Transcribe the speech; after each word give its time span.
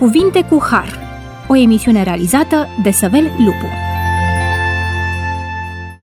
Cuvinte 0.00 0.42
cu 0.42 0.62
Har, 0.62 0.98
o 1.48 1.56
emisiune 1.56 2.02
realizată 2.02 2.66
de 2.82 2.90
Săvel 2.90 3.24
Lupu. 3.38 3.66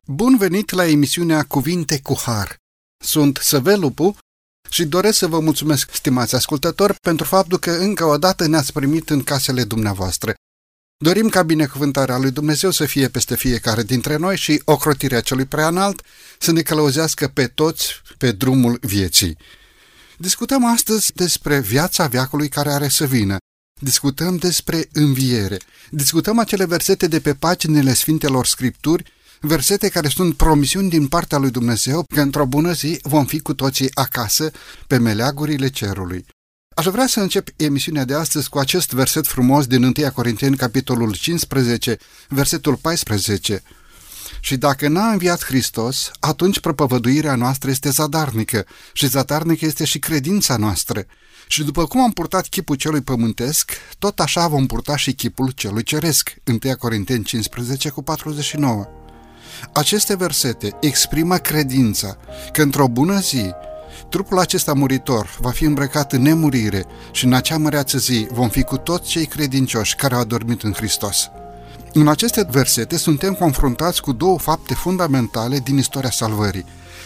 Bun 0.05 0.37
venit 0.37 0.71
la 0.71 0.87
emisiunea 0.87 1.43
Cuvinte 1.43 1.99
cu 2.03 2.17
Har. 2.25 2.55
Sunt 3.03 3.39
Săvel 3.41 3.79
Lupu 3.79 4.17
și 4.69 4.85
doresc 4.85 5.17
să 5.17 5.27
vă 5.27 5.39
mulțumesc, 5.39 5.93
stimați 5.93 6.35
ascultători, 6.35 6.93
pentru 7.01 7.25
faptul 7.25 7.57
că 7.57 7.71
încă 7.71 8.05
o 8.05 8.17
dată 8.17 8.47
ne-ați 8.47 8.73
primit 8.73 9.09
în 9.09 9.23
casele 9.23 9.63
dumneavoastră. 9.63 10.33
Dorim 10.97 11.29
ca 11.29 11.43
binecuvântarea 11.43 12.17
lui 12.17 12.31
Dumnezeu 12.31 12.71
să 12.71 12.85
fie 12.85 13.07
peste 13.07 13.35
fiecare 13.35 13.83
dintre 13.83 14.15
noi 14.15 14.37
și 14.37 14.61
ocrotirea 14.65 15.21
celui 15.21 15.45
preanalt 15.45 16.01
să 16.39 16.51
ne 16.51 16.61
călăuzească 16.61 17.27
pe 17.27 17.47
toți 17.47 18.01
pe 18.17 18.31
drumul 18.31 18.77
vieții. 18.81 19.37
Discutăm 20.17 20.65
astăzi 20.65 21.13
despre 21.13 21.59
viața 21.59 22.07
veacului 22.07 22.49
care 22.49 22.71
are 22.71 22.87
să 22.87 23.05
vină. 23.05 23.37
Discutăm 23.79 24.35
despre 24.35 24.87
înviere. 24.91 25.57
Discutăm 25.89 26.39
acele 26.39 26.65
versete 26.65 27.07
de 27.07 27.19
pe 27.19 27.33
paginile 27.33 27.93
Sfintelor 27.93 28.45
Scripturi, 28.45 29.03
versete 29.41 29.89
care 29.89 30.07
sunt 30.07 30.35
promisiuni 30.35 30.89
din 30.89 31.07
partea 31.07 31.37
lui 31.37 31.51
Dumnezeu 31.51 32.05
că 32.13 32.21
într-o 32.21 32.45
bună 32.45 32.71
zi 32.71 32.99
vom 33.01 33.25
fi 33.25 33.39
cu 33.39 33.53
toții 33.53 33.89
acasă 33.93 34.51
pe 34.87 34.97
meleagurile 34.97 35.67
cerului. 35.69 36.25
Aș 36.75 36.85
vrea 36.85 37.07
să 37.07 37.19
încep 37.19 37.47
emisiunea 37.55 38.05
de 38.05 38.13
astăzi 38.13 38.49
cu 38.49 38.57
acest 38.57 38.91
verset 38.91 39.27
frumos 39.27 39.65
din 39.65 39.83
1 39.83 40.11
Corinteni, 40.13 40.57
capitolul 40.57 41.15
15, 41.15 41.97
versetul 42.27 42.75
14. 42.75 43.63
Și 44.39 44.57
dacă 44.57 44.87
n-a 44.87 45.11
înviat 45.11 45.43
Hristos, 45.43 46.11
atunci 46.19 46.59
propovăduirea 46.59 47.35
noastră 47.35 47.69
este 47.69 47.89
zadarnică 47.89 48.65
și 48.93 49.07
zadarnică 49.07 49.65
este 49.65 49.85
și 49.85 49.99
credința 49.99 50.57
noastră. 50.57 51.05
Și 51.47 51.63
după 51.63 51.85
cum 51.85 52.01
am 52.01 52.11
purtat 52.11 52.47
chipul 52.47 52.75
celui 52.75 53.01
pământesc, 53.01 53.71
tot 53.99 54.19
așa 54.19 54.47
vom 54.47 54.65
purta 54.65 54.95
și 54.95 55.13
chipul 55.13 55.51
celui 55.51 55.83
ceresc. 55.83 56.35
1 56.63 56.75
Corinteni 56.77 57.23
15 57.23 57.89
cu 57.89 58.01
49. 58.01 58.87
Aceste 59.73 60.15
versete 60.15 60.77
exprimă 60.79 61.37
credința 61.37 62.17
că 62.51 62.61
într-o 62.61 62.87
bună 62.87 63.19
zi 63.19 63.51
trupul 64.09 64.39
acesta 64.39 64.73
muritor 64.73 65.37
va 65.39 65.49
fi 65.49 65.63
îmbrăcat 65.63 66.13
în 66.13 66.21
nemurire 66.21 66.85
și 67.11 67.25
în 67.25 67.33
acea 67.33 67.57
măreață 67.57 67.97
zi 67.97 68.27
vom 68.31 68.49
fi 68.49 68.63
cu 68.63 68.77
toți 68.77 69.09
cei 69.09 69.25
credincioși 69.25 69.95
care 69.95 70.13
au 70.13 70.19
adormit 70.19 70.63
în 70.63 70.73
Hristos. 70.73 71.29
În 71.93 72.07
aceste 72.07 72.47
versete 72.49 72.97
suntem 72.97 73.33
confruntați 73.33 74.01
cu 74.01 74.11
două 74.11 74.39
fapte 74.39 74.73
fundamentale 74.73 75.59
din 75.59 75.77
istoria 75.77 76.09
salvării, 76.09 76.65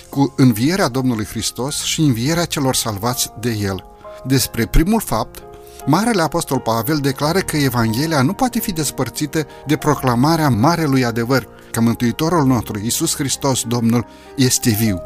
cu 0.09 0.33
învierea 0.37 0.87
Domnului 0.87 1.25
Hristos 1.25 1.83
și 1.83 2.01
învierea 2.01 2.45
celor 2.45 2.75
salvați 2.75 3.29
de 3.39 3.51
El. 3.51 3.90
Despre 4.23 4.65
primul 4.65 5.01
fapt, 5.01 5.43
Marele 5.85 6.21
Apostol 6.21 6.59
Pavel 6.59 6.97
declară 6.97 7.39
că 7.39 7.57
Evanghelia 7.57 8.21
nu 8.21 8.33
poate 8.33 8.59
fi 8.59 8.71
despărțită 8.71 9.45
de 9.65 9.75
proclamarea 9.75 10.49
marelui 10.49 11.05
adevăr, 11.05 11.47
că 11.71 11.81
Mântuitorul 11.81 12.45
nostru, 12.45 12.79
Iisus 12.79 13.15
Hristos, 13.15 13.63
Domnul, 13.63 14.05
este 14.35 14.69
viu. 14.69 15.01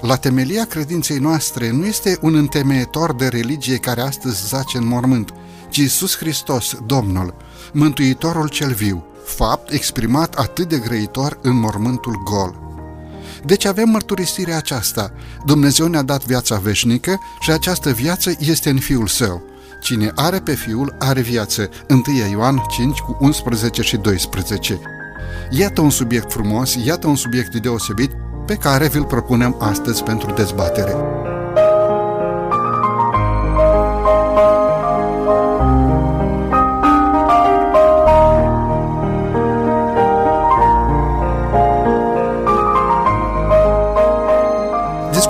La 0.00 0.16
temelia 0.16 0.64
credinței 0.64 1.18
noastre 1.18 1.70
nu 1.70 1.86
este 1.86 2.18
un 2.20 2.34
întemeietor 2.34 3.14
de 3.14 3.28
religie 3.28 3.76
care 3.76 4.00
astăzi 4.00 4.48
zace 4.48 4.78
în 4.78 4.86
mormânt, 4.86 5.34
ci 5.68 5.76
Iisus 5.76 6.16
Hristos, 6.16 6.76
Domnul, 6.86 7.34
Mântuitorul 7.72 8.48
cel 8.48 8.72
viu, 8.72 9.04
fapt 9.24 9.72
exprimat 9.72 10.34
atât 10.34 10.68
de 10.68 10.78
grăitor 10.78 11.38
în 11.42 11.58
mormântul 11.58 12.22
gol. 12.24 12.63
Deci 13.46 13.64
avem 13.64 13.88
mărturisirea 13.88 14.56
aceasta. 14.56 15.12
Dumnezeu 15.46 15.86
ne-a 15.86 16.02
dat 16.02 16.24
viața 16.24 16.56
veșnică 16.56 17.20
și 17.40 17.50
această 17.50 17.90
viață 17.90 18.32
este 18.38 18.70
în 18.70 18.78
Fiul 18.78 19.06
Său. 19.06 19.42
Cine 19.82 20.12
are 20.14 20.38
pe 20.38 20.54
Fiul 20.54 20.96
are 20.98 21.20
viață. 21.20 21.68
1 21.88 22.02
Ioan 22.30 22.62
5 22.68 22.98
cu 22.98 23.16
11 23.20 23.82
și 23.82 23.96
12. 23.96 24.80
Iată 25.50 25.80
un 25.80 25.90
subiect 25.90 26.32
frumos, 26.32 26.74
iată 26.84 27.06
un 27.06 27.16
subiect 27.16 27.54
deosebit 27.54 28.10
pe 28.46 28.54
care 28.54 28.88
vi-l 28.88 29.04
propunem 29.04 29.56
astăzi 29.58 30.02
pentru 30.02 30.32
dezbatere. 30.32 30.94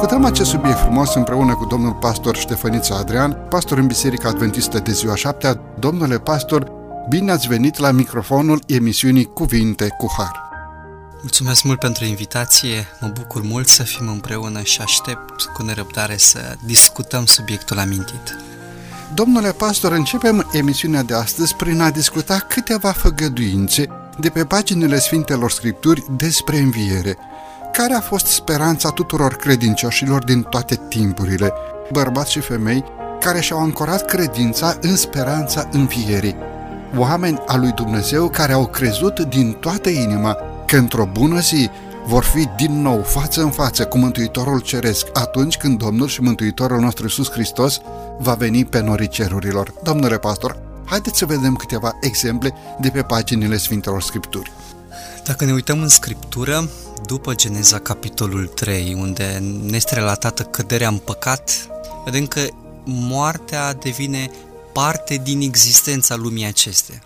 Discutăm 0.05 0.29
acest 0.31 0.51
subiect 0.51 0.79
frumos 0.79 1.15
împreună 1.15 1.55
cu 1.55 1.65
domnul 1.65 1.93
pastor 1.93 2.37
Ștefănița 2.37 2.97
Adrian, 2.97 3.47
pastor 3.49 3.79
în 3.79 3.87
Biserica 3.87 4.29
Adventistă 4.29 4.79
de 4.79 4.93
ziua 4.93 5.15
7 5.15 5.61
Domnule 5.79 6.19
pastor, 6.19 6.73
bine 7.09 7.33
ați 7.33 7.49
venit 7.49 7.79
la 7.79 7.91
microfonul 7.91 8.63
emisiunii 8.67 9.25
Cuvinte 9.25 9.89
cu 9.99 10.13
Har. 10.17 10.43
Mulțumesc 11.21 11.63
mult 11.63 11.79
pentru 11.79 12.05
invitație, 12.05 12.87
mă 13.01 13.09
bucur 13.09 13.43
mult 13.43 13.69
să 13.69 13.83
fim 13.83 14.09
împreună 14.09 14.63
și 14.63 14.81
aștept 14.81 15.43
cu 15.43 15.63
nerăbdare 15.63 16.17
să 16.17 16.57
discutăm 16.65 17.27
subiectul 17.27 17.79
amintit. 17.79 18.37
Domnule 19.15 19.53
pastor, 19.53 19.93
începem 19.93 20.51
emisiunea 20.53 21.03
de 21.03 21.15
astăzi 21.15 21.55
prin 21.55 21.81
a 21.81 21.91
discuta 21.91 22.39
câteva 22.39 22.93
făgăduințe 22.93 23.89
de 24.21 24.29
pe 24.29 24.45
paginile 24.45 24.99
Sfintelor 24.99 25.51
Scripturi 25.51 26.05
despre 26.17 26.59
înviere. 26.59 27.19
Care 27.77 27.95
a 27.95 28.01
fost 28.01 28.27
speranța 28.27 28.91
tuturor 28.91 29.37
credincioșilor 29.37 30.25
din 30.25 30.43
toate 30.43 30.81
timpurile, 30.89 31.53
bărbați 31.93 32.31
și 32.31 32.41
femei, 32.41 32.85
care 33.21 33.41
și-au 33.41 33.61
ancorat 33.61 34.05
credința 34.05 34.77
în 34.81 34.97
speranța 34.97 35.69
învierii? 35.73 36.37
Oameni 36.97 37.43
al 37.47 37.61
lui 37.61 37.73
Dumnezeu 37.73 38.29
care 38.29 38.53
au 38.53 38.67
crezut 38.67 39.21
din 39.21 39.53
toată 39.53 39.89
inima 39.89 40.37
că 40.67 40.77
într-o 40.77 41.09
bună 41.13 41.41
zi 41.41 41.71
vor 42.07 42.25
fi 42.25 42.49
din 42.57 42.83
nou 42.83 43.03
față 43.03 43.43
în 43.43 43.51
față 43.51 43.85
cu 43.85 43.99
Mântuitorul 43.99 44.61
Ceresc 44.61 45.07
atunci 45.13 45.57
când 45.57 45.79
Domnul 45.79 46.09
și 46.09 46.21
Mântuitorul 46.21 46.81
nostru 46.81 47.05
Iisus 47.05 47.31
Hristos 47.31 47.81
va 48.19 48.35
veni 48.35 48.65
pe 48.65 48.81
norii 48.81 49.09
cerurilor. 49.09 49.75
Domnule 49.83 50.19
pastor, 50.19 50.59
haideți 50.85 51.19
să 51.19 51.27
vedem 51.27 51.55
câteva 51.55 51.99
exemple 52.01 52.55
de 52.81 52.89
pe 52.89 53.03
paginile 53.03 53.57
Sfintelor 53.57 54.03
Scripturi. 54.03 54.53
Dacă 55.25 55.45
ne 55.45 55.53
uităm 55.53 55.81
în 55.81 55.89
Scriptură, 55.89 56.69
după 57.07 57.35
Geneza 57.35 57.79
capitolul 57.79 58.47
3, 58.47 58.95
unde 58.95 59.43
ne 59.63 59.77
este 59.77 59.95
relatată 59.95 60.43
căderea 60.43 60.89
în 60.89 60.99
păcat, 60.99 61.69
vedem 62.05 62.27
că 62.27 62.47
moartea 62.85 63.73
devine 63.73 64.31
parte 64.73 65.21
din 65.23 65.41
existența 65.41 66.17
lumii 66.17 66.45
acestea. 66.45 67.03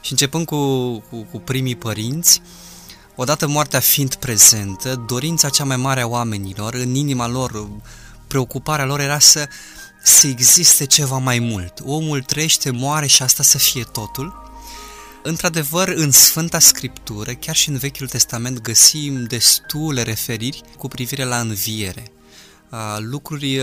Și 0.00 0.12
începând 0.12 0.46
cu, 0.46 0.90
cu, 0.98 1.26
cu 1.30 1.38
primii 1.38 1.76
părinți, 1.76 2.42
Odată 3.18 3.46
moartea 3.46 3.80
fiind 3.80 4.14
prezentă, 4.14 5.04
dorința 5.06 5.48
cea 5.48 5.64
mai 5.64 5.76
mare 5.76 6.00
a 6.00 6.06
oamenilor, 6.06 6.74
în 6.74 6.94
inima 6.94 7.28
lor, 7.28 7.68
preocuparea 8.26 8.84
lor 8.84 9.00
era 9.00 9.18
să, 9.18 9.48
să 10.02 10.26
existe 10.26 10.86
ceva 10.86 11.18
mai 11.18 11.38
mult. 11.38 11.80
Omul 11.84 12.22
trăiește, 12.22 12.70
moare 12.70 13.06
și 13.06 13.22
asta 13.22 13.42
să 13.42 13.58
fie 13.58 13.84
totul. 13.92 14.45
Într-adevăr, 15.28 15.88
în 15.88 16.10
Sfânta 16.10 16.58
Scriptură, 16.58 17.32
chiar 17.32 17.54
și 17.54 17.68
în 17.68 17.76
Vechiul 17.76 18.08
Testament, 18.08 18.60
găsim 18.60 19.24
destule 19.24 20.02
referiri 20.02 20.62
cu 20.78 20.88
privire 20.88 21.24
la 21.24 21.40
înviere. 21.40 22.10
Lucruri 22.98 23.60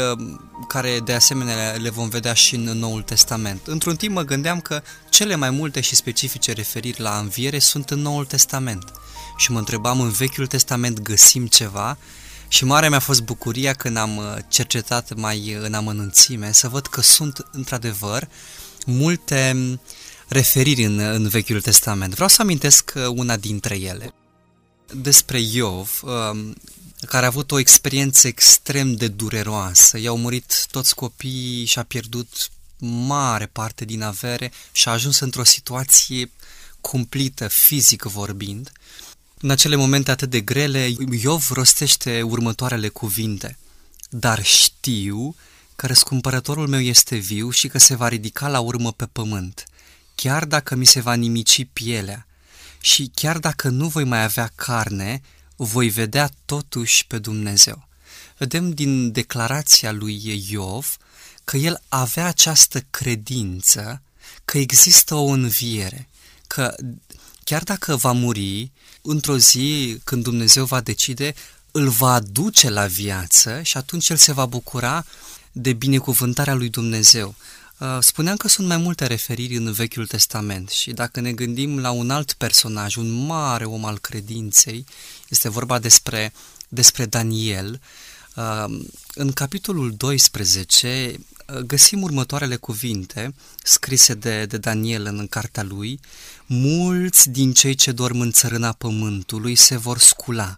care 0.67 0.99
de 0.99 1.13
asemenea 1.13 1.71
le 1.71 1.89
vom 1.89 2.09
vedea 2.09 2.33
și 2.33 2.55
în 2.55 2.63
Noul 2.63 3.01
Testament. 3.01 3.67
Într-un 3.67 3.95
timp 3.95 4.15
mă 4.15 4.21
gândeam 4.21 4.59
că 4.59 4.81
cele 5.09 5.35
mai 5.35 5.49
multe 5.49 5.81
și 5.81 5.95
specifice 5.95 6.51
referiri 6.51 7.01
la 7.01 7.17
înviere 7.17 7.59
sunt 7.59 7.89
în 7.89 7.99
Noul 7.99 8.25
Testament– 8.25 8.91
și 9.35 9.51
mă 9.51 9.57
întrebam 9.57 10.01
în 10.01 10.09
Vechiul 10.09 10.47
Testament 10.47 11.01
găsim 11.01 11.47
ceva 11.47 11.97
și 12.47 12.65
mare 12.65 12.89
mi-a 12.89 12.99
fost 12.99 13.21
bucuria 13.21 13.73
când 13.73 13.97
am 13.97 14.17
uh, 14.17 14.35
cercetat 14.47 15.13
mai 15.15 15.57
în 15.61 15.73
amănunțime 15.73 16.51
să 16.51 16.67
văd 16.67 16.87
că 16.87 17.01
sunt 17.01 17.47
într-adevăr 17.51 18.27
multe 18.85 19.51
mm, 19.55 19.81
referiri 20.33 20.83
în, 20.83 20.99
în 20.99 21.27
Vechiul 21.27 21.61
Testament. 21.61 22.13
Vreau 22.13 22.29
să 22.29 22.41
amintesc 22.41 22.93
uh, 22.95 23.07
una 23.07 23.37
dintre 23.37 23.75
ele. 23.75 24.13
Despre 24.95 25.39
Iov, 25.39 26.01
um, 26.03 26.55
care 27.07 27.25
a 27.25 27.27
avut 27.27 27.51
o 27.51 27.59
experiență 27.59 28.27
extrem 28.27 28.95
de 28.95 29.07
dureroasă. 29.07 29.97
I-au 29.97 30.17
murit 30.17 30.67
toți 30.71 30.95
copiii 30.95 31.65
și 31.65 31.79
a 31.79 31.83
pierdut 31.83 32.49
mare 33.07 33.45
parte 33.45 33.85
din 33.85 34.01
avere 34.01 34.51
și 34.71 34.87
a 34.87 34.91
ajuns 34.91 35.19
într-o 35.19 35.43
situație 35.43 36.31
cumplită, 36.81 37.47
fizic 37.47 38.03
vorbind. 38.03 38.71
În 39.39 39.49
acele 39.49 39.75
momente 39.75 40.11
atât 40.11 40.29
de 40.29 40.41
grele, 40.41 40.95
Iov 41.21 41.49
rostește 41.51 42.21
următoarele 42.21 42.87
cuvinte. 42.87 43.57
Dar 44.09 44.43
știu 44.43 45.35
că 45.75 45.87
răscumpărătorul 45.87 46.67
meu 46.67 46.79
este 46.79 47.15
viu 47.15 47.49
și 47.49 47.67
că 47.67 47.77
se 47.77 47.95
va 47.95 48.07
ridica 48.07 48.47
la 48.47 48.59
urmă 48.59 48.91
pe 48.91 49.05
pământ, 49.05 49.63
chiar 50.15 50.45
dacă 50.45 50.75
mi 50.75 50.85
se 50.85 50.99
va 50.99 51.13
nimici 51.13 51.67
pielea. 51.73 52.27
Și 52.81 53.11
chiar 53.15 53.37
dacă 53.37 53.69
nu 53.69 53.87
voi 53.87 54.03
mai 54.03 54.23
avea 54.23 54.51
carne, 54.55 55.21
voi 55.55 55.89
vedea 55.89 56.29
totuși 56.45 57.07
pe 57.07 57.17
Dumnezeu. 57.17 57.87
Vedem 58.37 58.71
din 58.71 59.11
declarația 59.11 59.91
lui 59.91 60.43
Iov 60.49 60.97
că 61.43 61.57
el 61.57 61.81
avea 61.89 62.25
această 62.25 62.85
credință 62.89 64.01
că 64.45 64.57
există 64.57 65.15
o 65.15 65.25
înviere, 65.25 66.09
că 66.47 66.75
chiar 67.43 67.63
dacă 67.63 67.95
va 67.95 68.11
muri, 68.11 68.71
într-o 69.01 69.37
zi 69.37 69.99
când 70.03 70.23
Dumnezeu 70.23 70.65
va 70.65 70.81
decide, 70.81 71.33
îl 71.71 71.89
va 71.89 72.13
aduce 72.13 72.69
la 72.69 72.85
viață 72.85 73.61
și 73.61 73.77
atunci 73.77 74.09
el 74.09 74.17
se 74.17 74.33
va 74.33 74.45
bucura 74.45 75.05
de 75.51 75.73
binecuvântarea 75.73 76.53
lui 76.53 76.69
Dumnezeu. 76.69 77.35
Uh, 77.83 77.97
spuneam 77.99 78.37
că 78.37 78.47
sunt 78.47 78.67
mai 78.67 78.77
multe 78.77 79.05
referiri 79.05 79.55
în 79.55 79.71
Vechiul 79.71 80.07
Testament 80.07 80.69
și 80.69 80.91
dacă 80.91 81.19
ne 81.19 81.31
gândim 81.31 81.79
la 81.79 81.91
un 81.91 82.09
alt 82.09 82.33
personaj, 82.33 82.95
un 82.95 83.11
mare 83.11 83.65
om 83.65 83.85
al 83.85 83.99
credinței, 83.99 84.85
este 85.29 85.49
vorba 85.49 85.79
despre, 85.79 86.33
despre 86.67 87.05
Daniel, 87.05 87.81
uh, 88.35 88.79
în 89.13 89.31
capitolul 89.31 89.93
12 89.97 91.13
uh, 91.47 91.57
găsim 91.57 92.01
următoarele 92.01 92.55
cuvinte 92.55 93.33
scrise 93.63 94.13
de, 94.13 94.45
de 94.45 94.57
Daniel 94.57 95.05
în, 95.05 95.19
în 95.19 95.27
cartea 95.27 95.63
lui, 95.63 95.99
mulți 96.45 97.29
din 97.29 97.53
cei 97.53 97.75
ce 97.75 97.91
dorm 97.91 98.19
în 98.19 98.31
țărâna 98.31 98.71
pământului 98.71 99.55
se 99.55 99.77
vor 99.77 99.97
scula 99.97 100.57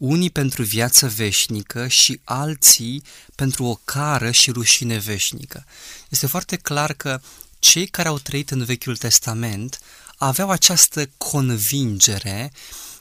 unii 0.00 0.30
pentru 0.30 0.62
viață 0.62 1.08
veșnică 1.08 1.88
și 1.88 2.20
alții 2.24 3.02
pentru 3.34 3.64
o 3.64 3.74
cară 3.84 4.30
și 4.30 4.50
rușine 4.50 4.98
veșnică. 4.98 5.64
Este 6.08 6.26
foarte 6.26 6.56
clar 6.56 6.92
că 6.92 7.20
cei 7.58 7.86
care 7.86 8.08
au 8.08 8.18
trăit 8.18 8.50
în 8.50 8.64
Vechiul 8.64 8.96
Testament 8.96 9.78
aveau 10.16 10.50
această 10.50 11.10
convingere 11.16 12.52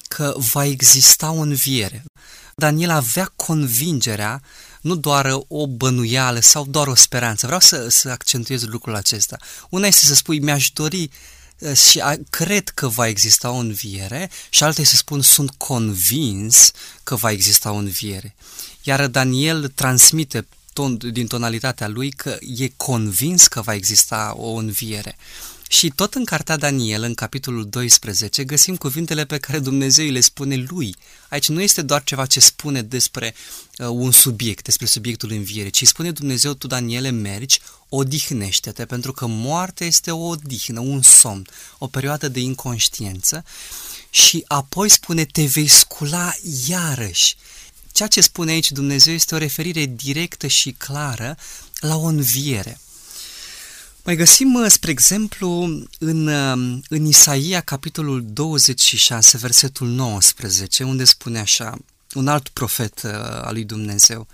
că 0.08 0.34
va 0.52 0.66
exista 0.66 1.32
o 1.32 1.40
înviere. 1.40 2.04
Daniel 2.56 2.90
avea 2.90 3.32
convingerea, 3.36 4.42
nu 4.82 4.96
doar 4.96 5.38
o 5.48 5.68
bănuială 5.68 6.40
sau 6.40 6.66
doar 6.66 6.88
o 6.88 6.96
speranță. 6.96 7.46
Vreau 7.46 7.62
să, 7.62 7.88
să 7.90 8.10
accentuez 8.10 8.64
lucrul 8.66 8.96
acesta. 8.96 9.38
Una 9.70 9.88
este 9.88 10.06
să 10.06 10.16
spui, 10.16 10.40
mi-aș 10.40 10.70
dori 10.70 11.04
Eh, 11.04 11.39
și 11.76 12.00
a, 12.00 12.16
cred 12.30 12.70
că 12.70 12.88
va 12.88 13.08
exista 13.08 13.52
o 13.52 13.56
înviere 13.56 14.30
și 14.50 14.64
alte 14.64 14.84
să 14.84 14.96
spun 14.96 15.22
sunt 15.22 15.50
convins 15.58 16.72
că 17.04 17.16
va 17.16 17.32
exista 17.32 17.72
o 17.72 17.76
înviere. 17.76 18.36
Iar 18.84 19.08
Daniel 19.08 19.68
transmite 19.68 20.48
ton, 20.74 20.98
din 21.12 21.28
tonalitatea 21.28 21.88
lui 21.88 22.12
că 22.12 22.38
e 22.58 22.68
convins 22.78 23.48
că 23.48 23.62
va 23.62 23.74
exista 23.74 24.34
o 24.38 24.52
înviere. 24.52 25.18
Și 25.72 25.90
tot 25.96 26.14
în 26.14 26.26
cartea 26.26 26.58
Daniel, 26.58 27.04
în 27.04 27.14
capitolul 27.14 27.70
12, 27.70 28.44
găsim 28.44 28.76
cuvintele 28.76 29.26
pe 29.26 29.38
care 29.38 29.60
Dumnezeu 29.60 30.10
le 30.10 30.20
spune 30.20 30.56
lui. 30.56 30.96
Aici 31.30 31.50
nu 31.50 31.62
este 31.62 31.82
doar 31.82 32.04
ceva 32.04 32.26
ce 32.26 32.40
spune 32.40 32.82
despre 32.82 33.36
uh, 33.78 33.88
un 33.88 34.12
subiect, 34.12 34.64
despre 34.64 34.86
subiectul 34.86 35.32
înviere, 35.32 35.70
ci 35.70 35.88
spune 35.88 36.12
Dumnezeu, 36.12 36.54
tu 36.54 36.68
Daniele 36.68 37.10
mergi, 37.10 37.60
odihnește-te, 37.90 38.86
pentru 38.86 39.12
că 39.12 39.26
moartea 39.26 39.88
este 39.88 40.12
o 40.12 40.28
odihnă, 40.28 40.80
un 40.80 41.02
somn, 41.02 41.48
o 41.78 41.88
perioadă 41.88 42.28
de 42.28 42.40
inconștiență 42.40 43.44
și 44.10 44.44
apoi 44.48 44.90
spune 44.90 45.26
te 45.26 45.46
vei 45.46 45.68
scula 45.68 46.34
iarăși. 46.68 47.36
Ceea 47.92 48.10
ce 48.10 48.22
spune 48.22 48.52
aici 48.52 48.72
Dumnezeu 48.72 49.14
este 49.14 49.36
o 49.36 49.38
referire 49.38 49.86
directă 49.86 50.48
și 50.48 50.72
clară 50.72 51.38
la 51.80 51.96
o 51.96 52.06
înviere. 52.06 52.80
Mai 54.04 54.16
găsim, 54.16 54.54
uh, 54.54 54.72
spre 54.72 54.92
exemplu, 54.92 55.64
în, 56.00 56.28
uh, 56.28 56.80
în 56.90 57.06
Isaia, 57.06 57.62
capitolul 57.62 58.26
26, 58.26 59.38
versetul 59.38 59.88
19, 59.88 60.84
unde 60.84 61.04
spune 61.04 61.40
așa, 61.40 61.78
un 62.14 62.28
alt 62.28 62.50
profet 62.50 63.02
uh, 63.02 63.12
al 63.22 63.54
lui 63.54 63.64
Dumnezeu, 63.64 64.28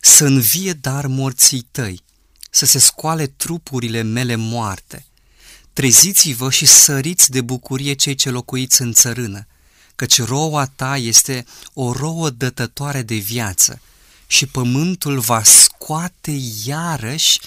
să 0.00 0.24
învie 0.24 0.72
dar 0.72 1.06
morții 1.06 1.66
tăi, 1.70 2.02
să 2.50 2.66
se 2.66 2.78
scoale 2.78 3.26
trupurile 3.26 4.02
mele 4.02 4.34
moarte. 4.34 5.06
Treziți-vă 5.72 6.50
și 6.50 6.66
săriți 6.66 7.30
de 7.30 7.40
bucurie 7.40 7.92
cei 7.92 8.14
ce 8.14 8.30
locuiți 8.30 8.82
în 8.82 8.92
țărână, 8.92 9.46
căci 9.96 10.22
roua 10.22 10.66
ta 10.66 10.96
este 10.96 11.44
o 11.72 11.92
rouă 11.92 12.30
dătătoare 12.30 13.02
de 13.02 13.14
viață 13.14 13.80
și 14.26 14.46
pământul 14.46 15.18
va 15.18 15.42
scoate 15.42 16.40
iarăși 16.64 17.40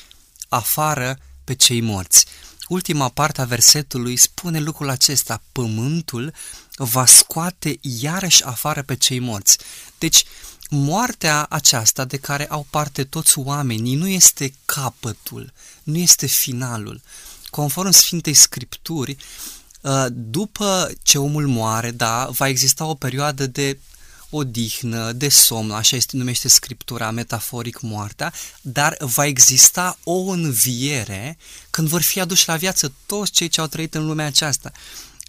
afară 0.49 1.19
pe 1.43 1.53
cei 1.53 1.81
morți. 1.81 2.25
Ultima 2.67 3.09
parte 3.09 3.41
a 3.41 3.45
versetului 3.45 4.15
spune 4.15 4.59
lucrul 4.59 4.89
acesta, 4.89 5.41
pământul 5.51 6.33
va 6.75 7.05
scoate 7.05 7.77
iarăși 7.81 8.43
afară 8.43 8.81
pe 8.81 8.95
cei 8.95 9.19
morți. 9.19 9.57
Deci, 9.97 10.23
moartea 10.69 11.45
aceasta 11.49 12.05
de 12.05 12.17
care 12.17 12.47
au 12.47 12.67
parte 12.69 13.03
toți 13.03 13.39
oamenii 13.39 13.95
nu 13.95 14.07
este 14.07 14.53
capătul, 14.65 15.53
nu 15.83 15.97
este 15.97 16.25
finalul. 16.25 17.01
Conform 17.49 17.91
Sfintei 17.91 18.33
Scripturi, 18.33 19.17
ă, 19.83 20.09
după 20.09 20.91
ce 21.03 21.17
omul 21.17 21.47
moare, 21.47 21.91
da, 21.91 22.27
va 22.31 22.47
exista 22.47 22.85
o 22.85 22.93
perioadă 22.95 23.47
de 23.47 23.79
odihnă, 24.31 25.11
de 25.11 25.29
somn, 25.29 25.71
așa 25.71 25.95
este 25.95 26.17
numește 26.17 26.47
Scriptura, 26.47 27.11
metaforic 27.11 27.79
moartea, 27.81 28.33
dar 28.61 28.97
va 28.99 29.25
exista 29.25 29.97
o 30.03 30.17
înviere 30.19 31.37
când 31.69 31.87
vor 31.87 32.01
fi 32.01 32.19
aduși 32.19 32.47
la 32.47 32.55
viață 32.55 32.93
toți 33.05 33.31
cei 33.31 33.47
ce 33.47 33.61
au 33.61 33.67
trăit 33.67 33.95
în 33.95 34.05
lumea 34.05 34.25
aceasta. 34.25 34.71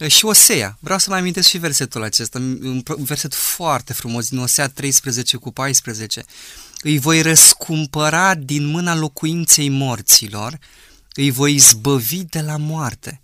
Și 0.06 0.24
Osea, 0.24 0.76
vreau 0.80 0.98
să 0.98 1.10
mai 1.10 1.18
amintesc 1.18 1.48
și 1.48 1.58
versetul 1.58 2.02
acesta, 2.02 2.38
un 2.38 2.82
verset 2.96 3.34
foarte 3.34 3.92
frumos 3.92 4.28
din 4.28 4.38
Osea 4.38 4.68
13 4.68 5.36
cu 5.36 5.50
14. 5.50 6.24
Îi 6.82 6.98
voi 6.98 7.22
răscumpăra 7.22 8.34
din 8.34 8.64
mâna 8.64 8.94
locuinței 8.94 9.68
morților, 9.68 10.58
îi 11.14 11.30
voi 11.30 11.54
izbăvi 11.54 12.24
de 12.24 12.40
la 12.40 12.56
moarte. 12.56 13.20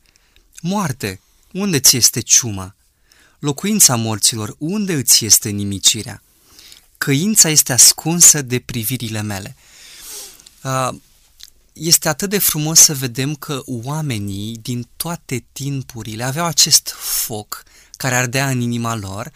Moarte, 0.61 1.21
unde 1.53 1.81
ți 1.81 1.97
este 1.97 2.21
ciuma? 2.21 2.75
Locuința 3.39 3.97
morților, 3.97 4.55
unde 4.59 4.93
îți 4.93 5.25
este 5.25 5.49
nimicirea? 5.49 6.23
Căința 6.99 7.49
este 7.49 7.73
ascunsă 7.73 8.43
de 8.43 8.59
privirile 8.59 9.23
mele. 9.23 9.57
Este 11.73 12.09
atât 12.09 12.31
de 12.31 12.39
frumos 12.39 12.81
să 12.81 12.95
vedem 12.95 13.35
că 13.35 13.63
oamenii 13.67 14.59
din 14.63 14.89
toate 14.97 15.45
timpurile 15.53 16.25
aveau 16.25 16.47
acest 16.47 16.95
foc 16.99 17.63
care 17.97 18.15
ardea 18.15 18.49
în 18.49 18.61
inima 18.61 18.95
lor 18.95 19.33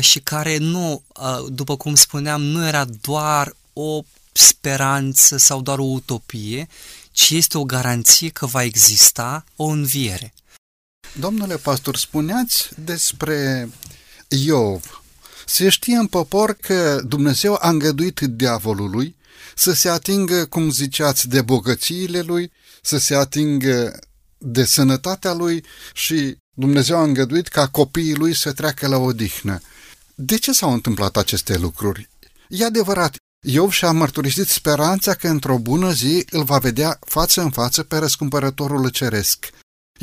și 0.00 0.18
care 0.18 0.56
nu, 0.56 1.02
după 1.48 1.76
cum 1.76 1.94
spuneam, 1.94 2.42
nu 2.42 2.66
era 2.66 2.84
doar 2.84 3.56
o 3.72 4.02
speranță 4.32 5.36
sau 5.36 5.62
doar 5.62 5.78
o 5.78 5.84
utopie, 5.84 6.68
ci 7.10 7.30
este 7.30 7.58
o 7.58 7.64
garanție 7.64 8.28
că 8.28 8.46
va 8.46 8.62
exista 8.62 9.44
o 9.56 9.64
înviere. 9.64 10.32
Domnule 11.18 11.56
pastor, 11.56 11.96
spuneați 11.96 12.68
despre 12.84 13.68
Iov. 14.28 15.02
Se 15.46 15.68
știe 15.68 15.96
în 15.96 16.06
popor 16.06 16.52
că 16.52 17.00
Dumnezeu 17.04 17.58
a 17.60 17.68
îngăduit 17.68 18.20
diavolului 18.20 19.16
să 19.54 19.72
se 19.72 19.88
atingă, 19.88 20.44
cum 20.44 20.70
ziceați, 20.70 21.28
de 21.28 21.42
bogățiile 21.42 22.20
lui, 22.20 22.52
să 22.82 22.98
se 22.98 23.14
atingă 23.14 23.98
de 24.38 24.64
sănătatea 24.64 25.32
lui 25.32 25.64
și 25.94 26.36
Dumnezeu 26.56 26.96
a 26.96 27.02
îngăduit 27.02 27.48
ca 27.48 27.68
copiii 27.68 28.14
lui 28.14 28.34
să 28.34 28.52
treacă 28.52 28.86
la 28.86 28.96
odihnă. 28.96 29.60
De 30.14 30.36
ce 30.36 30.52
s-au 30.52 30.72
întâmplat 30.72 31.16
aceste 31.16 31.58
lucruri? 31.58 32.08
E 32.48 32.64
adevărat, 32.64 33.16
Iov 33.44 33.70
și-a 33.70 33.90
mărturisit 33.90 34.48
speranța 34.48 35.14
că 35.14 35.28
într-o 35.28 35.58
bună 35.58 35.92
zi 35.92 36.24
îl 36.30 36.44
va 36.44 36.58
vedea 36.58 36.98
față 37.06 37.40
în 37.40 37.50
față 37.50 37.82
pe 37.82 37.96
răscumpărătorul 37.96 38.88
ceresc. 38.88 39.50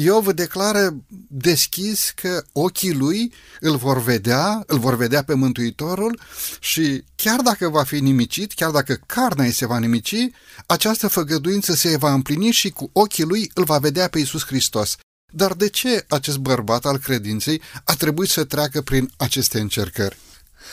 Iov 0.01 0.31
declară 0.31 0.95
deschis 1.27 2.11
că 2.15 2.43
ochii 2.51 2.93
lui 2.93 3.33
îl 3.59 3.77
vor 3.77 4.01
vedea, 4.01 4.63
îl 4.67 4.79
vor 4.79 4.95
vedea 4.95 5.23
pe 5.23 5.33
Mântuitorul 5.33 6.19
și 6.59 7.03
chiar 7.15 7.39
dacă 7.39 7.69
va 7.69 7.83
fi 7.83 7.99
nimicit, 7.99 8.53
chiar 8.53 8.71
dacă 8.71 8.99
carnea 9.05 9.45
îi 9.45 9.51
se 9.51 9.65
va 9.65 9.77
nimici, 9.77 10.29
această 10.65 11.07
făgăduință 11.07 11.73
se 11.73 11.97
va 11.97 12.13
împlini 12.13 12.51
și 12.51 12.69
cu 12.69 12.89
ochii 12.93 13.23
lui 13.23 13.51
îl 13.53 13.63
va 13.63 13.77
vedea 13.77 14.07
pe 14.07 14.19
Iisus 14.19 14.45
Hristos. 14.45 14.95
Dar 15.31 15.53
de 15.53 15.69
ce 15.69 16.05
acest 16.07 16.37
bărbat 16.37 16.85
al 16.85 16.97
credinței 16.97 17.61
a 17.83 17.93
trebuit 17.93 18.29
să 18.29 18.43
treacă 18.43 18.81
prin 18.81 19.11
aceste 19.17 19.59
încercări? 19.59 20.17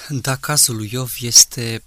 Da, 0.09 0.37
cazul 0.37 0.76
lui 0.76 0.90
Iov 0.92 1.12
este 1.21 1.83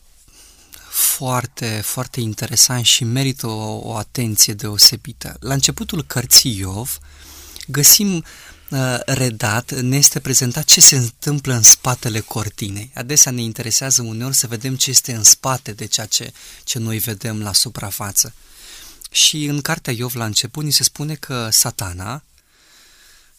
foarte, 0.90 1.82
foarte 1.84 2.20
interesant 2.20 2.86
și 2.86 3.04
merită 3.04 3.48
o, 3.48 3.80
o 3.84 3.96
atenție 3.96 4.54
deosebită. 4.54 5.38
La 5.40 5.54
începutul 5.54 6.04
cărții 6.04 6.58
Iov, 6.58 7.00
găsim 7.72 8.24
uh, 8.70 9.00
redat, 9.06 9.72
ne 9.72 9.98
este 9.98 10.20
prezentat 10.20 10.64
ce 10.64 10.82
se 10.82 10.96
întâmplă 10.96 11.54
în 11.54 11.62
spatele 11.62 12.20
cortinei. 12.20 12.92
Adesea 12.94 13.32
ne 13.32 13.42
interesează 13.42 14.02
uneori 14.02 14.36
să 14.36 14.48
vedem 14.48 14.76
ce 14.76 14.90
este 14.90 15.14
în 15.14 15.24
spate 15.24 15.72
de 15.72 15.86
ceea 15.86 16.06
ce, 16.06 16.34
ce 16.64 16.80
noi 16.80 16.98
vedem 16.98 17.42
la 17.42 17.54
suprafață. 17.54 18.34
Și 19.12 19.46
în 19.46 19.62
cartea 19.62 19.94
Iov 19.94 20.16
la 20.16 20.26
început 20.26 20.64
ni 20.64 20.72
se 20.72 20.84
spune 20.84 21.16
că 21.16 21.50
satana, 21.52 22.24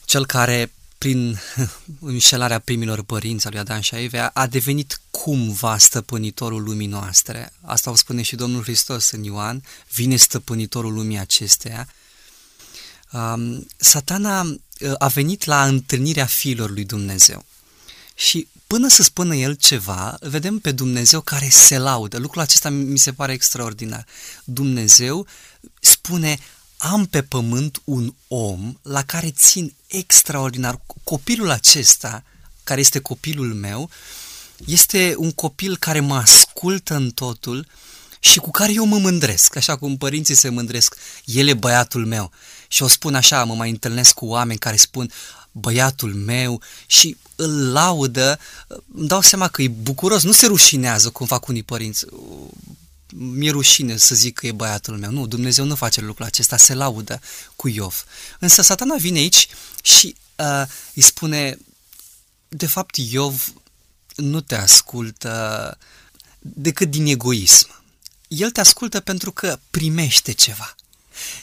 cel 0.05 0.27
care 0.27 0.73
prin 0.99 1.39
înșelarea 2.01 2.59
primilor 2.59 3.03
părinți 3.03 3.47
al 3.47 3.53
lui 3.53 3.61
Adam 3.61 3.81
și 3.81 3.95
Eva, 3.95 4.31
a 4.35 4.47
devenit 4.47 5.01
cumva 5.11 5.79
stăpânitorul 5.79 6.63
lumii 6.63 6.87
noastre. 6.87 7.53
Asta 7.61 7.91
o 7.91 7.95
spune 7.95 8.23
și 8.23 8.37
Domnul 8.37 8.63
Hristos 8.63 9.11
în 9.11 9.23
Ioan, 9.25 9.63
vine 9.93 10.17
stăpânitorul 10.17 10.93
lumii 10.93 11.19
acesteia 11.19 11.89
Um, 13.13 13.67
satana 13.77 14.41
uh, 14.43 14.93
a 14.99 15.07
venit 15.07 15.45
la 15.45 15.65
întâlnirea 15.65 16.27
fiilor 16.27 16.71
lui 16.71 16.85
Dumnezeu 16.85 17.45
și 18.15 18.49
până 18.67 18.89
să 18.89 19.03
spună 19.03 19.35
el 19.35 19.55
ceva, 19.55 20.17
vedem 20.21 20.59
pe 20.59 20.73
Dumnezeu 20.73 21.21
care 21.21 21.49
se 21.49 21.79
laudă. 21.79 22.19
Lucrul 22.19 22.43
acesta 22.43 22.69
mi 22.69 22.99
se 22.99 23.13
pare 23.13 23.33
extraordinar. 23.33 24.07
Dumnezeu 24.45 25.27
spune, 25.81 26.39
am 26.77 27.07
pe 27.07 27.23
pământ 27.23 27.81
un 27.85 28.15
om 28.29 28.79
la 28.83 29.03
care 29.05 29.31
țin 29.31 29.75
extraordinar. 29.87 30.81
Copilul 31.05 31.51
acesta, 31.51 32.23
care 32.65 32.81
este 32.81 32.99
copilul 32.99 33.55
meu, 33.55 33.91
este 34.67 35.15
un 35.17 35.33
copil 35.33 35.77
care 35.77 36.01
mă 36.01 36.17
ascultă 36.17 36.95
în 36.95 37.11
totul 37.11 37.67
și 38.21 38.39
cu 38.39 38.51
care 38.51 38.73
eu 38.73 38.85
mă 38.85 38.99
mândresc, 38.99 39.57
așa 39.57 39.77
cum 39.77 39.97
părinții 39.97 40.35
se 40.35 40.49
mândresc. 40.49 40.97
El 41.25 41.49
e 41.49 41.55
băiatul 41.55 42.07
meu. 42.07 42.31
Și 42.73 42.83
o 42.83 42.89
spun 42.89 43.15
așa, 43.15 43.45
mă 43.45 43.55
mai 43.55 43.71
întâlnesc 43.71 44.15
cu 44.15 44.27
oameni 44.27 44.59
care 44.59 44.77
spun 44.77 45.11
băiatul 45.53 46.15
meu 46.15 46.63
și 46.87 47.17
îl 47.37 47.73
laudă, 47.73 48.39
îmi 48.95 49.09
dau 49.09 49.21
seama 49.21 49.49
că 49.49 49.63
e 49.63 49.69
bucuros, 49.69 50.23
nu 50.23 50.33
se 50.33 50.47
rușinează 50.47 51.11
cum 51.11 51.27
fac 51.27 51.47
unii 51.47 51.63
părinți. 51.63 52.05
Mi-e 53.15 53.51
rușine 53.51 53.97
să 53.97 54.15
zic 54.15 54.39
că 54.39 54.47
e 54.47 54.53
băiatul 54.53 54.99
meu. 54.99 55.11
Nu, 55.11 55.27
Dumnezeu 55.27 55.65
nu 55.65 55.75
face 55.75 56.01
lucrul 56.01 56.27
acesta, 56.27 56.57
se 56.57 56.75
laudă 56.75 57.21
cu 57.57 57.69
Iov. 57.69 58.05
Însă 58.39 58.63
satana 58.63 58.97
vine 58.97 59.19
aici 59.19 59.49
și 59.83 60.17
uh, 60.37 60.63
îi 60.95 61.03
spune, 61.03 61.59
de 62.49 62.67
fapt 62.67 62.97
Iov 62.97 63.53
nu 64.15 64.41
te 64.41 64.55
ascultă 64.55 65.79
decât 66.39 66.91
din 66.91 67.07
egoism. 67.07 67.83
El 68.29 68.51
te 68.51 68.61
ascultă 68.61 69.01
pentru 69.01 69.33
că 69.33 69.59
primește 69.71 70.33
ceva. 70.33 70.75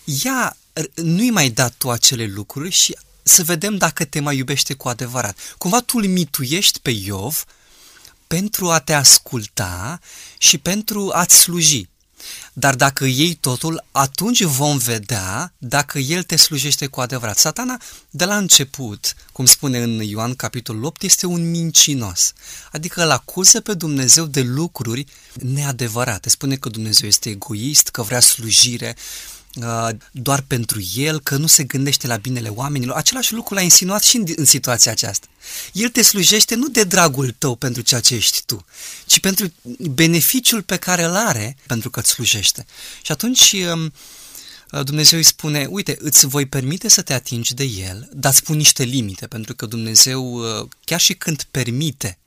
Ia, 0.03 0.57
nu-i 0.93 1.29
mai 1.29 1.49
dat 1.49 1.73
tu 1.77 1.89
acele 1.89 2.25
lucruri 2.25 2.69
și 2.69 2.97
să 3.23 3.43
vedem 3.43 3.77
dacă 3.77 4.05
te 4.05 4.19
mai 4.19 4.37
iubește 4.37 4.73
cu 4.73 4.87
adevărat. 4.87 5.37
Cumva 5.57 5.79
tu 5.79 5.97
îl 5.97 6.07
mituiești 6.07 6.79
pe 6.79 6.89
Iov 6.89 7.43
pentru 8.27 8.69
a 8.69 8.79
te 8.79 8.93
asculta 8.93 9.99
și 10.37 10.57
pentru 10.57 11.11
a-ți 11.13 11.37
sluji. 11.37 11.89
Dar 12.53 12.75
dacă 12.75 13.05
iei 13.05 13.33
totul, 13.33 13.85
atunci 13.91 14.43
vom 14.43 14.77
vedea 14.77 15.53
dacă 15.57 15.99
el 15.99 16.23
te 16.23 16.35
slujește 16.35 16.87
cu 16.87 17.01
adevărat. 17.01 17.37
Satana, 17.37 17.81
de 18.09 18.25
la 18.25 18.37
început, 18.37 19.13
cum 19.31 19.45
spune 19.45 19.77
în 19.77 20.01
Ioan 20.03 20.35
capitolul 20.35 20.83
8, 20.83 21.01
este 21.01 21.25
un 21.25 21.49
mincinos. 21.49 22.33
Adică 22.71 23.03
îl 23.03 23.11
acuză 23.11 23.61
pe 23.61 23.73
Dumnezeu 23.73 24.25
de 24.25 24.41
lucruri 24.41 25.05
neadevărate. 25.33 26.29
Spune 26.29 26.55
că 26.55 26.69
Dumnezeu 26.69 27.07
este 27.07 27.29
egoist, 27.29 27.87
că 27.87 28.01
vrea 28.01 28.19
slujire, 28.19 28.95
Uh, 28.95 29.36
doar 30.11 30.41
pentru 30.47 30.81
el, 30.95 31.19
că 31.19 31.35
nu 31.35 31.47
se 31.47 31.63
gândește 31.63 32.07
la 32.07 32.15
binele 32.15 32.49
oamenilor. 32.49 32.95
Același 32.95 33.33
lucru 33.33 33.53
l-a 33.53 33.61
insinuat 33.61 34.03
și 34.03 34.15
în, 34.15 34.25
în 34.35 34.45
situația 34.45 34.91
aceasta. 34.91 35.27
El 35.73 35.89
te 35.89 36.01
slujește 36.01 36.55
nu 36.55 36.67
de 36.67 36.83
dragul 36.83 37.35
tău 37.37 37.55
pentru 37.55 37.81
ceea 37.81 37.99
ce 37.99 38.15
ești 38.15 38.41
tu, 38.45 38.65
ci 39.05 39.19
pentru 39.19 39.53
beneficiul 39.79 40.61
pe 40.61 40.77
care 40.77 41.03
îl 41.03 41.15
are 41.15 41.57
pentru 41.67 41.89
că 41.89 41.99
îți 41.99 42.09
slujește. 42.09 42.65
Și 43.01 43.11
atunci 43.11 43.55
um, 43.73 43.93
uh, 44.71 44.83
Dumnezeu 44.83 45.17
îi 45.17 45.25
spune, 45.25 45.67
uite, 45.69 45.97
îți 45.99 46.27
voi 46.27 46.45
permite 46.45 46.87
să 46.87 47.01
te 47.01 47.13
atingi 47.13 47.53
de 47.53 47.63
el, 47.63 48.09
dar 48.13 48.31
îți 48.31 48.43
pun 48.43 48.55
niște 48.55 48.83
limite, 48.83 49.27
pentru 49.27 49.55
că 49.55 49.65
Dumnezeu, 49.65 50.33
uh, 50.33 50.67
chiar 50.83 50.99
și 50.99 51.13
când 51.13 51.43
permite 51.51 52.17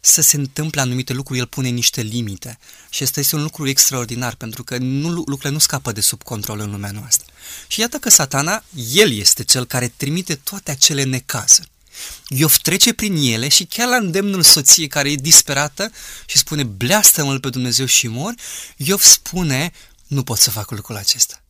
să 0.00 0.20
se 0.20 0.36
întâmple 0.36 0.80
anumite 0.80 1.12
lucruri, 1.12 1.38
el 1.38 1.46
pune 1.46 1.68
niște 1.68 2.00
limite. 2.00 2.58
Și 2.90 3.02
este 3.02 3.20
este 3.20 3.36
un 3.36 3.42
lucru 3.42 3.68
extraordinar, 3.68 4.34
pentru 4.34 4.64
că 4.64 4.76
nu, 4.76 5.08
lucrurile 5.08 5.50
nu 5.50 5.58
scapă 5.58 5.92
de 5.92 6.00
sub 6.00 6.22
control 6.22 6.60
în 6.60 6.70
lumea 6.70 6.90
noastră. 6.90 7.26
Și 7.66 7.80
iată 7.80 7.96
că 7.96 8.10
satana, 8.10 8.64
el 8.92 9.12
este 9.12 9.44
cel 9.44 9.64
care 9.64 9.92
trimite 9.96 10.34
toate 10.34 10.70
acele 10.70 11.02
necazuri. 11.02 11.70
Iov 12.28 12.56
trece 12.56 12.92
prin 12.92 13.16
ele 13.16 13.48
și 13.48 13.64
chiar 13.64 13.88
la 13.88 13.96
îndemnul 13.96 14.42
soției 14.42 14.88
care 14.88 15.10
e 15.10 15.14
disperată 15.14 15.90
și 16.26 16.38
spune 16.38 16.62
bleastă-mă 16.62 17.38
pe 17.38 17.48
Dumnezeu 17.48 17.86
și 17.86 18.06
mor, 18.06 18.34
Iov 18.76 19.02
spune 19.02 19.72
nu 20.06 20.22
pot 20.22 20.38
să 20.38 20.50
fac 20.50 20.70
lucrul 20.70 20.96
acesta. 20.96 21.42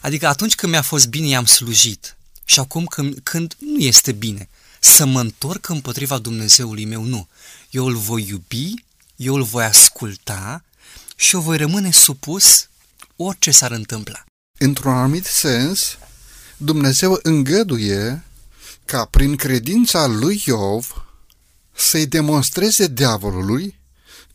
Adică 0.00 0.26
atunci 0.26 0.54
când 0.54 0.72
mi-a 0.72 0.82
fost 0.82 1.08
bine, 1.08 1.26
i-am 1.26 1.46
slujit. 1.46 2.16
Și 2.44 2.58
acum 2.58 2.84
când, 2.84 3.18
când 3.22 3.56
nu 3.58 3.78
este 3.78 4.12
bine, 4.12 4.48
să 4.80 5.04
mă 5.04 5.20
întorc 5.20 5.68
împotriva 5.68 6.18
Dumnezeului 6.18 6.84
meu, 6.84 7.02
nu 7.02 7.28
eu 7.72 7.86
îl 7.86 7.96
voi 7.96 8.26
iubi, 8.28 8.74
eu 9.16 9.34
îl 9.34 9.42
voi 9.42 9.64
asculta 9.64 10.64
și 11.16 11.34
eu 11.34 11.40
voi 11.40 11.56
rămâne 11.56 11.90
supus 11.90 12.68
orice 13.16 13.50
s-ar 13.50 13.70
întâmpla. 13.70 14.24
Într-un 14.58 14.92
anumit 14.92 15.24
sens, 15.24 15.98
Dumnezeu 16.56 17.18
îngăduie 17.22 18.24
ca 18.84 19.04
prin 19.04 19.36
credința 19.36 20.06
lui 20.06 20.42
Iov 20.46 21.06
să-i 21.76 22.06
demonstreze 22.06 22.86
diavolului 22.86 23.78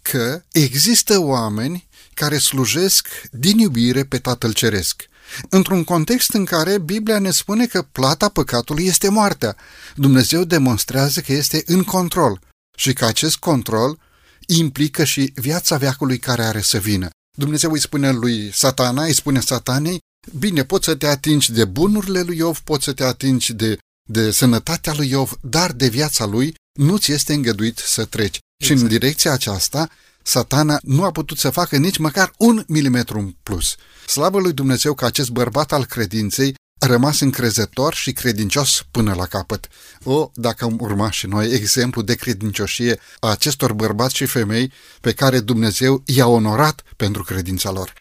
că 0.02 0.42
există 0.52 1.20
oameni 1.20 1.88
care 2.14 2.38
slujesc 2.38 3.08
din 3.32 3.58
iubire 3.58 4.04
pe 4.04 4.20
Tatăl 4.20 4.54
Ceresc. 4.54 5.04
Într-un 5.50 5.84
context 5.84 6.34
în 6.34 6.46
care 6.46 6.78
Biblia 6.78 7.20
ne 7.20 7.32
spune 7.32 7.66
că 7.66 7.82
plata 7.82 8.30
păcatului 8.30 8.86
este 8.86 9.10
moartea, 9.10 9.56
Dumnezeu 9.96 10.44
demonstrează 10.44 11.22
că 11.22 11.34
este 11.34 11.64
în 11.66 11.84
control 11.84 12.40
și 12.78 12.94
că 12.94 13.06
acest 13.06 13.38
control 13.38 14.00
implică 14.48 15.04
și 15.04 15.32
viața 15.36 15.78
veacului 15.78 16.18
care 16.18 16.44
are 16.44 16.62
să 16.62 16.78
vină. 16.78 17.10
Dumnezeu 17.38 17.72
îi 17.72 17.80
spune 17.80 18.12
lui 18.12 18.52
satana, 18.54 19.04
îi 19.04 19.14
spune 19.14 19.40
satanei, 19.40 20.00
bine, 20.38 20.64
poți 20.64 20.86
să 20.86 20.96
te 20.96 21.08
atingi 21.08 21.52
de 21.52 21.66
bunurile 21.66 22.22
lui 22.22 22.38
Iov, 22.38 22.60
poți 22.60 22.84
să 22.84 22.94
te 22.94 23.04
atingi 23.04 23.54
de, 23.54 23.78
de 24.10 24.32
sănătatea 24.32 24.94
lui 24.94 25.10
Iov, 25.10 25.38
dar 25.42 25.72
de 25.72 25.88
viața 25.88 26.26
lui 26.26 26.56
nu 26.80 26.98
ți 26.98 27.12
este 27.12 27.34
îngăduit 27.34 27.78
să 27.78 28.06
treci. 28.06 28.38
Exact. 28.38 28.64
Și 28.64 28.72
în 28.72 28.78
exact. 28.78 28.92
direcția 28.92 29.32
aceasta, 29.32 29.90
satana 30.24 30.80
nu 30.84 31.04
a 31.04 31.12
putut 31.12 31.38
să 31.38 31.50
facă 31.50 31.78
nici 31.78 31.98
măcar 31.98 32.34
un 32.38 32.64
milimetru 32.68 33.20
în 33.20 33.36
plus. 33.44 33.76
Slavă 34.08 34.40
lui 34.40 34.54
Dumnezeu 34.54 34.94
că 34.94 35.06
acest 35.06 35.30
bărbat 35.30 35.72
al 35.72 35.86
credinței 35.86 36.50
a 36.50 36.54
rămas 36.80 37.20
încrezător 37.20 37.94
și 37.94 38.12
credincios 38.12 38.86
până 38.92 39.14
la 39.14 39.26
capăt. 39.26 39.68
O, 40.04 40.32
dacă 40.34 40.66
am 40.66 40.78
urmat 40.80 41.12
și 41.12 41.28
noi 41.28 41.52
exemplu 41.52 42.02
de 42.02 42.16
credincioșie 42.16 43.00
a 43.20 43.30
acestor 43.30 43.74
bărbați 43.74 44.16
și 44.16 44.26
femei 44.26 44.72
pe 45.02 45.14
care 45.14 45.40
Dumnezeu 45.40 46.04
i-a 46.06 46.28
onorat 46.28 46.84
pentru 46.96 47.24
credința 47.24 47.72
lor. 47.72 47.94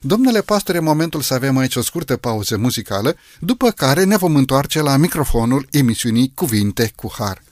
Domnule 0.00 0.40
pastore, 0.40 0.78
momentul 0.78 1.20
să 1.20 1.34
avem 1.34 1.56
aici 1.56 1.76
o 1.76 1.82
scurtă 1.82 2.16
pauză 2.16 2.56
muzicală, 2.56 3.16
după 3.38 3.70
care 3.70 4.04
ne 4.04 4.16
vom 4.16 4.36
întoarce 4.36 4.80
la 4.80 4.96
microfonul 4.96 5.66
emisiunii 5.70 6.32
Cuvinte 6.34 6.92
cu 6.94 7.12
Har. 7.18 7.42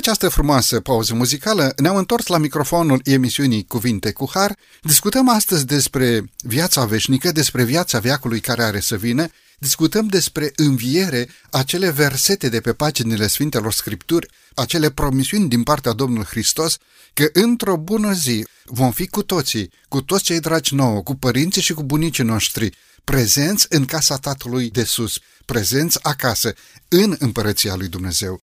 Această 0.00 0.28
frumoasă 0.28 0.80
pauză 0.80 1.14
muzicală, 1.14 1.72
ne-am 1.76 1.96
întors 1.96 2.26
la 2.26 2.38
microfonul 2.38 3.00
emisiunii 3.04 3.64
Cuvinte 3.64 4.12
cu 4.12 4.30
Har. 4.32 4.56
Discutăm 4.82 5.28
astăzi 5.28 5.66
despre 5.66 6.24
viața 6.38 6.84
veșnică, 6.84 7.32
despre 7.32 7.64
viața 7.64 7.98
veacului 7.98 8.40
care 8.40 8.62
are 8.62 8.80
să 8.80 8.96
vină, 8.96 9.26
discutăm 9.58 10.06
despre 10.06 10.52
înviere, 10.56 11.28
acele 11.50 11.90
versete 11.90 12.48
de 12.48 12.60
pe 12.60 12.72
paginile 12.72 13.26
Sfintelor 13.26 13.72
Scripturi, 13.72 14.28
acele 14.54 14.90
promisiuni 14.90 15.48
din 15.48 15.62
partea 15.62 15.92
Domnului 15.92 16.26
Hristos, 16.30 16.76
că 17.12 17.28
într-o 17.32 17.76
bună 17.76 18.12
zi 18.12 18.46
vom 18.64 18.90
fi 18.90 19.06
cu 19.06 19.22
toții, 19.22 19.70
cu 19.88 20.02
toți 20.02 20.24
cei 20.24 20.40
dragi 20.40 20.74
nouă, 20.74 21.02
cu 21.02 21.14
părinții 21.14 21.62
și 21.62 21.72
cu 21.72 21.82
bunicii 21.82 22.24
noștri, 22.24 22.76
prezenți 23.04 23.66
în 23.68 23.84
casa 23.84 24.16
Tatălui 24.16 24.70
de 24.70 24.84
sus, 24.84 25.18
prezenți 25.44 25.98
acasă, 26.02 26.54
în 26.88 27.16
împărăția 27.18 27.74
lui 27.74 27.88
Dumnezeu. 27.88 28.40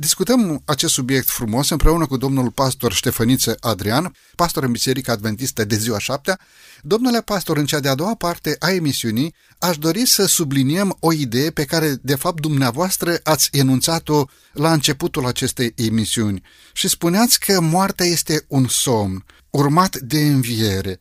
Discutăm 0.00 0.62
acest 0.64 0.92
subiect 0.92 1.28
frumos 1.28 1.70
împreună 1.70 2.06
cu 2.06 2.16
domnul 2.16 2.50
pastor 2.50 2.92
Ștefăniță 2.92 3.56
Adrian, 3.60 4.14
pastor 4.34 4.62
în 4.62 4.72
Biserica 4.72 5.12
Adventistă 5.12 5.64
de 5.64 5.76
ziua 5.76 5.98
șaptea. 5.98 6.38
Domnule 6.82 7.20
pastor, 7.20 7.56
în 7.56 7.66
cea 7.66 7.80
de-a 7.80 7.94
doua 7.94 8.14
parte 8.14 8.56
a 8.58 8.70
emisiunii, 8.70 9.34
aș 9.58 9.78
dori 9.78 10.06
să 10.06 10.26
subliniem 10.26 10.96
o 11.00 11.12
idee 11.12 11.50
pe 11.50 11.64
care, 11.64 11.98
de 12.02 12.14
fapt, 12.14 12.40
dumneavoastră 12.40 13.20
ați 13.22 13.48
enunțat-o 13.52 14.24
la 14.52 14.72
începutul 14.72 15.26
acestei 15.26 15.72
emisiuni 15.76 16.42
și 16.72 16.88
spuneați 16.88 17.40
că 17.40 17.60
moartea 17.60 18.06
este 18.06 18.44
un 18.48 18.66
somn 18.68 19.24
urmat 19.50 19.96
de 19.96 20.18
înviere. 20.18 20.98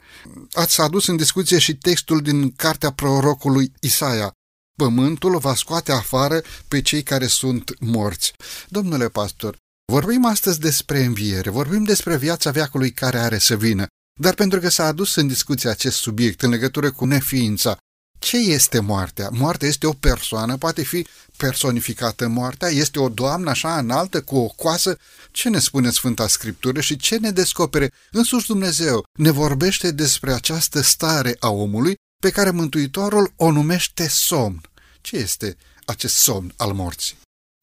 Ați 0.52 0.82
adus 0.82 1.08
în 1.08 1.16
discuție 1.16 1.60
și 1.60 1.76
textul 1.76 2.22
din 2.22 2.52
cartea 2.52 2.92
prorocului 2.92 3.72
Isaia 3.80 4.37
pământul 4.78 5.38
va 5.38 5.56
scoate 5.56 5.92
afară 5.92 6.42
pe 6.68 6.82
cei 6.82 7.04
care 7.04 7.28
sunt 7.28 7.80
morți. 7.80 8.34
Domnule 8.70 9.10
pastor, 9.10 9.58
vorbim 9.92 10.26
astăzi 10.26 10.60
despre 10.60 11.04
înviere, 11.04 11.50
vorbim 11.50 11.84
despre 11.84 12.18
viața 12.18 12.52
veacului 12.52 12.92
care 12.92 13.18
are 13.18 13.38
să 13.38 13.56
vină, 13.56 13.86
dar 14.20 14.34
pentru 14.34 14.60
că 14.60 14.70
s-a 14.70 14.86
adus 14.86 15.16
în 15.16 15.28
discuție 15.28 15.70
acest 15.70 15.98
subiect 15.98 16.42
în 16.42 16.50
legătură 16.50 16.92
cu 16.92 17.06
neființa, 17.06 17.78
ce 18.20 18.38
este 18.38 18.80
moartea? 18.80 19.30
Moartea 19.32 19.68
este 19.68 19.88
o 19.88 19.94
persoană, 19.94 20.58
poate 20.58 20.84
fi 20.84 21.08
personificată 21.38 22.28
moartea, 22.28 22.70
este 22.70 23.00
o 23.00 23.10
doamnă 23.10 23.50
așa 23.50 23.78
înaltă 23.78 24.22
cu 24.22 24.38
o 24.38 24.48
coasă. 24.48 24.98
Ce 25.32 25.50
ne 25.50 25.60
spune 25.60 25.90
Sfânta 25.90 26.28
Scriptură 26.28 26.80
și 26.82 26.96
ce 26.96 27.18
ne 27.18 27.32
descopere? 27.32 27.92
Însuși 28.12 28.48
Dumnezeu 28.48 29.06
ne 29.18 29.32
vorbește 29.32 29.92
despre 29.92 30.34
această 30.34 30.82
stare 30.82 31.36
a 31.40 31.50
omului 31.50 31.96
pe 32.28 32.34
care 32.34 32.50
Mântuitorul 32.50 33.34
o 33.36 33.52
numește 33.52 34.08
somn. 34.08 34.62
Ce 35.02 35.16
este 35.16 35.58
acest 35.86 36.16
somn 36.16 36.54
al 36.58 36.74
morții? 36.74 37.18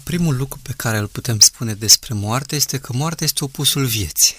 Primul 0.04 0.36
lucru 0.36 0.58
pe 0.62 0.72
care 0.76 0.98
îl 0.98 1.06
putem 1.06 1.38
spune 1.38 1.74
despre 1.74 2.14
moarte 2.14 2.56
este 2.56 2.78
că 2.78 2.92
moartea 2.92 3.26
este 3.26 3.44
opusul 3.44 3.86
vieții. 3.86 4.34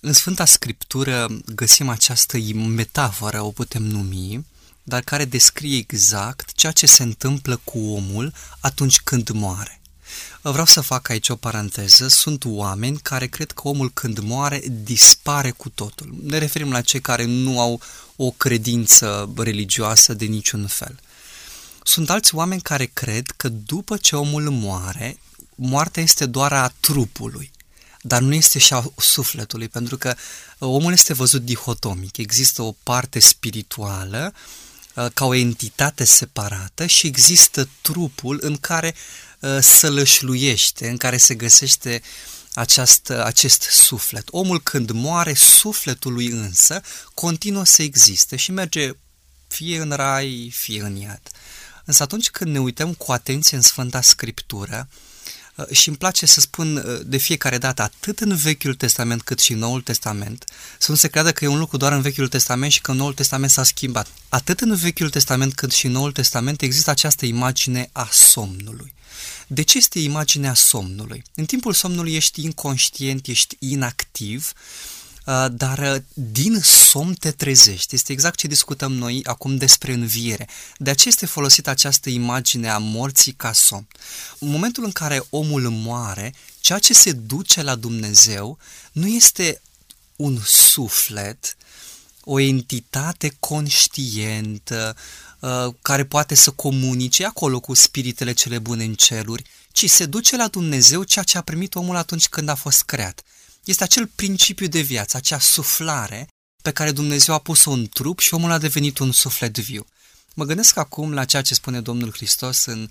În 0.00 0.12
Sfânta 0.12 0.44
Scriptură 0.44 1.26
găsim 1.54 1.88
această 1.88 2.38
metaforă, 2.54 3.40
o 3.40 3.50
putem 3.50 3.82
numi, 3.82 4.46
dar 4.82 5.00
care 5.00 5.24
descrie 5.24 5.76
exact 5.76 6.52
ceea 6.52 6.72
ce 6.72 6.86
se 6.86 7.02
întâmplă 7.02 7.60
cu 7.64 7.78
omul 7.78 8.32
atunci 8.60 9.00
când 9.00 9.28
moare. 9.28 9.80
Vreau 10.42 10.66
să 10.66 10.80
fac 10.80 11.08
aici 11.08 11.28
o 11.28 11.36
paranteză. 11.36 12.08
Sunt 12.08 12.44
oameni 12.44 12.98
care 12.98 13.26
cred 13.26 13.50
că 13.50 13.68
omul 13.68 13.90
când 13.92 14.18
moare 14.18 14.62
dispare 14.82 15.50
cu 15.50 15.68
totul. 15.68 16.14
Ne 16.22 16.38
referim 16.38 16.70
la 16.70 16.80
cei 16.80 17.00
care 17.00 17.24
nu 17.24 17.60
au 17.60 17.80
o 18.16 18.30
credință 18.30 19.32
religioasă 19.36 20.14
de 20.14 20.24
niciun 20.24 20.66
fel. 20.66 21.00
Sunt 21.82 22.10
alți 22.10 22.34
oameni 22.34 22.60
care 22.60 22.84
cred 22.84 23.30
că 23.36 23.48
după 23.48 23.96
ce 23.96 24.16
omul 24.16 24.50
moare, 24.50 25.18
moartea 25.54 26.02
este 26.02 26.26
doar 26.26 26.52
a 26.52 26.72
trupului, 26.80 27.50
dar 28.00 28.20
nu 28.20 28.34
este 28.34 28.58
și 28.58 28.74
a 28.74 28.84
sufletului, 28.96 29.68
pentru 29.68 29.96
că 29.98 30.14
omul 30.58 30.92
este 30.92 31.12
văzut 31.12 31.42
dihotomic. 31.42 32.16
Există 32.16 32.62
o 32.62 32.74
parte 32.82 33.18
spirituală 33.18 34.34
uh, 34.94 35.06
ca 35.14 35.24
o 35.24 35.34
entitate 35.34 36.04
separată 36.04 36.86
și 36.86 37.06
există 37.06 37.68
trupul 37.80 38.38
în 38.42 38.56
care 38.56 38.94
uh, 38.94 39.31
sălășluiește, 39.60 40.88
în 40.88 40.96
care 40.96 41.16
se 41.16 41.34
găsește 41.34 42.02
această, 42.54 43.24
acest 43.24 43.62
suflet. 43.62 44.28
Omul 44.30 44.60
când 44.60 44.90
moare, 44.90 45.34
sufletul 45.34 46.12
lui 46.12 46.26
însă 46.26 46.80
continuă 47.14 47.64
să 47.64 47.82
existe 47.82 48.36
și 48.36 48.50
merge 48.50 48.90
fie 49.48 49.80
în 49.80 49.90
rai, 49.90 50.52
fie 50.54 50.82
în 50.82 50.96
iad. 50.96 51.22
Însă 51.84 52.02
atunci 52.02 52.30
când 52.30 52.50
ne 52.50 52.60
uităm 52.60 52.94
cu 52.94 53.12
atenție 53.12 53.56
în 53.56 53.62
Sfânta 53.62 54.00
Scriptură, 54.00 54.88
uh, 54.90 55.11
și 55.70 55.88
îmi 55.88 55.96
place 55.96 56.26
să 56.26 56.40
spun 56.40 56.76
uh, 56.76 57.00
de 57.04 57.16
fiecare 57.16 57.58
dată, 57.58 57.82
atât 57.82 58.20
în 58.20 58.36
Vechiul 58.36 58.74
Testament 58.74 59.22
cât 59.22 59.38
și 59.38 59.52
în 59.52 59.58
Noul 59.58 59.80
Testament, 59.80 60.44
să 60.78 60.90
nu 60.90 60.96
se 60.96 61.08
creadă 61.08 61.32
că 61.32 61.44
e 61.44 61.48
un 61.48 61.58
lucru 61.58 61.76
doar 61.76 61.92
în 61.92 62.00
Vechiul 62.00 62.28
Testament 62.28 62.72
și 62.72 62.80
că 62.80 62.90
în 62.90 62.96
Noul 62.96 63.14
Testament 63.14 63.50
s-a 63.50 63.62
schimbat. 63.62 64.06
Atât 64.28 64.60
în 64.60 64.74
Vechiul 64.74 65.10
Testament 65.10 65.54
cât 65.54 65.72
și 65.72 65.86
în 65.86 65.92
Noul 65.92 66.12
Testament 66.12 66.62
există 66.62 66.90
această 66.90 67.26
imagine 67.26 67.88
a 67.92 68.08
somnului. 68.12 68.94
De 69.46 69.62
ce 69.62 69.78
este 69.78 69.98
imaginea 69.98 70.54
somnului? 70.54 71.22
În 71.34 71.44
timpul 71.44 71.72
somnului 71.72 72.14
ești 72.14 72.42
inconștient, 72.44 73.26
ești 73.26 73.56
inactiv, 73.58 74.52
uh, 74.54 74.91
dar 75.52 75.78
uh, 75.78 76.02
din 76.14 76.60
somn 76.62 77.14
te 77.14 77.30
trezești. 77.30 77.94
Este 77.94 78.12
exact 78.12 78.38
ce 78.38 78.46
discutăm 78.46 78.92
noi 78.92 79.20
acum 79.24 79.56
despre 79.56 79.92
înviere. 79.92 80.48
De 80.76 80.90
aceea 80.90 81.14
este 81.14 81.26
folosită 81.26 81.70
această 81.70 82.10
imagine 82.10 82.70
a 82.70 82.78
morții 82.78 83.32
ca 83.32 83.52
somn. 83.52 83.86
În 84.38 84.48
momentul 84.48 84.84
în 84.84 84.92
care 84.92 85.22
omul 85.30 85.68
moare, 85.68 86.34
ceea 86.60 86.78
ce 86.78 86.94
se 86.94 87.12
duce 87.12 87.62
la 87.62 87.74
Dumnezeu 87.74 88.58
nu 88.92 89.06
este 89.06 89.60
un 90.16 90.40
suflet, 90.44 91.56
o 92.24 92.38
entitate 92.38 93.36
conștientă, 93.40 94.96
Uh, 95.42 95.74
care 95.82 96.04
poate 96.04 96.34
să 96.34 96.50
comunice 96.50 97.24
acolo 97.24 97.60
cu 97.60 97.74
spiritele 97.74 98.32
cele 98.32 98.58
bune 98.58 98.84
în 98.84 98.94
ceruri, 98.94 99.44
ci 99.72 99.90
se 99.90 100.06
duce 100.06 100.36
la 100.36 100.48
Dumnezeu 100.48 101.02
ceea 101.02 101.24
ce 101.24 101.38
a 101.38 101.40
primit 101.40 101.74
omul 101.74 101.96
atunci 101.96 102.28
când 102.28 102.48
a 102.48 102.54
fost 102.54 102.82
creat. 102.82 103.22
Este 103.64 103.82
acel 103.82 104.06
principiu 104.06 104.66
de 104.66 104.80
viață, 104.80 105.16
acea 105.16 105.38
suflare 105.38 106.28
pe 106.62 106.70
care 106.70 106.90
Dumnezeu 106.90 107.34
a 107.34 107.38
pus-o 107.38 107.70
în 107.70 107.88
trup 107.88 108.18
și 108.18 108.34
omul 108.34 108.50
a 108.50 108.58
devenit 108.58 108.98
un 108.98 109.12
suflet 109.12 109.58
viu. 109.58 109.86
Mă 110.34 110.44
gândesc 110.44 110.76
acum 110.76 111.12
la 111.12 111.24
ceea 111.24 111.42
ce 111.42 111.54
spune 111.54 111.80
Domnul 111.80 112.12
Hristos 112.12 112.64
în 112.64 112.88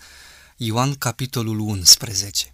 Ioan 0.58 0.96
capitolul 0.96 1.60
11. 1.60 2.52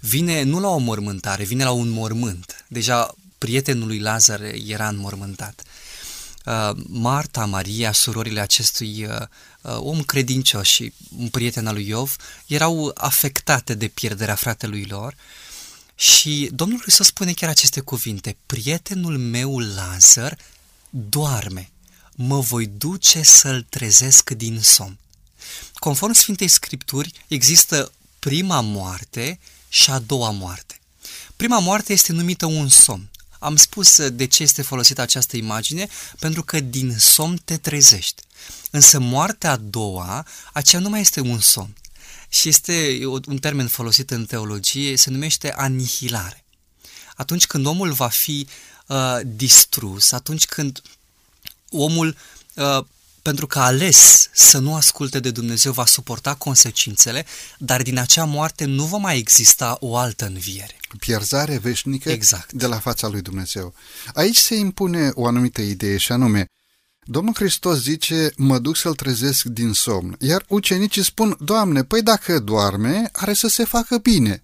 Vine 0.00 0.42
nu 0.42 0.60
la 0.60 0.68
o 0.68 0.78
mormântare, 0.78 1.44
vine 1.44 1.64
la 1.64 1.70
un 1.70 1.88
mormânt. 1.88 2.64
Deja 2.68 3.14
prietenul 3.38 3.86
lui 3.86 3.98
Lazar 3.98 4.40
era 4.66 4.88
înmormântat. 4.88 5.62
Uh, 6.44 6.70
Marta, 6.86 7.44
Maria, 7.44 7.92
surorile 7.92 8.40
acestui 8.40 9.04
uh, 9.04 9.20
uh, 9.62 9.76
om 9.78 10.02
credincios 10.02 10.66
și 10.66 10.92
un 11.18 11.28
prieten 11.28 11.66
al 11.66 11.74
lui 11.74 11.88
Iov 11.88 12.16
erau 12.46 12.90
afectate 12.94 13.74
de 13.74 13.88
pierderea 13.88 14.34
fratelui 14.34 14.84
lor 14.84 15.14
și 16.00 16.50
Domnul 16.52 16.80
Hristos 16.80 17.06
spune 17.06 17.32
chiar 17.32 17.50
aceste 17.50 17.80
cuvinte, 17.80 18.36
prietenul 18.46 19.18
meu 19.18 19.58
Lazar 19.58 20.38
doarme, 20.90 21.70
mă 22.14 22.40
voi 22.40 22.66
duce 22.66 23.22
să-l 23.22 23.66
trezesc 23.68 24.30
din 24.30 24.60
somn. 24.60 24.98
Conform 25.74 26.12
Sfintei 26.12 26.48
Scripturi, 26.48 27.12
există 27.28 27.92
prima 28.18 28.60
moarte 28.60 29.38
și 29.68 29.90
a 29.90 29.98
doua 29.98 30.30
moarte. 30.30 30.80
Prima 31.36 31.58
moarte 31.58 31.92
este 31.92 32.12
numită 32.12 32.46
un 32.46 32.68
somn. 32.68 33.10
Am 33.38 33.56
spus 33.56 34.08
de 34.08 34.26
ce 34.26 34.42
este 34.42 34.62
folosită 34.62 35.00
această 35.00 35.36
imagine, 35.36 35.88
pentru 36.18 36.42
că 36.42 36.60
din 36.60 36.98
somn 36.98 37.40
te 37.44 37.56
trezești. 37.56 38.22
Însă 38.70 38.98
moartea 38.98 39.50
a 39.50 39.56
doua, 39.56 40.26
aceea 40.52 40.82
nu 40.82 40.88
mai 40.88 41.00
este 41.00 41.20
un 41.20 41.40
somn. 41.40 41.74
Și 42.32 42.48
este 42.48 43.00
un 43.26 43.38
termen 43.38 43.68
folosit 43.68 44.10
în 44.10 44.24
teologie, 44.24 44.96
se 44.96 45.10
numește 45.10 45.52
anihilare. 45.52 46.44
Atunci 47.16 47.46
când 47.46 47.66
omul 47.66 47.92
va 47.92 48.08
fi 48.08 48.46
uh, 48.86 49.18
distrus, 49.24 50.12
atunci 50.12 50.46
când 50.46 50.82
omul 51.70 52.16
uh, 52.54 52.84
pentru 53.22 53.46
că 53.46 53.58
a 53.58 53.64
ales 53.64 54.28
să 54.32 54.58
nu 54.58 54.74
asculte 54.74 55.20
de 55.20 55.30
Dumnezeu, 55.30 55.72
va 55.72 55.86
suporta 55.86 56.34
consecințele, 56.34 57.26
dar 57.58 57.82
din 57.82 57.98
acea 57.98 58.24
moarte 58.24 58.64
nu 58.64 58.84
va 58.84 58.96
mai 58.96 59.18
exista 59.18 59.76
o 59.80 59.96
altă 59.96 60.26
înviere. 60.26 60.76
Pierzare 60.98 61.58
veșnică 61.58 62.10
exact. 62.10 62.52
de 62.52 62.66
la 62.66 62.78
fața 62.78 63.08
lui 63.08 63.22
Dumnezeu. 63.22 63.74
Aici 64.14 64.36
se 64.36 64.54
impune 64.54 65.10
o 65.14 65.26
anumită 65.26 65.60
idee 65.60 65.96
și 65.96 66.12
anume, 66.12 66.44
Domnul 67.04 67.34
Hristos 67.34 67.80
zice, 67.80 68.32
mă 68.36 68.58
duc 68.58 68.76
să-l 68.76 68.94
trezesc 68.94 69.44
din 69.44 69.72
somn, 69.72 70.16
iar 70.18 70.44
ucenicii 70.48 71.04
spun, 71.04 71.36
Doamne, 71.40 71.84
păi 71.84 72.02
dacă 72.02 72.38
doarme, 72.38 73.08
are 73.12 73.32
să 73.32 73.48
se 73.48 73.64
facă 73.64 73.98
bine. 73.98 74.42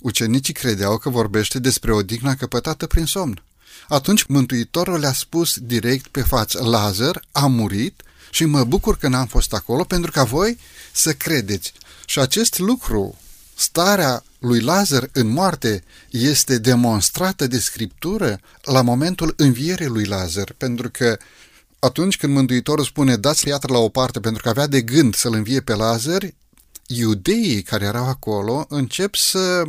Ucenicii 0.00 0.54
credeau 0.54 0.98
că 0.98 1.08
vorbește 1.10 1.58
despre 1.58 1.92
o 1.92 2.02
digna 2.02 2.34
căpătată 2.34 2.86
prin 2.86 3.04
somn. 3.04 3.42
Atunci 3.88 4.24
Mântuitorul 4.24 4.98
le-a 4.98 5.12
spus 5.12 5.58
direct 5.58 6.06
pe 6.06 6.22
față, 6.22 6.62
Lazar 6.62 7.24
a 7.32 7.46
murit 7.46 8.02
și 8.30 8.44
mă 8.44 8.64
bucur 8.64 8.96
că 8.96 9.08
n-am 9.08 9.26
fost 9.26 9.52
acolo 9.52 9.84
pentru 9.84 10.10
ca 10.10 10.24
voi 10.24 10.58
să 10.92 11.12
credeți. 11.12 11.72
Și 12.06 12.18
acest 12.18 12.58
lucru, 12.58 13.18
starea 13.54 14.24
lui 14.38 14.60
Lazar 14.60 15.08
în 15.12 15.26
moarte, 15.26 15.84
este 16.10 16.58
demonstrată 16.58 17.46
de 17.46 17.58
Scriptură 17.58 18.40
la 18.62 18.82
momentul 18.82 19.34
învierii 19.36 19.86
lui 19.86 20.04
Lazar, 20.04 20.54
pentru 20.56 20.90
că 20.90 21.18
atunci 21.84 22.16
când 22.16 22.34
Mântuitorul 22.34 22.84
spune 22.84 23.16
dați 23.16 23.48
iată 23.48 23.72
la 23.72 23.78
o 23.78 23.88
parte 23.88 24.20
pentru 24.20 24.42
că 24.42 24.48
avea 24.48 24.66
de 24.66 24.82
gând 24.82 25.14
să-l 25.14 25.34
învie 25.34 25.60
pe 25.60 25.74
Lazar, 25.74 26.34
iudeii 26.86 27.62
care 27.62 27.84
erau 27.84 28.08
acolo 28.08 28.66
încep 28.68 29.14
să 29.14 29.62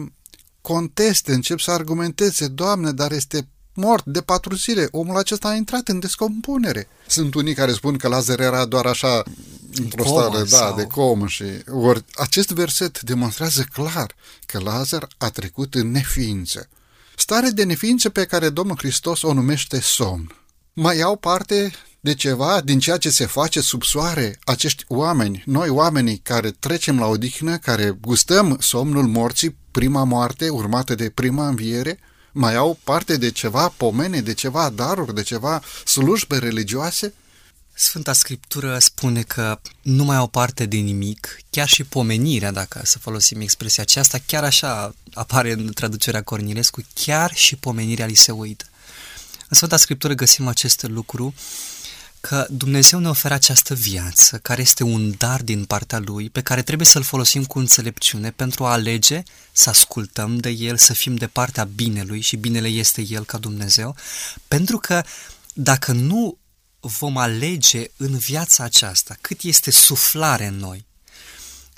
conteste, 0.62 1.34
încep 1.34 1.60
să 1.60 1.72
argumenteze, 1.72 2.48
Doamne, 2.48 2.92
dar 2.92 3.12
este 3.12 3.48
mort 3.74 4.06
de 4.06 4.22
patru 4.22 4.56
zile. 4.56 4.88
Omul 4.92 5.18
acesta 5.18 5.48
a 5.48 5.56
intrat 5.56 5.88
în 5.88 6.00
descompunere. 6.00 6.88
Sunt 7.08 7.34
unii 7.34 7.54
care 7.54 7.72
spun 7.72 7.98
că 7.98 8.08
Lazar 8.08 8.40
era 8.40 8.66
doar 8.66 8.86
așa 8.86 9.24
într-o 9.76 10.06
stare 10.06 10.38
da, 10.38 10.58
sau... 10.58 10.76
de 10.76 10.84
comă 10.84 11.28
și 11.28 11.44
ori 11.72 12.06
acest 12.16 12.50
verset 12.50 13.02
demonstrează 13.02 13.66
clar 13.74 14.16
că 14.46 14.60
Lazar 14.60 15.08
a 15.18 15.30
trecut 15.30 15.76
în 15.76 15.92
neființă. 15.92 16.70
Stare 17.16 17.50
de 17.50 17.64
neființă 17.64 18.10
pe 18.10 18.26
care 18.26 18.50
Domnul 18.50 18.78
Hristos 18.78 19.22
o 19.22 19.34
numește 19.34 19.80
somn. 19.80 20.36
Mai 20.74 21.02
au 21.02 21.16
parte 21.16 21.72
de 22.06 22.14
ceva 22.14 22.62
din 22.62 22.80
ceea 22.80 22.98
ce 22.98 23.10
se 23.10 23.26
face 23.26 23.62
sub 23.62 23.84
soare 23.84 24.40
acești 24.44 24.84
oameni, 24.88 25.44
noi 25.46 25.70
oamenii 25.70 26.18
care 26.18 26.52
trecem 26.52 27.00
la 27.00 27.06
odihnă, 27.06 27.58
care 27.58 27.98
gustăm 28.02 28.58
somnul 28.60 29.08
morții, 29.08 29.56
prima 29.72 30.04
moarte 30.04 30.50
urmată 30.50 30.96
de 30.96 31.10
prima 31.10 31.48
înviere, 31.48 32.00
mai 32.32 32.56
au 32.56 32.78
parte 32.84 33.18
de 33.18 33.32
ceva 33.32 33.74
pomene, 33.78 34.22
de 34.22 34.34
ceva 34.34 34.70
daruri, 34.70 35.16
de 35.16 35.22
ceva 35.22 35.62
slujbe 35.86 36.38
religioase? 36.38 37.14
Sfânta 37.74 38.14
Scriptură 38.14 38.78
spune 38.80 39.22
că 39.22 39.60
nu 39.82 40.04
mai 40.04 40.16
au 40.16 40.28
parte 40.28 40.66
de 40.66 40.78
nimic, 40.78 41.38
chiar 41.50 41.68
și 41.68 41.84
pomenirea, 41.84 42.52
dacă 42.52 42.82
să 42.84 43.00
folosim 43.00 43.42
expresia 43.42 43.84
aceasta, 43.84 44.18
chiar 44.26 44.44
așa 44.44 44.96
apare 45.14 45.52
în 45.52 45.72
traducerea 45.74 46.24
Cornilescu, 46.24 46.82
chiar 46.94 47.34
și 47.34 47.56
pomenirea 47.56 48.06
li 48.06 48.16
se 48.16 48.32
uită. 48.32 48.66
În 49.50 49.58
Sfânta 49.58 49.78
Scriptură 49.78 50.14
găsim 50.14 50.48
acest 50.48 50.84
lucru 50.84 51.34
că 52.28 52.48
Dumnezeu 52.50 53.00
ne 53.00 53.10
oferă 53.10 53.34
această 53.34 53.74
viață, 53.74 54.38
care 54.38 54.62
este 54.62 54.84
un 54.84 55.14
dar 55.18 55.44
din 55.44 55.66
partea 55.66 56.00
Lui, 56.00 56.30
pe 56.30 56.42
care 56.42 56.62
trebuie 56.62 56.88
să-l 56.88 57.04
folosim 57.04 57.46
cu 57.46 57.60
înțelepciune 57.60 58.32
pentru 58.32 58.66
a 58.66 58.72
alege 58.72 59.24
să 59.52 59.70
ascultăm 59.70 60.38
de 60.38 60.50
El, 60.50 60.78
să 60.78 60.94
fim 60.94 61.16
de 61.16 61.28
partea 61.28 61.64
binelui 61.64 62.22
și 62.22 62.36
binele 62.36 62.68
este 62.68 63.06
El 63.10 63.26
ca 63.26 63.38
Dumnezeu, 63.38 63.96
pentru 64.48 64.78
că 64.78 65.04
dacă 65.54 65.92
nu 65.92 66.38
vom 66.80 67.18
alege 67.18 67.88
în 67.98 68.18
viața 68.18 68.64
aceasta 68.64 69.18
cât 69.22 69.42
este 69.42 69.72
suflare 69.72 70.46
în 70.46 70.58
noi, 70.58 70.86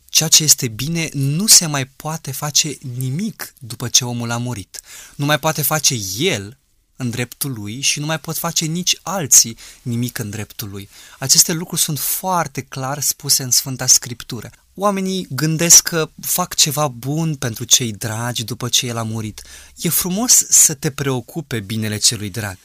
ceea 0.09 0.29
ce 0.29 0.43
este 0.43 0.67
bine 0.67 1.09
nu 1.13 1.47
se 1.47 1.65
mai 1.65 1.85
poate 1.85 2.31
face 2.31 2.77
nimic 2.97 3.53
după 3.59 3.87
ce 3.87 4.05
omul 4.05 4.31
a 4.31 4.37
murit. 4.37 4.79
Nu 5.15 5.25
mai 5.25 5.39
poate 5.39 5.61
face 5.61 5.95
el 6.17 6.57
în 6.97 7.09
dreptul 7.09 7.53
lui 7.53 7.81
și 7.81 7.99
nu 7.99 8.05
mai 8.05 8.19
pot 8.19 8.37
face 8.37 8.65
nici 8.65 8.99
alții 9.01 9.57
nimic 9.81 10.17
în 10.17 10.29
dreptul 10.29 10.69
lui. 10.69 10.89
Aceste 11.19 11.53
lucruri 11.53 11.81
sunt 11.81 11.99
foarte 11.99 12.61
clar 12.61 13.01
spuse 13.01 13.43
în 13.43 13.51
Sfânta 13.51 13.87
Scriptură. 13.87 14.49
Oamenii 14.75 15.27
gândesc 15.29 15.83
că 15.83 16.09
fac 16.21 16.55
ceva 16.55 16.87
bun 16.87 17.35
pentru 17.35 17.63
cei 17.63 17.91
dragi 17.91 18.43
după 18.43 18.69
ce 18.69 18.85
el 18.85 18.97
a 18.97 19.03
murit. 19.03 19.41
E 19.75 19.89
frumos 19.89 20.45
să 20.49 20.73
te 20.73 20.91
preocupe 20.91 21.59
binele 21.59 21.97
celui 21.97 22.29
drag, 22.29 22.57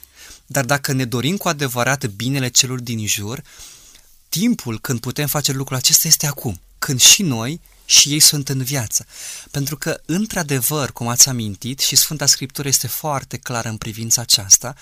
dar 0.45 0.65
dacă 0.65 0.91
ne 0.91 1.05
dorim 1.05 1.37
cu 1.37 1.47
adevărat 1.47 2.05
binele 2.05 2.47
celor 2.47 2.79
din 2.79 3.07
jur, 3.07 3.43
timpul 4.29 4.79
când 4.79 4.99
putem 4.99 5.27
face 5.27 5.51
lucrul 5.51 5.77
acesta 5.77 6.07
este 6.07 6.27
acum, 6.27 6.59
când 6.79 6.99
și 6.99 7.21
noi 7.21 7.61
și 7.85 8.09
ei 8.09 8.19
sunt 8.19 8.49
în 8.49 8.63
viață. 8.63 9.05
Pentru 9.51 9.77
că, 9.77 10.01
într-adevăr, 10.05 10.91
cum 10.91 11.07
ați 11.07 11.29
amintit, 11.29 11.79
și 11.79 11.95
Sfânta 11.95 12.25
Scriptură 12.25 12.67
este 12.67 12.87
foarte 12.87 13.37
clară 13.37 13.69
în 13.69 13.77
privința 13.77 14.21
aceasta, 14.21 14.75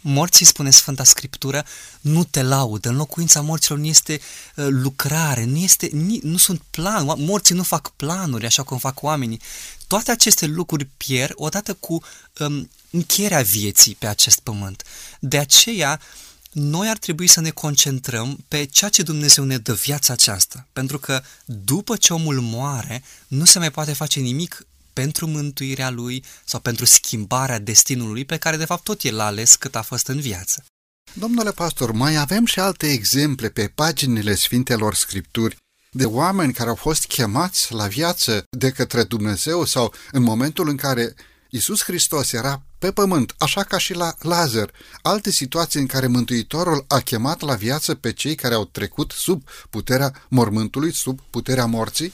morții, 0.00 0.46
spune 0.46 0.70
Sfânta 0.70 1.04
Scriptură, 1.04 1.64
nu 2.00 2.24
te 2.24 2.42
laudă. 2.42 2.88
În 2.88 2.96
locuința 2.96 3.40
morților 3.40 3.78
nu 3.78 3.86
este 3.86 4.20
uh, 4.54 4.66
lucrare, 4.68 5.44
nu, 5.44 5.56
este, 5.56 5.86
ni, 5.92 6.18
nu 6.22 6.36
sunt 6.36 6.62
planuri, 6.70 7.20
morții 7.20 7.54
nu 7.54 7.62
fac 7.62 7.90
planuri 7.96 8.46
așa 8.46 8.62
cum 8.62 8.78
fac 8.78 9.02
oamenii. 9.02 9.40
Toate 9.86 10.10
aceste 10.10 10.46
lucruri 10.46 10.88
pierd 10.96 11.32
odată 11.34 11.74
cu 11.74 12.02
um, 12.38 12.70
încheierea 12.90 13.42
vieții 13.42 13.94
pe 13.94 14.06
acest 14.06 14.38
pământ. 14.38 14.82
De 15.20 15.38
aceea, 15.38 16.00
uh, 16.00 16.25
noi 16.58 16.88
ar 16.88 16.96
trebui 16.98 17.26
să 17.26 17.40
ne 17.40 17.50
concentrăm 17.50 18.44
pe 18.48 18.64
ceea 18.64 18.90
ce 18.90 19.02
Dumnezeu 19.02 19.44
ne 19.44 19.58
dă 19.58 19.72
viața 19.72 20.12
aceasta, 20.12 20.68
pentru 20.72 20.98
că 20.98 21.22
după 21.44 21.96
ce 21.96 22.12
omul 22.12 22.40
moare, 22.40 23.02
nu 23.28 23.44
se 23.44 23.58
mai 23.58 23.70
poate 23.70 23.92
face 23.92 24.20
nimic 24.20 24.66
pentru 24.92 25.26
mântuirea 25.26 25.90
lui 25.90 26.24
sau 26.44 26.60
pentru 26.60 26.84
schimbarea 26.84 27.58
destinului 27.58 28.24
pe 28.24 28.36
care 28.36 28.56
de 28.56 28.64
fapt 28.64 28.84
tot 28.84 29.02
el 29.02 29.14
l-a 29.14 29.24
ales 29.24 29.56
cât 29.56 29.76
a 29.76 29.82
fost 29.82 30.06
în 30.06 30.20
viață. 30.20 30.64
Domnule 31.12 31.52
pastor, 31.52 31.92
mai 31.92 32.16
avem 32.16 32.46
și 32.46 32.60
alte 32.60 32.92
exemple 32.92 33.48
pe 33.48 33.72
paginile 33.74 34.34
Sfintelor 34.34 34.94
Scripturi 34.94 35.56
de 35.90 36.04
oameni 36.04 36.52
care 36.52 36.68
au 36.68 36.74
fost 36.74 37.06
chemați 37.06 37.72
la 37.72 37.86
viață 37.86 38.44
de 38.50 38.70
către 38.70 39.04
Dumnezeu 39.04 39.64
sau 39.64 39.94
în 40.12 40.22
momentul 40.22 40.68
în 40.68 40.76
care 40.76 41.14
Isus 41.50 41.82
Hristos 41.82 42.32
era 42.32 42.65
pe 42.78 42.92
pământ, 42.92 43.34
așa 43.38 43.62
ca 43.62 43.78
și 43.78 43.94
la 43.94 44.14
Lazar, 44.18 44.70
alte 45.02 45.30
situații 45.30 45.80
în 45.80 45.86
care 45.86 46.06
Mântuitorul 46.06 46.84
a 46.88 47.00
chemat 47.00 47.40
la 47.40 47.54
viață 47.54 47.94
pe 47.94 48.12
cei 48.12 48.34
care 48.34 48.54
au 48.54 48.64
trecut 48.64 49.12
sub 49.16 49.48
puterea 49.70 50.26
mormântului, 50.28 50.92
sub 50.92 51.20
puterea 51.30 51.66
morții? 51.66 52.12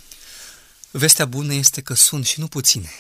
Vestea 0.91 1.25
bună 1.25 1.55
este 1.55 1.81
că 1.81 1.95
sunt 1.95 2.27
și 2.27 2.41
nu 2.41 2.47
puține. 2.47 2.91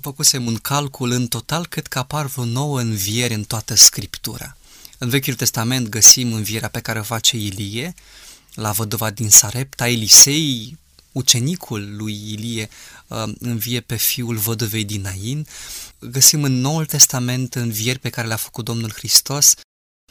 Făcusem 0.00 0.46
un 0.46 0.56
calcul 0.56 1.10
în 1.10 1.26
total, 1.26 1.66
cred 1.66 1.86
că 1.86 1.98
apar 1.98 2.26
vreo 2.26 2.44
nouă 2.44 2.80
învieri 2.80 3.34
în 3.34 3.44
toată 3.44 3.74
Scriptura. 3.74 4.56
În 4.98 5.08
Vechiul 5.08 5.34
Testament 5.34 5.88
găsim 5.88 6.32
învierea 6.32 6.68
pe 6.68 6.80
care 6.80 6.98
o 6.98 7.02
face 7.02 7.36
Ilie, 7.36 7.94
la 8.54 8.72
văduva 8.72 9.10
din 9.10 9.30
Sarepta, 9.30 9.88
Elisei, 9.88 10.78
ucenicul 11.12 11.96
lui 11.96 12.32
Ilie, 12.32 12.68
uh, 13.08 13.22
învie 13.38 13.80
pe 13.80 13.96
fiul 13.96 14.36
văduvei 14.36 14.84
din 14.84 15.00
Nain, 15.00 15.46
găsim 16.10 16.42
în 16.42 16.60
Noul 16.60 16.86
Testament 16.86 17.54
învieri 17.54 17.98
pe 17.98 18.10
care 18.10 18.26
le-a 18.26 18.36
făcut 18.36 18.64
Domnul 18.64 18.92
Hristos. 18.92 19.54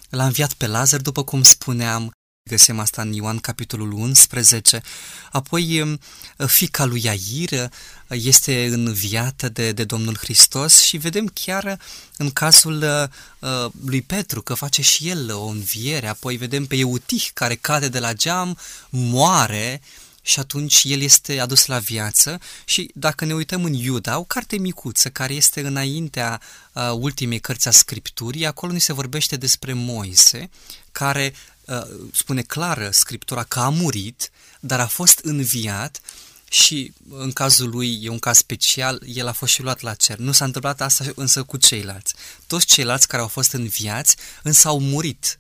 L-a 0.10 0.26
înviat 0.26 0.54
pe 0.54 0.68
Lazar, 0.68 1.02
după 1.02 1.24
cum 1.24 1.44
spuneam, 1.44 2.12
găsim 2.50 2.80
asta 2.80 3.02
în 3.02 3.14
Ioan 3.14 3.40
capitolul 3.40 3.92
11. 3.92 4.82
Apoi 5.32 5.82
um, 5.82 6.00
fica 6.48 6.86
lui 6.86 7.04
Iair 7.04 7.52
uh, 7.52 7.70
este 8.08 8.66
înviată 8.66 9.50
de, 9.50 9.72
de 9.72 9.84
Domnul 9.84 10.18
Hristos 10.18 10.82
și 10.82 10.98
vedem 10.98 11.28
chiar 11.28 11.80
în 12.18 12.32
cazul 12.32 12.82
uh, 12.82 13.08
uh, 13.40 13.72
lui 13.86 14.02
Petru 14.02 14.42
că 14.42 14.54
face 14.54 14.82
și 14.82 15.10
el 15.10 15.34
o 15.34 15.46
înviere. 15.46 16.08
Apoi 16.08 16.38
vedem 16.38 16.66
pe 16.66 16.76
Eutih 16.76 17.28
care 17.34 17.56
cade 17.56 17.88
de 17.88 18.00
la 18.00 18.14
geam, 18.14 18.58
moare, 18.90 19.82
și 20.26 20.40
atunci 20.40 20.82
el 20.84 21.02
este 21.02 21.40
adus 21.40 21.66
la 21.66 21.80
viață 21.80 22.40
și 22.66 22.92
dacă 22.94 23.26
ne 23.26 23.34
uităm 23.34 23.64
în 23.64 23.74
Iuda, 23.74 24.18
o 24.18 24.24
carte 24.24 24.58
micuță 24.58 25.10
care 25.10 25.34
este 25.34 25.62
înaintea 25.62 26.42
uh, 26.74 26.92
ultimei 26.92 27.40
cărți 27.40 27.68
a 27.68 27.72
Scripturii, 27.72 28.46
acolo 28.46 28.72
ni 28.72 28.82
se 28.82 28.94
vorbește 28.94 29.36
despre 29.36 29.74
Moise, 29.74 30.50
care 30.92 31.34
uh, 31.66 31.82
spune 32.14 32.42
clară 32.42 32.90
Scriptura 32.92 33.44
că 33.44 33.60
a 33.60 33.70
murit, 33.70 34.32
dar 34.60 34.80
a 34.80 34.88
fost 34.88 35.20
înviat 35.24 36.02
și 36.50 36.94
în 37.10 37.32
cazul 37.32 37.70
lui 37.70 38.00
e 38.02 38.10
un 38.10 38.20
caz 38.20 38.38
special, 38.38 39.02
el 39.06 39.28
a 39.28 39.32
fost 39.32 39.54
și 39.54 39.62
luat 39.62 39.82
la 39.82 39.94
cer. 39.94 40.18
Nu 40.18 40.32
s-a 40.32 40.46
întâmplat 40.46 40.82
asta 40.82 41.06
însă 41.16 41.44
cu 41.44 41.58
ceilalți. 41.58 42.14
Toți 42.48 42.66
ceilalți 42.66 43.08
care 43.08 43.22
au 43.22 43.28
fost 43.28 43.52
înviați 43.52 44.16
însă 44.44 44.68
au 44.68 44.80
murit 44.80 45.40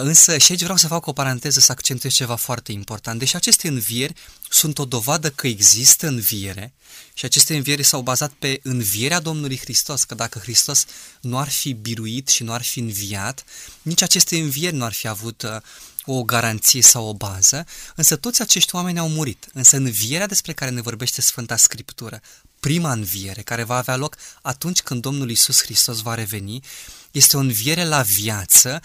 Însă 0.00 0.38
și 0.38 0.50
aici 0.50 0.62
vreau 0.62 0.76
să 0.76 0.86
fac 0.86 1.06
o 1.06 1.12
paranteză 1.12 1.60
să 1.60 1.72
accentuez 1.72 2.12
ceva 2.12 2.34
foarte 2.34 2.72
important. 2.72 3.18
Deși 3.18 3.36
aceste 3.36 3.68
învieri 3.68 4.14
sunt 4.48 4.78
o 4.78 4.84
dovadă 4.84 5.30
că 5.30 5.46
există 5.46 6.06
înviere 6.06 6.72
și 7.12 7.24
aceste 7.24 7.56
învieri 7.56 7.82
s-au 7.82 8.00
bazat 8.00 8.32
pe 8.32 8.60
învierea 8.62 9.20
Domnului 9.20 9.58
Hristos, 9.58 10.04
că 10.04 10.14
dacă 10.14 10.38
Hristos 10.38 10.84
nu 11.20 11.38
ar 11.38 11.48
fi 11.48 11.72
biruit 11.72 12.28
și 12.28 12.42
nu 12.42 12.52
ar 12.52 12.62
fi 12.62 12.78
înviat, 12.78 13.44
nici 13.82 14.02
aceste 14.02 14.36
învieri 14.36 14.76
nu 14.76 14.84
ar 14.84 14.92
fi 14.92 15.08
avut 15.08 15.42
uh, 15.42 15.56
o 16.04 16.22
garanție 16.22 16.82
sau 16.82 17.06
o 17.06 17.14
bază, 17.14 17.66
însă 17.94 18.16
toți 18.16 18.42
acești 18.42 18.74
oameni 18.74 18.98
au 18.98 19.08
murit. 19.08 19.46
Însă 19.52 19.76
învierea 19.76 20.26
despre 20.26 20.52
care 20.52 20.70
ne 20.70 20.80
vorbește 20.80 21.20
Sfânta 21.20 21.56
Scriptură, 21.56 22.20
prima 22.60 22.92
înviere 22.92 23.42
care 23.42 23.62
va 23.62 23.76
avea 23.76 23.96
loc 23.96 24.16
atunci 24.42 24.80
când 24.80 25.00
Domnul 25.00 25.30
Isus 25.30 25.62
Hristos 25.62 26.00
va 26.00 26.14
reveni, 26.14 26.62
este 27.10 27.36
o 27.36 27.40
înviere 27.40 27.84
la 27.84 28.02
viață 28.02 28.80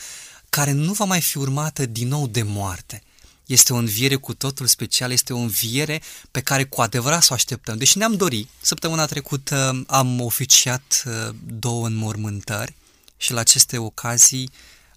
care 0.50 0.72
nu 0.72 0.94
va 0.94 1.06
mai 1.06 1.22
fi 1.22 1.38
urmată 1.38 1.86
din 1.86 2.08
nou 2.08 2.28
de 2.28 2.42
moarte. 2.42 3.04
Este 3.46 3.74
o 3.74 3.76
înviere 3.76 4.16
cu 4.16 4.34
totul 4.34 4.66
special, 4.66 5.12
este 5.12 5.34
o 5.34 5.38
înviere 5.38 6.02
pe 6.32 6.42
care 6.42 6.64
cu 6.64 6.82
adevărat 6.82 7.24
să 7.24 7.28
o 7.32 7.34
așteptăm. 7.34 7.78
Deci 7.78 7.96
ne-am 7.96 8.16
dorit, 8.16 8.50
săptămâna 8.62 9.06
trecută 9.06 9.84
am 9.88 10.22
oficiat 10.22 11.04
uh, 11.06 11.36
două 11.46 11.88
înmormântări 11.88 12.76
și 13.18 13.32
la 13.32 13.40
aceste 13.40 13.78
ocazii 13.78 14.50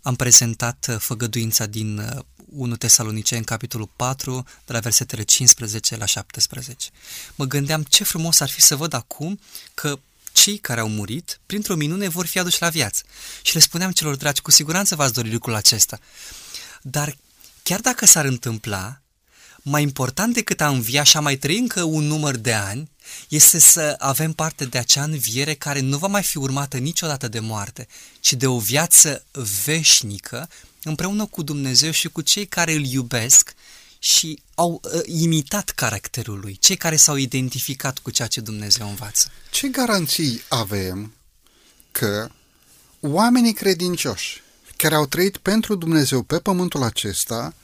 am 0.03 0.17
prezentat 0.17 0.87
uh, 0.91 0.97
făgăduința 0.99 1.67
din 1.67 2.23
1 2.57 2.73
uh, 2.73 2.79
Tesalonicei 2.79 3.39
în 3.39 3.45
capitolul 3.45 3.89
4, 3.97 4.45
de 4.67 4.73
la 4.73 4.79
versetele 4.79 5.23
15 5.23 5.97
la 5.97 6.05
17. 6.05 6.91
Mă 7.35 7.45
gândeam 7.45 7.83
ce 7.83 8.05
frumos 8.05 8.41
ar 8.41 8.49
fi 8.49 8.61
să 8.61 8.77
văd 8.77 8.93
acum 8.93 9.41
că 9.75 9.99
cei 10.33 10.59
care 10.59 10.81
au 10.81 10.89
murit, 10.89 11.41
printr-o 11.47 11.75
minune, 11.75 12.09
vor 12.09 12.27
fi 12.27 12.39
aduși 12.39 12.61
la 12.61 12.69
viață. 12.69 13.03
Și 13.43 13.55
le 13.55 13.61
spuneam 13.61 13.91
celor 13.91 14.17
dragi, 14.17 14.41
cu 14.41 14.51
siguranță 14.51 14.95
v-ați 14.95 15.13
dori 15.13 15.33
lucrul 15.33 15.55
acesta. 15.55 15.99
Dar 16.83 17.17
chiar 17.63 17.81
dacă 17.81 18.07
s-ar 18.07 18.25
întâmpla, 18.25 19.01
mai 19.63 19.83
important 19.83 20.35
decât 20.35 20.61
a 20.61 20.69
învia 20.69 21.03
și 21.03 21.17
a 21.17 21.21
mai 21.21 21.37
trăi 21.37 21.59
încă 21.59 21.83
un 21.83 22.05
număr 22.05 22.37
de 22.37 22.53
ani, 22.53 22.91
este 23.29 23.59
să 23.59 23.95
avem 23.99 24.33
parte 24.33 24.65
de 24.65 24.79
acea 24.79 25.03
înviere 25.03 25.55
care 25.55 25.81
nu 25.81 25.99
va 25.99 26.07
mai 26.07 26.23
fi 26.23 26.39
urmată 26.39 26.77
niciodată 26.77 27.29
de 27.29 27.39
moarte, 27.39 27.87
ci 28.21 28.33
de 28.33 28.47
o 28.47 28.59
viață 28.59 29.25
veșnică 29.65 30.49
împreună 30.83 31.27
cu 31.27 31.43
Dumnezeu 31.43 31.91
și 31.91 32.09
cu 32.09 32.21
cei 32.21 32.47
care 32.47 32.73
îl 32.73 32.85
iubesc 32.85 33.55
și 34.03 34.43
au 34.55 34.81
uh, 34.85 35.01
imitat 35.05 35.71
caracterul 35.71 36.41
lui, 36.41 36.57
cei 36.57 36.77
care 36.77 36.97
s-au 36.97 37.17
identificat 37.17 37.99
cu 37.99 38.11
ceea 38.11 38.29
ce 38.29 38.41
Dumnezeu 38.41 38.89
învață. 38.89 39.31
Ce 39.51 39.69
garanții 39.69 40.43
avem 40.49 41.13
că 41.93 42.31
oamenii 43.01 43.53
credincioși 43.53 44.43
care 44.77 44.95
au 44.95 45.07
trăit 45.07 45.37
pentru 45.37 45.75
Dumnezeu 45.75 46.23
pe 46.23 46.39
pământul 46.39 46.83
acesta, 46.83 47.55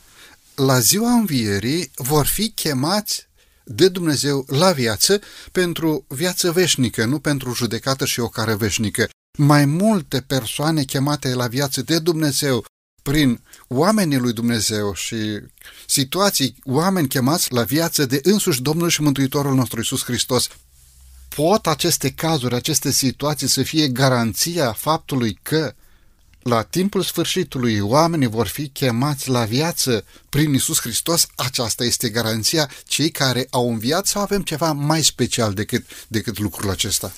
la 0.55 0.79
ziua 0.79 1.13
învierii 1.13 1.91
vor 1.95 2.27
fi 2.27 2.51
chemați 2.51 3.29
de 3.65 3.89
Dumnezeu 3.89 4.45
la 4.49 4.73
viață 4.73 5.21
pentru 5.53 6.05
viață 6.09 6.53
veșnică, 6.53 7.05
nu 7.05 7.19
pentru 7.19 7.55
judecată 7.55 8.05
și 8.05 8.21
o 8.21 8.29
care 8.29 8.55
veșnică. 8.55 9.09
Mai 9.39 9.65
multe 9.65 10.21
persoane 10.21 10.83
chemate 10.83 11.35
la 11.35 11.47
viață 11.47 11.83
de 11.83 11.99
Dumnezeu 11.99 12.65
prin 13.03 13.41
oamenii 13.69 14.19
lui 14.19 14.33
Dumnezeu 14.33 14.95
și 14.95 15.17
situații, 15.87 16.55
oameni 16.65 17.09
chemați 17.09 17.53
la 17.53 17.63
viață 17.63 18.07
de 18.07 18.21
însuși 18.23 18.63
Domnul 18.63 18.89
și 18.89 19.03
Mântuitorul 19.03 19.55
nostru 19.55 19.81
Isus 19.81 20.05
Hristos, 20.05 20.49
pot 21.29 21.67
aceste 21.67 22.11
cazuri, 22.11 22.55
aceste 22.55 22.91
situații 22.91 23.49
să 23.49 23.63
fie 23.63 23.89
garanția 23.89 24.73
faptului 24.73 25.39
că 25.43 25.75
la 26.43 26.63
timpul 26.63 27.03
sfârșitului 27.03 27.81
oamenii 27.81 28.27
vor 28.27 28.47
fi 28.47 28.69
chemați 28.69 29.29
la 29.29 29.45
viață 29.45 30.05
prin 30.29 30.55
Isus 30.55 30.81
Hristos, 30.81 31.27
aceasta 31.37 31.85
este 31.85 32.09
garanția 32.09 32.71
cei 32.85 33.11
care 33.11 33.47
au 33.51 33.71
înviat 33.71 34.07
sau 34.07 34.23
avem 34.23 34.43
ceva 34.43 34.73
mai 34.73 35.05
special 35.05 35.55
decât, 35.55 35.85
decât 36.09 36.39
lucrul 36.39 36.71
acesta? 36.71 37.13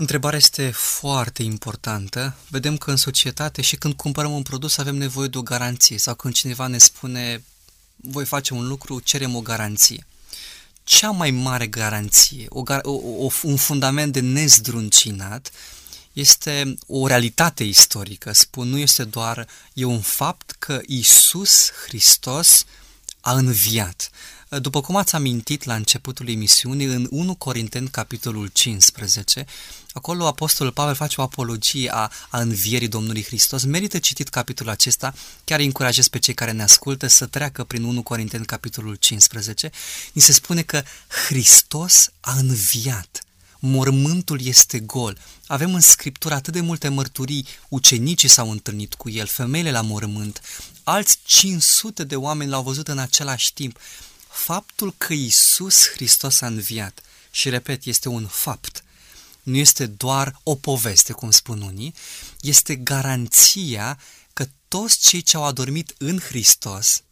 Întrebarea 0.00 0.38
este 0.38 0.70
foarte 0.70 1.42
importantă. 1.42 2.36
Vedem 2.48 2.76
că 2.76 2.90
în 2.90 2.96
societate 2.96 3.62
și 3.62 3.76
când 3.76 3.94
cumpărăm 3.94 4.32
un 4.32 4.42
produs 4.42 4.78
avem 4.78 4.96
nevoie 4.96 5.28
de 5.28 5.38
o 5.38 5.42
garanție 5.42 5.98
sau 5.98 6.14
când 6.14 6.34
cineva 6.34 6.66
ne 6.66 6.78
spune 6.78 7.44
voi 7.96 8.24
face 8.24 8.54
un 8.54 8.68
lucru, 8.68 9.00
cerem 9.00 9.34
o 9.34 9.40
garanție. 9.40 10.06
Cea 10.84 11.10
mai 11.10 11.30
mare 11.30 11.66
garanție, 11.66 12.46
o, 12.48 12.62
o, 12.82 13.28
un 13.42 13.56
fundament 13.56 14.12
de 14.12 14.20
nezdruncinat, 14.20 15.50
este 16.12 16.74
o 16.86 17.06
realitate 17.06 17.64
istorică. 17.64 18.32
Spun, 18.32 18.68
nu 18.68 18.78
este 18.78 19.04
doar, 19.04 19.46
e 19.72 19.84
un 19.84 20.00
fapt 20.00 20.50
că 20.58 20.80
Isus 20.86 21.70
Hristos 21.86 22.64
a 23.20 23.32
înviat. 23.32 24.10
După 24.48 24.80
cum 24.80 24.96
ați 24.96 25.14
amintit 25.14 25.64
la 25.64 25.74
începutul 25.74 26.28
emisiunii, 26.28 26.86
în 26.86 27.06
1 27.10 27.34
Corinteni, 27.34 27.88
capitolul 27.88 28.50
15, 28.52 29.46
acolo 29.98 30.26
Apostolul 30.26 30.72
Pavel 30.72 30.94
face 30.94 31.20
o 31.20 31.24
apologie 31.24 31.90
a, 31.94 32.10
a 32.28 32.40
învierii 32.40 32.88
Domnului 32.88 33.24
Hristos. 33.24 33.64
Merită 33.64 33.98
citit 33.98 34.28
capitolul 34.28 34.72
acesta, 34.72 35.14
chiar 35.44 35.60
încurajez 35.60 36.08
pe 36.08 36.18
cei 36.18 36.34
care 36.34 36.52
ne 36.52 36.62
ascultă 36.62 37.06
să 37.06 37.26
treacă 37.26 37.64
prin 37.64 37.82
1 37.82 38.02
Corinteni, 38.02 38.46
capitolul 38.46 38.94
15. 38.94 39.70
Ni 40.12 40.22
se 40.22 40.32
spune 40.32 40.62
că 40.62 40.82
Hristos 41.26 42.10
a 42.20 42.32
înviat 42.32 43.22
mormântul 43.58 44.40
este 44.42 44.78
gol. 44.78 45.18
Avem 45.46 45.74
în 45.74 45.80
Scriptură 45.80 46.34
atât 46.34 46.52
de 46.52 46.60
multe 46.60 46.88
mărturii, 46.88 47.46
ucenicii 47.68 48.28
s-au 48.28 48.50
întâlnit 48.50 48.94
cu 48.94 49.10
el, 49.10 49.26
femeile 49.26 49.70
la 49.70 49.80
mormânt, 49.80 50.40
alți 50.82 51.18
500 51.24 52.04
de 52.04 52.16
oameni 52.16 52.50
l-au 52.50 52.62
văzut 52.62 52.88
în 52.88 52.98
același 52.98 53.52
timp 53.52 53.78
faptul 54.28 54.94
că 54.98 55.12
Isus 55.12 55.88
Hristos 55.88 56.40
a 56.40 56.46
înviat, 56.46 57.02
și 57.30 57.48
repet, 57.48 57.84
este 57.84 58.08
un 58.08 58.26
fapt, 58.26 58.82
nu 59.48 59.56
este 59.56 59.86
doar 59.86 60.40
o 60.42 60.54
poveste, 60.54 61.12
cum 61.12 61.30
spun 61.30 61.60
unii, 61.60 61.94
este 62.40 62.74
garanția 62.76 63.98
că 64.32 64.46
toți 64.68 64.98
cei 64.98 65.22
ce 65.22 65.36
au 65.36 65.44
adormit 65.44 65.94
în 65.98 66.18
Hristos 66.18 67.02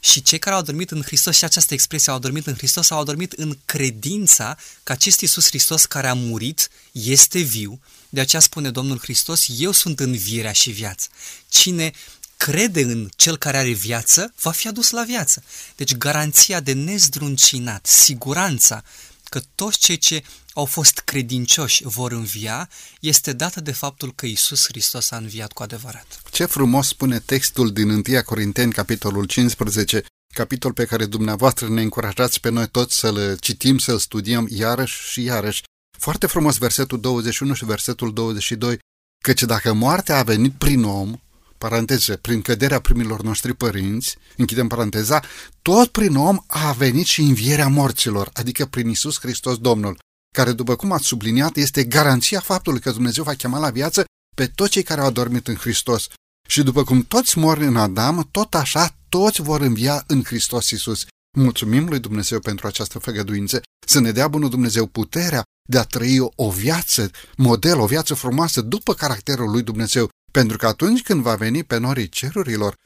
și 0.00 0.22
cei 0.22 0.38
care 0.38 0.54
au 0.54 0.60
adormit 0.60 0.90
în 0.90 1.02
Hristos, 1.02 1.36
și 1.36 1.44
această 1.44 1.74
expresie 1.74 2.12
au 2.12 2.18
adormit 2.18 2.46
în 2.46 2.54
Hristos, 2.54 2.90
au 2.90 3.00
adormit 3.00 3.32
în 3.32 3.58
credința 3.64 4.58
că 4.82 4.92
acest 4.92 5.20
Iisus 5.20 5.46
Hristos 5.46 5.84
care 5.84 6.08
a 6.08 6.14
murit 6.14 6.68
este 6.92 7.38
viu. 7.38 7.80
De 8.08 8.20
aceea 8.20 8.42
spune 8.42 8.70
Domnul 8.70 8.98
Hristos, 8.98 9.46
eu 9.58 9.72
sunt 9.72 10.00
învierea 10.00 10.52
și 10.52 10.70
viața. 10.70 11.06
Cine 11.48 11.92
crede 12.36 12.82
în 12.82 13.10
cel 13.16 13.36
care 13.36 13.56
are 13.58 13.70
viață, 13.70 14.34
va 14.40 14.50
fi 14.50 14.68
adus 14.68 14.90
la 14.90 15.02
viață. 15.02 15.42
Deci 15.76 15.96
garanția 15.96 16.60
de 16.60 16.72
nezdruncinat, 16.72 17.86
siguranța 17.86 18.84
că 19.30 19.40
toți 19.54 19.78
cei 19.78 19.96
ce 19.96 20.22
au 20.54 20.64
fost 20.64 20.98
credincioși 20.98 21.82
vor 21.84 22.12
învia, 22.12 22.68
este 23.00 23.32
dată 23.32 23.60
de 23.60 23.72
faptul 23.72 24.12
că 24.14 24.26
Isus 24.26 24.66
Hristos 24.66 25.10
a 25.10 25.16
înviat 25.16 25.52
cu 25.52 25.62
adevărat. 25.62 26.22
Ce 26.30 26.44
frumos 26.44 26.88
spune 26.88 27.18
textul 27.18 27.72
din 27.72 27.90
1 27.90 28.02
Corinteni, 28.24 28.72
capitolul 28.72 29.24
15, 29.24 30.04
capitol 30.34 30.72
pe 30.72 30.84
care 30.84 31.06
dumneavoastră 31.06 31.68
ne 31.68 31.82
încurajați 31.82 32.40
pe 32.40 32.50
noi 32.50 32.68
toți 32.68 32.98
să-l 32.98 33.36
citim, 33.40 33.78
să-l 33.78 33.98
studiem 33.98 34.46
iarăși 34.50 35.10
și 35.10 35.22
iarăși. 35.22 35.62
Foarte 35.98 36.26
frumos 36.26 36.56
versetul 36.58 37.00
21 37.00 37.54
și 37.54 37.64
versetul 37.64 38.12
22, 38.12 38.78
căci 39.22 39.42
dacă 39.42 39.72
moartea 39.72 40.18
a 40.18 40.22
venit 40.22 40.52
prin 40.52 40.82
om, 40.82 41.20
paranteze, 41.60 42.16
prin 42.16 42.42
căderea 42.42 42.80
primilor 42.80 43.22
noștri 43.22 43.54
părinți, 43.54 44.16
închidem 44.36 44.68
paranteza, 44.68 45.22
tot 45.62 45.88
prin 45.88 46.16
om 46.16 46.38
a 46.46 46.72
venit 46.72 47.06
și 47.06 47.20
învierea 47.20 47.68
morților, 47.68 48.30
adică 48.32 48.66
prin 48.66 48.88
Isus 48.88 49.18
Hristos 49.20 49.58
Domnul, 49.58 49.98
care, 50.34 50.52
după 50.52 50.76
cum 50.76 50.92
ați 50.92 51.06
subliniat, 51.06 51.56
este 51.56 51.84
garanția 51.84 52.40
faptului 52.40 52.80
că 52.80 52.90
Dumnezeu 52.90 53.24
va 53.24 53.34
chema 53.34 53.58
la 53.58 53.70
viață 53.70 54.04
pe 54.36 54.46
toți 54.46 54.70
cei 54.70 54.82
care 54.82 55.00
au 55.00 55.06
adormit 55.06 55.48
în 55.48 55.54
Hristos. 55.54 56.06
Și 56.48 56.62
după 56.62 56.84
cum 56.84 57.02
toți 57.02 57.38
mor 57.38 57.58
în 57.58 57.76
Adam, 57.76 58.28
tot 58.30 58.54
așa 58.54 58.96
toți 59.08 59.42
vor 59.42 59.60
învia 59.60 60.04
în 60.06 60.22
Hristos 60.24 60.70
Isus. 60.70 61.04
Mulțumim 61.38 61.88
lui 61.88 61.98
Dumnezeu 61.98 62.40
pentru 62.40 62.66
această 62.66 62.98
făgăduință, 62.98 63.60
să 63.86 64.00
ne 64.00 64.10
dea 64.10 64.28
bunul 64.28 64.50
Dumnezeu 64.50 64.86
puterea 64.86 65.42
de 65.68 65.78
a 65.78 65.84
trăi 65.84 66.18
o 66.34 66.50
viață, 66.50 67.10
model, 67.36 67.78
o 67.78 67.86
viață 67.86 68.14
frumoasă 68.14 68.60
după 68.60 68.94
caracterul 68.94 69.50
lui 69.50 69.62
Dumnezeu, 69.62 70.08
pentru 70.30 70.56
că 70.56 70.66
atunci 70.66 71.02
când 71.02 71.22
va 71.22 71.34
veni 71.34 71.64
pe 71.64 71.78
norii 71.78 72.08
cerurilor, 72.08 72.76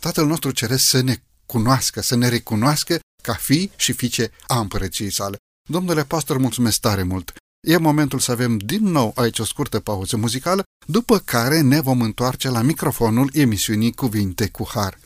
Tatăl 0.00 0.26
nostru 0.26 0.50
ceresc 0.50 0.84
să 0.84 1.00
ne 1.00 1.16
cunoască, 1.46 2.00
să 2.00 2.16
ne 2.16 2.28
recunoască 2.28 2.98
ca 3.22 3.32
fi 3.32 3.70
și 3.76 3.92
fiice 3.92 4.30
a 4.46 4.58
împărăției 4.58 5.10
sale. 5.10 5.36
Domnule 5.68 6.04
pastor, 6.04 6.38
mulțumesc 6.38 6.80
tare 6.80 7.02
mult! 7.02 7.32
E 7.60 7.76
momentul 7.76 8.18
să 8.18 8.30
avem 8.30 8.58
din 8.58 8.84
nou 8.84 9.12
aici 9.14 9.38
o 9.38 9.44
scurtă 9.44 9.80
pauză 9.80 10.16
muzicală, 10.16 10.62
după 10.86 11.18
care 11.18 11.60
ne 11.60 11.80
vom 11.80 12.00
întoarce 12.00 12.48
la 12.48 12.62
microfonul 12.62 13.30
emisiunii 13.32 13.92
Cuvinte 13.92 14.48
cu 14.48 14.68
Har. 14.68 14.98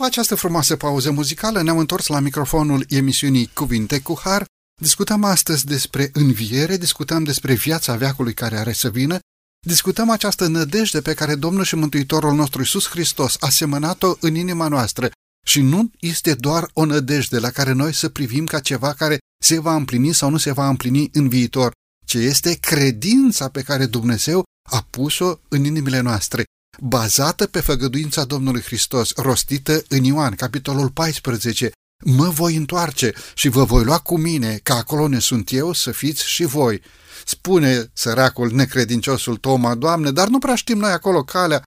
După 0.00 0.12
această 0.12 0.34
frumoasă 0.34 0.76
pauză 0.76 1.10
muzicală, 1.10 1.62
ne-am 1.62 1.78
întors 1.78 2.06
la 2.06 2.20
microfonul 2.20 2.84
emisiunii 2.88 3.50
Cuvinte 3.54 4.00
cu 4.00 4.20
Har. 4.22 4.44
Discutăm 4.80 5.24
astăzi 5.24 5.66
despre 5.66 6.10
înviere, 6.12 6.76
discutăm 6.76 7.24
despre 7.24 7.54
viața 7.54 7.96
veacului 7.96 8.34
care 8.34 8.56
are 8.56 8.72
să 8.72 8.90
vină, 8.90 9.18
discutăm 9.66 10.10
această 10.10 10.46
nădejde 10.46 11.00
pe 11.00 11.14
care 11.14 11.34
Domnul 11.34 11.64
și 11.64 11.74
Mântuitorul 11.74 12.34
nostru 12.34 12.60
Iisus 12.60 12.88
Hristos 12.88 13.36
a 13.40 13.48
semănat-o 13.48 14.14
în 14.20 14.34
inima 14.34 14.68
noastră 14.68 15.10
și 15.46 15.60
nu 15.60 15.90
este 15.98 16.34
doar 16.34 16.70
o 16.72 16.84
nădejde 16.84 17.38
la 17.38 17.50
care 17.50 17.72
noi 17.72 17.94
să 17.94 18.08
privim 18.08 18.46
ca 18.46 18.60
ceva 18.60 18.92
care 18.92 19.18
se 19.42 19.58
va 19.58 19.74
împlini 19.74 20.14
sau 20.14 20.30
nu 20.30 20.36
se 20.36 20.52
va 20.52 20.68
împlini 20.68 21.10
în 21.12 21.28
viitor, 21.28 21.72
ci 22.06 22.14
este 22.14 22.54
credința 22.54 23.48
pe 23.48 23.62
care 23.62 23.86
Dumnezeu 23.86 24.44
a 24.70 24.86
pus-o 24.90 25.40
în 25.48 25.64
inimile 25.64 26.00
noastre 26.00 26.44
bazată 26.80 27.46
pe 27.46 27.60
făgăduința 27.60 28.24
Domnului 28.24 28.62
Hristos, 28.62 29.12
rostită 29.16 29.82
în 29.88 30.04
Ioan, 30.04 30.34
capitolul 30.34 30.90
14, 30.90 31.70
mă 32.04 32.28
voi 32.28 32.56
întoarce 32.56 33.12
și 33.34 33.48
vă 33.48 33.64
voi 33.64 33.84
lua 33.84 33.98
cu 33.98 34.18
mine, 34.18 34.60
că 34.62 34.72
acolo 34.72 35.08
ne 35.08 35.18
sunt 35.18 35.52
eu, 35.52 35.72
să 35.72 35.90
fiți 35.90 36.28
și 36.28 36.44
voi. 36.44 36.82
Spune 37.24 37.90
săracul 37.92 38.52
necredinciosul 38.52 39.36
Toma, 39.36 39.74
Doamne, 39.74 40.10
dar 40.10 40.28
nu 40.28 40.38
prea 40.38 40.54
știm 40.54 40.78
noi 40.78 40.90
acolo 40.90 41.22
calea, 41.22 41.62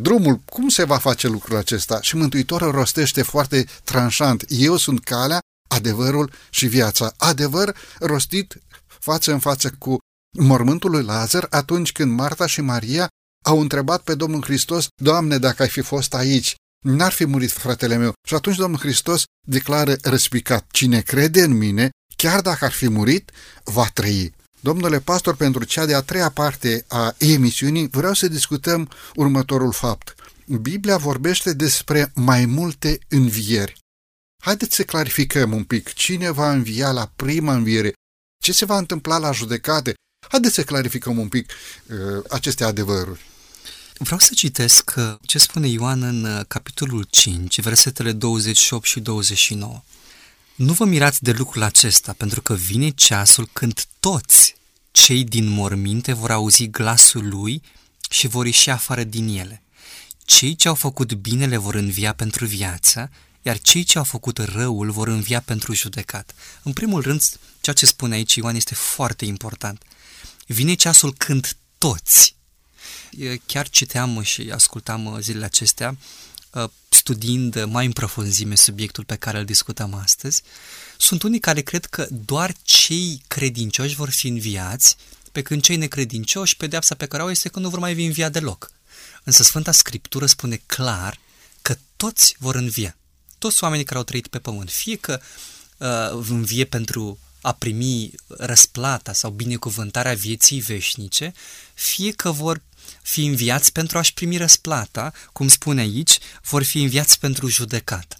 drumul, 0.00 0.36
cum 0.36 0.68
se 0.68 0.84
va 0.84 0.98
face 0.98 1.28
lucrul 1.28 1.56
acesta? 1.56 2.00
Și 2.00 2.16
Mântuitorul 2.16 2.70
rostește 2.70 3.22
foarte 3.22 3.66
tranșant, 3.84 4.44
eu 4.48 4.76
sunt 4.76 5.04
calea, 5.04 5.38
adevărul 5.68 6.32
și 6.50 6.66
viața. 6.66 7.12
Adevăr 7.16 7.76
rostit 8.00 8.62
față 8.86 9.32
în 9.32 9.38
față 9.38 9.70
cu 9.78 9.98
mormântul 10.38 10.90
lui 10.90 11.02
Lazar 11.02 11.46
atunci 11.50 11.92
când 11.92 12.12
Marta 12.12 12.46
și 12.46 12.60
Maria 12.60 13.08
au 13.44 13.60
întrebat 13.60 14.02
pe 14.02 14.14
Domnul 14.14 14.42
Hristos, 14.42 14.86
Doamne, 15.02 15.38
dacă 15.38 15.62
ai 15.62 15.68
fi 15.68 15.80
fost 15.80 16.14
aici, 16.14 16.54
n-ar 16.84 17.12
fi 17.12 17.24
murit 17.24 17.50
fratele 17.50 17.96
meu. 17.96 18.12
Și 18.28 18.34
atunci 18.34 18.56
Domnul 18.56 18.78
Hristos 18.78 19.24
declară 19.46 19.96
răspicat, 20.02 20.66
cine 20.70 21.00
crede 21.00 21.42
în 21.42 21.56
mine, 21.56 21.90
chiar 22.16 22.40
dacă 22.40 22.64
ar 22.64 22.72
fi 22.72 22.88
murit, 22.88 23.30
va 23.64 23.88
trăi. 23.92 24.34
Domnule 24.60 25.00
pastor, 25.00 25.36
pentru 25.36 25.64
cea 25.64 25.86
de-a 25.86 26.00
treia 26.00 26.30
parte 26.30 26.84
a 26.88 27.14
emisiunii, 27.18 27.88
vreau 27.88 28.14
să 28.14 28.28
discutăm 28.28 28.88
următorul 29.14 29.72
fapt. 29.72 30.14
Biblia 30.60 30.96
vorbește 30.96 31.52
despre 31.52 32.12
mai 32.14 32.44
multe 32.46 32.98
învieri. 33.08 33.78
Haideți 34.42 34.74
să 34.74 34.82
clarificăm 34.82 35.52
un 35.52 35.64
pic 35.64 35.92
cine 35.92 36.30
va 36.30 36.52
învia 36.52 36.90
la 36.90 37.12
prima 37.16 37.54
înviere, 37.54 37.92
ce 38.42 38.52
se 38.52 38.64
va 38.64 38.78
întâmpla 38.78 39.18
la 39.18 39.32
judecate. 39.32 39.94
Haideți 40.28 40.54
să 40.54 40.62
clarificăm 40.62 41.18
un 41.18 41.28
pic 41.28 41.50
uh, 41.50 42.24
aceste 42.28 42.64
adevăruri. 42.64 43.33
Vreau 43.98 44.18
să 44.18 44.34
citesc 44.34 44.94
uh, 44.96 45.14
ce 45.22 45.38
spune 45.38 45.68
Ioan 45.68 46.02
în 46.02 46.24
uh, 46.24 46.44
capitolul 46.48 47.06
5, 47.10 47.60
versetele 47.60 48.12
28 48.12 48.86
și 48.86 49.00
29. 49.00 49.82
Nu 50.54 50.72
vă 50.72 50.84
mirați 50.84 51.22
de 51.22 51.32
lucrul 51.32 51.62
acesta, 51.62 52.12
pentru 52.12 52.42
că 52.42 52.54
vine 52.54 52.90
ceasul 52.90 53.48
când 53.52 53.84
toți 54.00 54.54
cei 54.90 55.24
din 55.24 55.48
morminte 55.48 56.12
vor 56.12 56.30
auzi 56.30 56.66
glasul 56.66 57.28
lui 57.28 57.62
și 58.10 58.26
vor 58.26 58.46
ieși 58.46 58.70
afară 58.70 59.04
din 59.04 59.28
ele. 59.28 59.62
Cei 60.24 60.54
ce 60.54 60.68
au 60.68 60.74
făcut 60.74 61.12
binele 61.12 61.56
vor 61.56 61.74
învia 61.74 62.12
pentru 62.12 62.46
viață, 62.46 63.10
iar 63.42 63.58
cei 63.58 63.82
ce 63.82 63.98
au 63.98 64.04
făcut 64.04 64.38
răul 64.38 64.90
vor 64.90 65.08
învia 65.08 65.40
pentru 65.40 65.74
judecat. 65.74 66.34
În 66.62 66.72
primul 66.72 67.02
rând, 67.02 67.22
ceea 67.60 67.76
ce 67.76 67.86
spune 67.86 68.14
aici 68.14 68.34
Ioan 68.34 68.54
este 68.54 68.74
foarte 68.74 69.24
important. 69.24 69.82
Vine 70.46 70.74
ceasul 70.74 71.14
când 71.14 71.56
toți, 71.78 72.36
chiar 73.46 73.68
citeam 73.68 74.22
și 74.22 74.50
ascultam 74.54 75.06
uh, 75.06 75.18
zilele 75.20 75.44
acestea, 75.44 75.96
uh, 76.52 76.68
studiind 76.88 77.64
mai 77.64 77.86
în 77.86 77.92
profunzime 77.92 78.54
subiectul 78.54 79.04
pe 79.04 79.16
care 79.16 79.38
îl 79.38 79.44
discutăm 79.44 79.94
astăzi, 79.94 80.42
sunt 80.98 81.22
unii 81.22 81.40
care 81.40 81.60
cred 81.60 81.84
că 81.84 82.06
doar 82.10 82.54
cei 82.62 83.22
credincioși 83.28 83.94
vor 83.94 84.10
fi 84.10 84.28
înviați, 84.28 84.96
pe 85.32 85.42
când 85.42 85.62
cei 85.62 85.76
necredincioși, 85.76 86.56
pedeapsa 86.56 86.94
pe 86.94 87.06
care 87.06 87.22
au 87.22 87.30
este 87.30 87.48
că 87.48 87.58
nu 87.58 87.68
vor 87.68 87.78
mai 87.78 87.94
fi 87.94 88.04
învia 88.04 88.28
deloc. 88.28 88.70
Însă 89.24 89.42
Sfânta 89.42 89.72
Scriptură 89.72 90.26
spune 90.26 90.62
clar 90.66 91.18
că 91.62 91.76
toți 91.96 92.36
vor 92.38 92.54
învia. 92.54 92.96
Toți 93.38 93.62
oamenii 93.62 93.84
care 93.84 93.98
au 93.98 94.04
trăit 94.04 94.26
pe 94.26 94.38
pământ, 94.38 94.70
fie 94.70 94.96
că 94.96 95.20
uh, 95.76 96.24
învie 96.28 96.64
pentru 96.64 97.18
a 97.40 97.52
primi 97.52 98.10
răsplata 98.26 99.12
sau 99.12 99.30
binecuvântarea 99.30 100.14
vieții 100.14 100.60
veșnice, 100.60 101.32
fie 101.74 102.10
că 102.10 102.30
vor 102.30 102.62
fi 103.02 103.24
înviați 103.24 103.72
pentru 103.72 103.98
a-și 103.98 104.14
primi 104.14 104.36
răsplata, 104.36 105.12
cum 105.32 105.48
spune 105.48 105.80
aici, 105.80 106.18
vor 106.42 106.62
fi 106.62 106.82
înviați 106.82 107.18
pentru 107.18 107.48
judecat. 107.48 108.18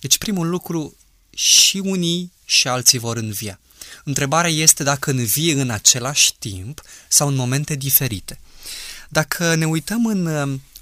Deci 0.00 0.18
primul 0.18 0.48
lucru, 0.48 0.96
și 1.34 1.78
unii 1.78 2.32
și 2.44 2.68
alții 2.68 2.98
vor 2.98 3.16
învia. 3.16 3.60
Întrebarea 4.04 4.50
este 4.50 4.82
dacă 4.82 5.10
învie 5.10 5.60
în 5.60 5.70
același 5.70 6.34
timp 6.38 6.82
sau 7.08 7.28
în 7.28 7.34
momente 7.34 7.74
diferite. 7.74 8.38
Dacă 9.08 9.54
ne 9.54 9.66
uităm 9.66 10.06
în 10.06 10.26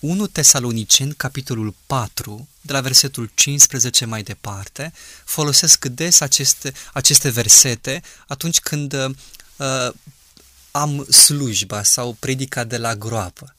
1 0.00 0.22
uh, 0.22 0.28
Tesaloniceni, 0.32 1.14
capitolul 1.14 1.74
4, 1.86 2.48
de 2.60 2.72
la 2.72 2.80
versetul 2.80 3.30
15 3.34 4.04
mai 4.04 4.22
departe, 4.22 4.92
folosesc 5.24 5.84
des 5.84 6.20
aceste, 6.20 6.72
aceste 6.92 7.28
versete 7.28 8.02
atunci 8.26 8.60
când 8.60 8.92
uh, 8.92 9.10
am 10.70 11.04
slujba 11.04 11.82
sau 11.82 12.16
predica 12.18 12.64
de 12.64 12.76
la 12.76 12.96
groapă. 12.96 13.54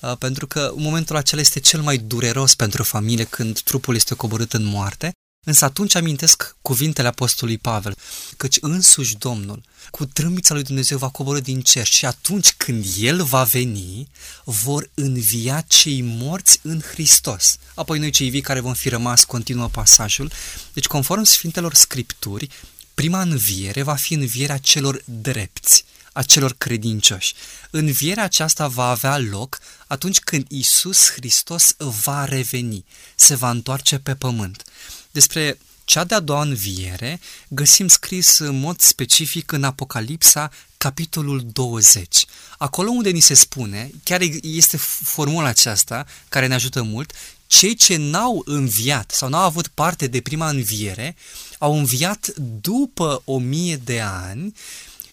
Uh, 0.00 0.16
pentru 0.18 0.46
că 0.46 0.72
momentul 0.76 1.16
acela 1.16 1.40
este 1.40 1.60
cel 1.60 1.80
mai 1.80 1.98
dureros 1.98 2.54
pentru 2.54 2.82
familie 2.82 3.24
când 3.24 3.60
trupul 3.60 3.94
este 3.94 4.14
coborât 4.14 4.52
în 4.52 4.64
moarte, 4.64 5.12
însă 5.46 5.64
atunci 5.64 5.94
amintesc 5.94 6.56
cuvintele 6.62 7.08
apostolului 7.08 7.60
Pavel, 7.60 7.96
căci 8.36 8.58
însuși 8.60 9.16
Domnul 9.16 9.62
cu 9.90 10.06
trâmbița 10.06 10.54
lui 10.54 10.62
Dumnezeu 10.62 10.98
va 10.98 11.08
coborâ 11.08 11.40
din 11.40 11.60
cer 11.60 11.86
și 11.86 12.06
atunci 12.06 12.52
când 12.52 12.84
El 12.98 13.22
va 13.22 13.42
veni, 13.42 14.08
vor 14.44 14.90
învia 14.94 15.60
cei 15.60 16.02
morți 16.02 16.60
în 16.62 16.80
Hristos. 16.80 17.56
Apoi 17.74 17.98
noi 17.98 18.10
cei 18.10 18.30
vii 18.30 18.40
care 18.40 18.60
vom 18.60 18.74
fi 18.74 18.88
rămas, 18.88 19.24
continuă 19.24 19.68
pasajul. 19.68 20.32
Deci 20.72 20.86
conform 20.86 21.22
Sfintelor 21.22 21.74
Scripturi, 21.74 22.48
prima 22.94 23.20
înviere 23.20 23.82
va 23.82 23.94
fi 23.94 24.14
învierea 24.14 24.58
celor 24.58 25.02
drepți 25.04 25.84
a 26.12 26.22
celor 26.22 26.54
credincioși. 26.58 27.34
Învierea 27.70 28.24
aceasta 28.24 28.66
va 28.68 28.88
avea 28.88 29.18
loc 29.18 29.58
atunci 29.86 30.18
când 30.18 30.44
Isus 30.48 31.10
Hristos 31.10 31.74
va 31.78 32.24
reveni, 32.24 32.84
se 33.14 33.34
va 33.34 33.50
întoarce 33.50 33.98
pe 33.98 34.14
pământ. 34.14 34.62
Despre 35.10 35.58
cea 35.84 36.04
de-a 36.04 36.20
doua 36.20 36.42
înviere 36.42 37.20
găsim 37.48 37.88
scris 37.88 38.38
în 38.38 38.60
mod 38.60 38.80
specific 38.80 39.52
în 39.52 39.64
Apocalipsa, 39.64 40.50
capitolul 40.76 41.42
20. 41.52 42.26
acolo 42.58 42.90
unde 42.90 43.10
ni 43.10 43.20
se 43.20 43.34
spune, 43.34 43.90
chiar 44.04 44.20
este 44.42 44.76
formula 45.02 45.48
aceasta 45.48 46.06
care 46.28 46.46
ne 46.46 46.54
ajută 46.54 46.82
mult, 46.82 47.12
cei 47.46 47.74
ce 47.74 47.96
n-au 47.96 48.42
înviat 48.44 49.10
sau 49.10 49.28
n-au 49.28 49.42
avut 49.42 49.66
parte 49.66 50.06
de 50.06 50.20
prima 50.20 50.48
înviere, 50.48 51.16
au 51.58 51.78
înviat 51.78 52.26
după 52.60 53.22
o 53.24 53.38
mie 53.38 53.76
de 53.76 54.00
ani 54.00 54.54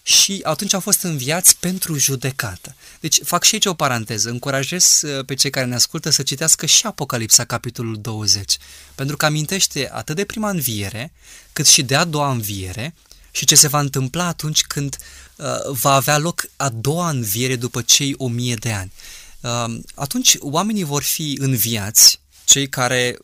și 0.08 0.40
atunci 0.42 0.74
au 0.74 0.80
fost 0.80 1.02
înviați 1.02 1.56
pentru 1.56 1.98
judecată. 1.98 2.74
Deci 3.00 3.18
fac 3.24 3.44
și 3.44 3.54
aici 3.54 3.66
o 3.66 3.74
paranteză, 3.74 4.30
încurajez 4.30 5.02
uh, 5.02 5.24
pe 5.24 5.34
cei 5.34 5.50
care 5.50 5.66
ne 5.66 5.74
ascultă 5.74 6.10
să 6.10 6.22
citească 6.22 6.66
și 6.66 6.86
Apocalipsa, 6.86 7.44
capitolul 7.44 8.00
20, 8.00 8.56
pentru 8.94 9.16
că 9.16 9.24
amintește 9.24 9.90
atât 9.92 10.16
de 10.16 10.24
prima 10.24 10.50
înviere, 10.50 11.12
cât 11.52 11.66
și 11.66 11.82
de 11.82 11.96
a 11.96 12.04
doua 12.04 12.30
înviere 12.30 12.94
și 13.30 13.44
ce 13.44 13.54
se 13.54 13.68
va 13.68 13.80
întâmpla 13.80 14.26
atunci 14.26 14.62
când 14.62 14.96
uh, 15.36 15.46
va 15.66 15.92
avea 15.92 16.18
loc 16.18 16.46
a 16.56 16.68
doua 16.68 17.10
înviere 17.10 17.56
după 17.56 17.82
cei 17.82 18.14
o 18.16 18.28
mie 18.28 18.54
de 18.54 18.72
ani. 18.72 18.92
Uh, 19.40 19.80
atunci 19.94 20.36
oamenii 20.38 20.84
vor 20.84 21.02
fi 21.02 21.36
înviați, 21.40 22.20
cei 22.44 22.68
care 22.68 23.18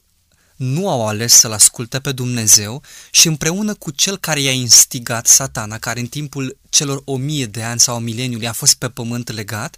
nu 0.56 0.88
au 0.88 1.06
ales 1.06 1.32
să-L 1.32 1.52
asculte 1.52 2.00
pe 2.00 2.12
Dumnezeu 2.12 2.82
și 3.10 3.26
împreună 3.26 3.74
cu 3.74 3.90
cel 3.90 4.18
care 4.18 4.40
i-a 4.40 4.52
instigat 4.52 5.26
satana, 5.26 5.78
care 5.78 6.00
în 6.00 6.06
timpul 6.06 6.56
celor 6.68 7.02
o 7.04 7.16
mie 7.16 7.46
de 7.46 7.62
ani 7.62 7.80
sau 7.80 7.98
mileniului 7.98 8.48
a 8.48 8.52
fost 8.52 8.74
pe 8.74 8.88
pământ 8.88 9.30
legat, 9.30 9.76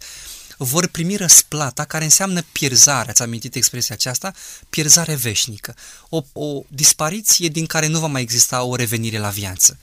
vor 0.56 0.86
primi 0.86 1.16
răsplata 1.16 1.84
care 1.84 2.04
înseamnă 2.04 2.42
pierzare, 2.52 3.10
ați 3.10 3.22
amintit 3.22 3.54
expresia 3.54 3.94
aceasta, 3.94 4.32
pierzare 4.70 5.14
veșnică, 5.14 5.74
o, 6.08 6.22
o 6.32 6.62
dispariție 6.68 7.48
din 7.48 7.66
care 7.66 7.86
nu 7.86 7.98
va 7.98 8.06
mai 8.06 8.22
exista 8.22 8.62
o 8.62 8.74
revenire 8.74 9.18
la 9.18 9.28
viață. 9.28 9.78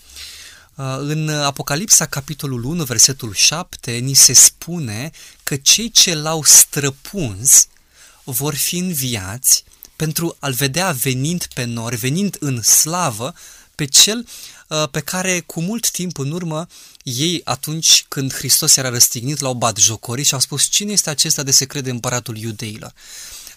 Uh, 0.76 0.96
în 1.00 1.30
Apocalipsa, 1.30 2.06
capitolul 2.06 2.64
1, 2.64 2.84
versetul 2.84 3.34
7, 3.34 3.92
ni 3.92 4.14
se 4.14 4.34
spune 4.34 5.12
că 5.44 5.56
cei 5.56 5.90
ce 5.90 6.16
l-au 6.16 6.44
străpuns 6.44 7.68
vor 8.24 8.56
fi 8.56 8.78
înviați 8.78 9.64
pentru 10.04 10.36
a-l 10.40 10.54
vedea 10.54 10.92
venind 10.92 11.46
pe 11.54 11.64
nori, 11.64 11.96
venind 11.96 12.38
în 12.40 12.62
slavă, 12.62 13.34
pe 13.76 13.86
cel 13.86 14.28
uh, 14.68 14.90
pe 14.92 15.00
care 15.00 15.40
cu 15.40 15.62
mult 15.62 15.90
timp 15.90 16.18
în 16.18 16.32
urmă 16.32 16.68
ei 17.04 17.42
atunci 17.44 18.06
când 18.08 18.34
Hristos 18.34 18.76
era 18.76 18.90
răstignit 18.90 19.40
l-au 19.40 19.54
bat 19.54 19.78
jocorii 19.78 20.24
și 20.24 20.34
au 20.34 20.40
spus 20.40 20.64
cine 20.64 20.92
este 20.92 21.10
acesta 21.10 21.44
de 21.44 21.52
se 21.52 21.66
crede 21.66 21.90
împăratul 21.90 22.38
iudeilor. 22.38 22.94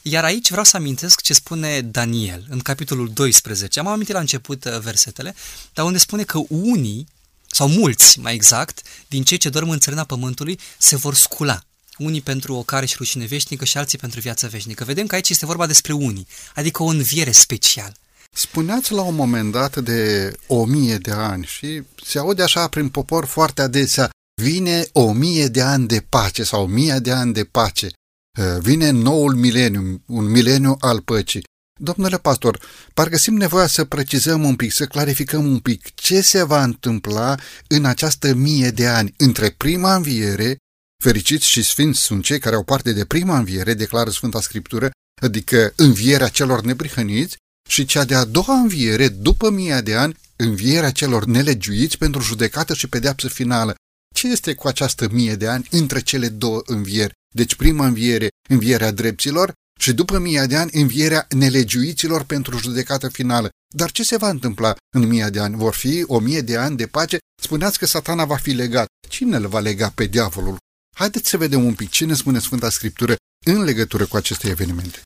Iar 0.03 0.24
aici 0.24 0.49
vreau 0.49 0.64
să 0.64 0.76
amintesc 0.76 1.20
ce 1.20 1.34
spune 1.34 1.80
Daniel 1.80 2.47
în 2.49 2.59
capitolul 2.59 3.11
12. 3.12 3.78
Am 3.78 3.86
amintit 3.86 4.14
la 4.14 4.20
început 4.20 4.64
uh, 4.64 4.78
versetele, 4.78 5.34
dar 5.74 5.84
unde 5.84 5.99
spune 5.99 6.22
că 6.22 6.40
unii, 6.49 7.07
sau 7.47 7.68
mulți 7.68 8.18
mai 8.18 8.34
exact, 8.34 8.82
din 9.09 9.24
cei 9.24 9.38
ce 9.38 9.49
dorm 9.49 9.68
în 9.68 9.78
țărâna 9.78 10.05
pământului 10.05 10.61
se 10.78 10.97
vor 10.97 11.14
scula 11.14 11.61
unii 11.99 12.20
pentru 12.20 12.55
o 12.55 12.62
care 12.62 12.86
și 12.86 12.94
rușine 12.99 13.24
veșnică 13.24 13.64
și 13.64 13.78
alții 13.78 13.99
pentru 13.99 14.20
viață 14.20 14.49
veșnică. 14.49 14.84
Vedem 14.84 15.07
că 15.07 15.14
aici 15.14 15.28
este 15.28 15.47
vorba 15.47 15.66
despre 15.66 15.92
unii, 15.92 16.26
adică 16.55 16.82
o 16.82 16.86
înviere 16.86 17.30
special. 17.30 17.97
Spuneați 18.32 18.92
la 18.92 19.03
un 19.03 19.14
moment 19.14 19.53
dat 19.53 19.76
de 19.76 20.32
o 20.47 20.64
mie 20.64 20.97
de 20.97 21.11
ani 21.11 21.44
și 21.44 21.82
se 22.05 22.18
aude 22.18 22.42
așa 22.42 22.68
prin 22.68 22.88
popor 22.88 23.24
foarte 23.24 23.62
adesea, 23.62 24.11
vine 24.42 24.86
o 24.92 25.12
mie 25.12 25.47
de 25.47 25.62
ani 25.62 25.86
de 25.86 26.05
pace 26.09 26.42
sau 26.42 26.62
o 26.62 26.66
mie 26.66 26.99
de 26.99 27.12
ani 27.12 27.32
de 27.32 27.44
pace, 27.44 27.88
ă, 28.38 28.59
vine 28.61 28.90
noul 28.90 29.34
mileniu, 29.34 30.03
un 30.07 30.24
mileniu 30.24 30.76
al 30.80 31.01
păcii. 31.01 31.44
Domnule 31.80 32.18
pastor, 32.18 32.61
parcă 32.94 33.16
simt 33.16 33.38
nevoia 33.38 33.66
să 33.66 33.84
precizăm 33.84 34.44
un 34.44 34.57
pic, 34.57 34.72
să 34.72 34.86
clarificăm 34.86 35.47
un 35.47 35.59
pic 35.59 35.94
ce 35.94 36.20
se 36.20 36.42
va 36.42 36.62
întâmpla 36.62 37.34
în 37.68 37.84
această 37.84 38.34
mie 38.34 38.70
de 38.70 38.86
ani 38.86 39.14
între 39.16 39.51
prima 39.51 39.94
înviere 39.94 40.57
Fericiți 41.05 41.49
și 41.49 41.62
sfinți 41.62 42.01
sunt 42.01 42.24
cei 42.24 42.38
care 42.38 42.55
au 42.55 42.62
parte 42.62 42.92
de 42.92 43.05
prima 43.05 43.38
înviere, 43.38 43.74
declară 43.74 44.11
Sfânta 44.11 44.40
Scriptură, 44.40 44.90
adică 45.22 45.72
învierea 45.76 46.28
celor 46.28 46.61
neprihăniți, 46.61 47.36
și 47.68 47.84
cea 47.84 48.05
de-a 48.05 48.24
doua 48.24 48.55
înviere, 48.55 49.09
după 49.09 49.51
mii 49.51 49.82
de 49.82 49.94
ani, 49.94 50.16
învierea 50.36 50.90
celor 50.90 51.24
nelegiuiți 51.24 51.99
pentru 51.99 52.20
judecată 52.20 52.74
și 52.74 52.88
pedeapsă 52.88 53.28
finală. 53.28 53.74
Ce 54.14 54.28
este 54.28 54.55
cu 54.55 54.68
această 54.68 55.09
mie 55.11 55.34
de 55.34 55.49
ani 55.49 55.66
între 55.70 56.01
cele 56.01 56.28
două 56.28 56.62
învieri? 56.66 57.12
Deci 57.34 57.55
prima 57.55 57.86
înviere, 57.86 58.28
învierea 58.49 58.90
dreptilor 58.90 59.53
și 59.80 59.92
după 59.92 60.18
mii 60.18 60.47
de 60.47 60.57
ani, 60.57 60.70
învierea 60.72 61.26
nelegiuiților 61.28 62.24
pentru 62.24 62.59
judecată 62.59 63.09
finală. 63.09 63.49
Dar 63.74 63.90
ce 63.90 64.03
se 64.03 64.16
va 64.16 64.28
întâmpla 64.28 64.76
în 64.94 65.07
mii 65.07 65.30
de 65.30 65.40
ani? 65.40 65.57
Vor 65.57 65.74
fi 65.74 66.05
o 66.07 66.18
mie 66.18 66.40
de 66.40 66.57
ani 66.57 66.76
de 66.76 66.86
pace? 66.86 67.18
Spuneați 67.42 67.78
că 67.78 67.86
satana 67.86 68.24
va 68.24 68.36
fi 68.36 68.51
legat. 68.51 68.86
Cine 69.09 69.36
îl 69.36 69.47
va 69.47 69.61
lega 69.61 69.92
pe 69.94 70.05
diavolul? 70.05 70.57
Haideți 70.99 71.28
să 71.28 71.36
vedem 71.36 71.64
un 71.64 71.74
pic 71.74 71.90
ce 71.90 72.05
ne 72.05 72.14
spune 72.14 72.38
Sfânta 72.38 72.70
Scriptură 72.70 73.16
în 73.47 73.62
legătură 73.62 74.07
cu 74.07 74.16
aceste 74.16 74.49
evenimente. 74.49 75.03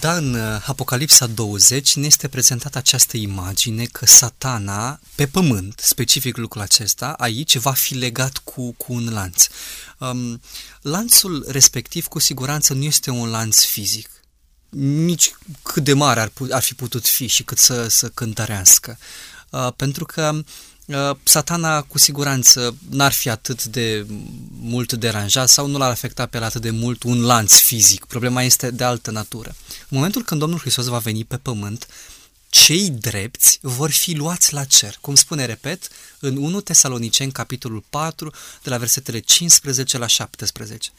Da, 0.00 0.16
în 0.16 0.34
uh, 0.34 0.64
Apocalipsa 0.66 1.26
20 1.26 1.96
ne 1.96 2.06
este 2.06 2.28
prezentată 2.28 2.78
această 2.78 3.16
imagine 3.16 3.84
că 3.84 4.06
satana, 4.06 5.00
pe 5.14 5.26
pământ, 5.26 5.80
specific 5.84 6.36
lucrul 6.36 6.62
acesta, 6.62 7.12
aici 7.12 7.56
va 7.56 7.72
fi 7.72 7.94
legat 7.94 8.36
cu, 8.36 8.72
cu 8.72 8.92
un 8.92 9.12
lanț. 9.12 9.46
Um, 9.98 10.40
lanțul 10.80 11.44
respectiv, 11.48 12.06
cu 12.06 12.18
siguranță, 12.18 12.74
nu 12.74 12.82
este 12.82 13.10
un 13.10 13.30
lanț 13.30 13.64
fizic. 13.64 14.10
Nici 15.04 15.34
cât 15.62 15.84
de 15.84 15.92
mare 15.92 16.20
ar, 16.20 16.32
ar 16.50 16.62
fi 16.62 16.74
putut 16.74 17.06
fi 17.06 17.26
și 17.26 17.42
cât 17.42 17.58
să, 17.58 17.88
să 17.88 18.08
cântărească. 18.08 18.98
Uh, 19.50 19.72
pentru 19.76 20.04
că 20.04 20.32
Uh, 20.32 20.44
satana 21.22 21.82
cu 21.82 21.98
siguranță 21.98 22.76
n-ar 22.90 23.12
fi 23.12 23.28
atât 23.28 23.64
de 23.64 24.06
mult 24.60 24.92
deranjat 24.92 25.48
sau 25.48 25.66
nu 25.66 25.78
l-ar 25.78 25.90
afecta 25.90 26.26
pe 26.26 26.36
el 26.36 26.42
atât 26.42 26.62
de 26.62 26.70
mult 26.70 27.02
un 27.02 27.22
lanț 27.22 27.54
fizic. 27.54 28.04
Problema 28.04 28.42
este 28.42 28.70
de 28.70 28.84
altă 28.84 29.10
natură. 29.10 29.54
În 29.68 29.96
momentul 29.96 30.22
când 30.22 30.40
Domnul 30.40 30.58
Hristos 30.58 30.86
va 30.86 30.98
veni 30.98 31.24
pe 31.24 31.36
pământ, 31.36 31.86
cei 32.48 32.90
drepți 32.90 33.58
vor 33.62 33.90
fi 33.90 34.14
luați 34.14 34.52
la 34.52 34.64
cer. 34.64 34.98
Cum 35.00 35.14
spune, 35.14 35.44
repet, 35.44 35.88
în 36.18 36.36
1 36.36 36.60
Tesaloniceni, 36.60 37.32
capitolul 37.32 37.84
4, 37.90 38.32
de 38.62 38.70
la 38.70 38.78
versetele 38.78 39.18
15 39.18 39.98
la 39.98 40.06
17. 40.06 40.90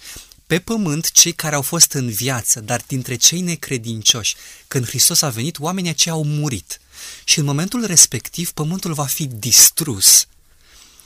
Pe 0.54 0.60
pământ, 0.60 1.12
cei 1.12 1.32
care 1.32 1.56
au 1.56 1.62
fost 1.62 1.92
în 1.92 2.10
viață, 2.10 2.60
dar 2.60 2.84
dintre 2.88 3.16
cei 3.16 3.42
necredincioși, 3.42 4.36
când 4.68 4.86
Hristos 4.88 5.22
a 5.22 5.30
venit, 5.30 5.60
oamenii 5.60 5.90
aceia 5.90 6.16
au 6.16 6.24
murit 6.24 6.80
și 7.24 7.40
în 7.40 7.46
momentul 7.46 7.86
respectiv 7.86 8.52
pământul 8.52 8.94
va 8.94 9.06
fi 9.06 9.26
distrus 9.26 10.28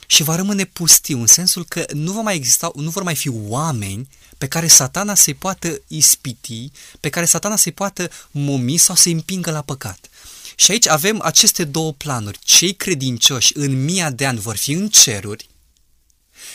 și 0.06 0.22
va 0.22 0.36
rămâne 0.36 0.64
pustiu, 0.64 1.20
în 1.20 1.26
sensul 1.26 1.64
că 1.64 1.84
nu, 1.92 2.12
va 2.12 2.20
mai 2.20 2.34
exista, 2.34 2.70
nu 2.74 2.90
vor 2.90 3.02
mai 3.02 3.14
fi 3.14 3.28
oameni 3.28 4.08
pe 4.38 4.46
care 4.46 4.66
satana 4.66 5.14
să-i 5.14 5.34
poată 5.34 5.80
ispiti, 5.86 6.70
pe 7.00 7.08
care 7.08 7.26
satana 7.26 7.56
să-i 7.56 7.72
poată 7.72 8.10
momi 8.30 8.76
sau 8.76 8.94
să-i 8.94 9.12
împingă 9.12 9.50
la 9.50 9.62
păcat. 9.62 10.08
Și 10.56 10.70
aici 10.70 10.88
avem 10.88 11.20
aceste 11.22 11.64
două 11.64 11.92
planuri. 11.92 12.38
Cei 12.42 12.74
credincioși 12.74 13.52
în 13.56 13.84
mii 13.84 14.10
de 14.10 14.26
ani 14.26 14.38
vor 14.38 14.56
fi 14.56 14.72
în 14.72 14.88
ceruri, 14.88 15.48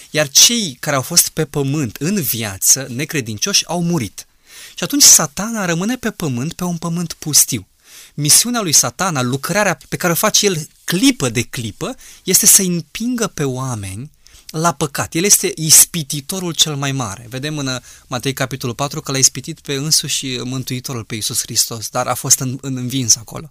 iar 0.09 0.29
cei 0.29 0.77
care 0.79 0.95
au 0.95 1.01
fost 1.01 1.29
pe 1.29 1.45
pământ 1.45 1.95
în 1.95 2.21
viață, 2.21 2.87
necredincioși, 2.89 3.67
au 3.67 3.83
murit. 3.83 4.27
Și 4.75 4.83
atunci 4.83 5.03
satana 5.03 5.65
rămâne 5.65 5.97
pe 5.97 6.11
pământ, 6.11 6.53
pe 6.53 6.63
un 6.63 6.77
pământ 6.77 7.13
pustiu 7.13 7.67
misiunea 8.13 8.61
lui 8.61 8.71
satana, 8.71 9.21
lucrarea 9.21 9.77
pe 9.89 9.95
care 9.95 10.11
o 10.11 10.15
face 10.15 10.45
el 10.45 10.67
clipă 10.83 11.29
de 11.29 11.41
clipă, 11.41 11.95
este 12.23 12.45
să 12.45 12.61
împingă 12.61 13.27
pe 13.27 13.43
oameni 13.43 14.11
la 14.49 14.73
păcat. 14.73 15.13
El 15.13 15.23
este 15.23 15.51
ispititorul 15.55 16.53
cel 16.53 16.75
mai 16.75 16.91
mare. 16.91 17.25
Vedem 17.29 17.57
în 17.57 17.67
uh, 17.67 17.75
Matei 18.07 18.33
capitolul 18.33 18.75
4 18.75 19.01
că 19.01 19.11
l-a 19.11 19.17
ispitit 19.17 19.59
pe 19.59 19.73
însuși 19.73 20.37
Mântuitorul, 20.43 21.03
pe 21.03 21.15
Iisus 21.15 21.39
Hristos, 21.41 21.89
dar 21.89 22.07
a 22.07 22.13
fost 22.13 22.39
în, 22.39 22.57
în 22.61 22.77
învins 22.77 23.15
acolo. 23.15 23.49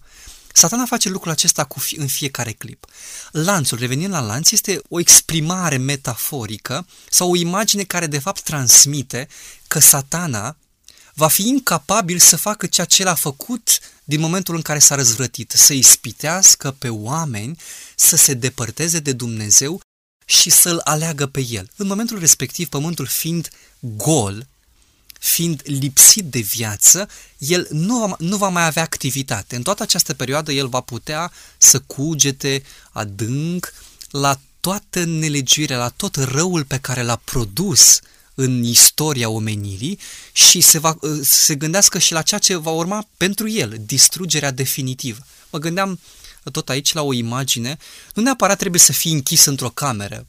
Satana 0.53 0.84
face 0.84 1.09
lucrul 1.09 1.32
acesta 1.32 1.64
cu 1.64 1.78
fi, 1.78 1.98
în 1.98 2.07
fiecare 2.07 2.53
clip. 2.53 2.86
Lanțul, 3.30 3.78
revenind 3.78 4.12
la 4.12 4.20
lanț, 4.20 4.50
este 4.50 4.80
o 4.88 5.00
exprimare 5.00 5.76
metaforică 5.76 6.86
sau 7.11 7.30
o 7.30 7.36
imagine 7.36 7.82
care 7.82 8.07
de 8.07 8.18
fapt 8.18 8.42
transmite 8.42 9.28
că 9.68 9.78
satana 9.78 10.57
va 11.14 11.28
fi 11.28 11.48
incapabil 11.48 12.18
să 12.18 12.36
facă 12.36 12.66
ceea 12.66 12.86
ce 12.86 13.05
l-a 13.05 13.14
făcut 13.14 13.78
din 14.05 14.20
momentul 14.20 14.55
în 14.55 14.62
care 14.62 14.78
s-a 14.78 14.94
răzvrătit, 14.94 15.50
să 15.50 15.72
ispitească 15.72 16.70
pe 16.70 16.88
oameni 16.88 17.59
să 17.96 18.16
se 18.16 18.34
depărteze 18.34 18.98
de 18.98 19.12
Dumnezeu 19.12 19.80
și 20.24 20.50
să-L 20.50 20.80
aleagă 20.84 21.26
pe 21.26 21.46
El. 21.48 21.70
În 21.76 21.86
momentul 21.86 22.18
respectiv, 22.18 22.68
pământul 22.68 23.07
fiind 23.07 23.48
gol, 23.80 24.46
fiind 25.23 25.62
lipsit 25.64 26.25
de 26.25 26.39
viață, 26.41 27.09
el 27.39 27.66
nu 27.70 27.99
va, 27.99 28.16
nu 28.18 28.37
va 28.37 28.49
mai 28.49 28.64
avea 28.64 28.83
activitate. 28.83 29.57
În 29.57 29.62
toată 29.62 29.83
această 29.83 30.14
perioadă, 30.14 30.53
el 30.53 30.68
va 30.68 30.81
putea 30.81 31.33
să 31.59 31.79
cugete 31.79 32.62
adânc 32.91 33.73
la 34.11 34.41
toată 34.61 35.05
nelegiuirea, 35.05 35.79
la 35.79 35.89
tot 35.89 36.16
răul 36.16 36.64
pe 36.64 36.79
care 36.79 37.03
l-a 37.03 37.16
produs 37.16 38.01
în 38.35 38.62
istoria 38.62 39.29
omenirii 39.29 39.99
și 40.33 40.61
se, 40.61 40.79
va, 40.79 40.97
uh, 41.01 41.20
se 41.23 41.55
gândească 41.55 41.99
și 41.99 42.12
la 42.12 42.23
ceea 42.23 42.41
ce 42.41 42.57
va 42.57 42.70
urma 42.70 43.09
pentru 43.16 43.49
el, 43.49 43.77
distrugerea 43.87 44.51
definitivă. 44.51 45.27
Mă 45.51 45.59
gândeam 45.59 46.01
tot 46.53 46.68
aici 46.68 46.93
la 46.93 47.03
o 47.03 47.12
imagine, 47.12 47.77
nu 48.14 48.23
neapărat 48.23 48.59
trebuie 48.59 48.81
să 48.81 48.93
fii 48.93 49.12
închis 49.12 49.45
într-o 49.45 49.68
cameră, 49.68 50.27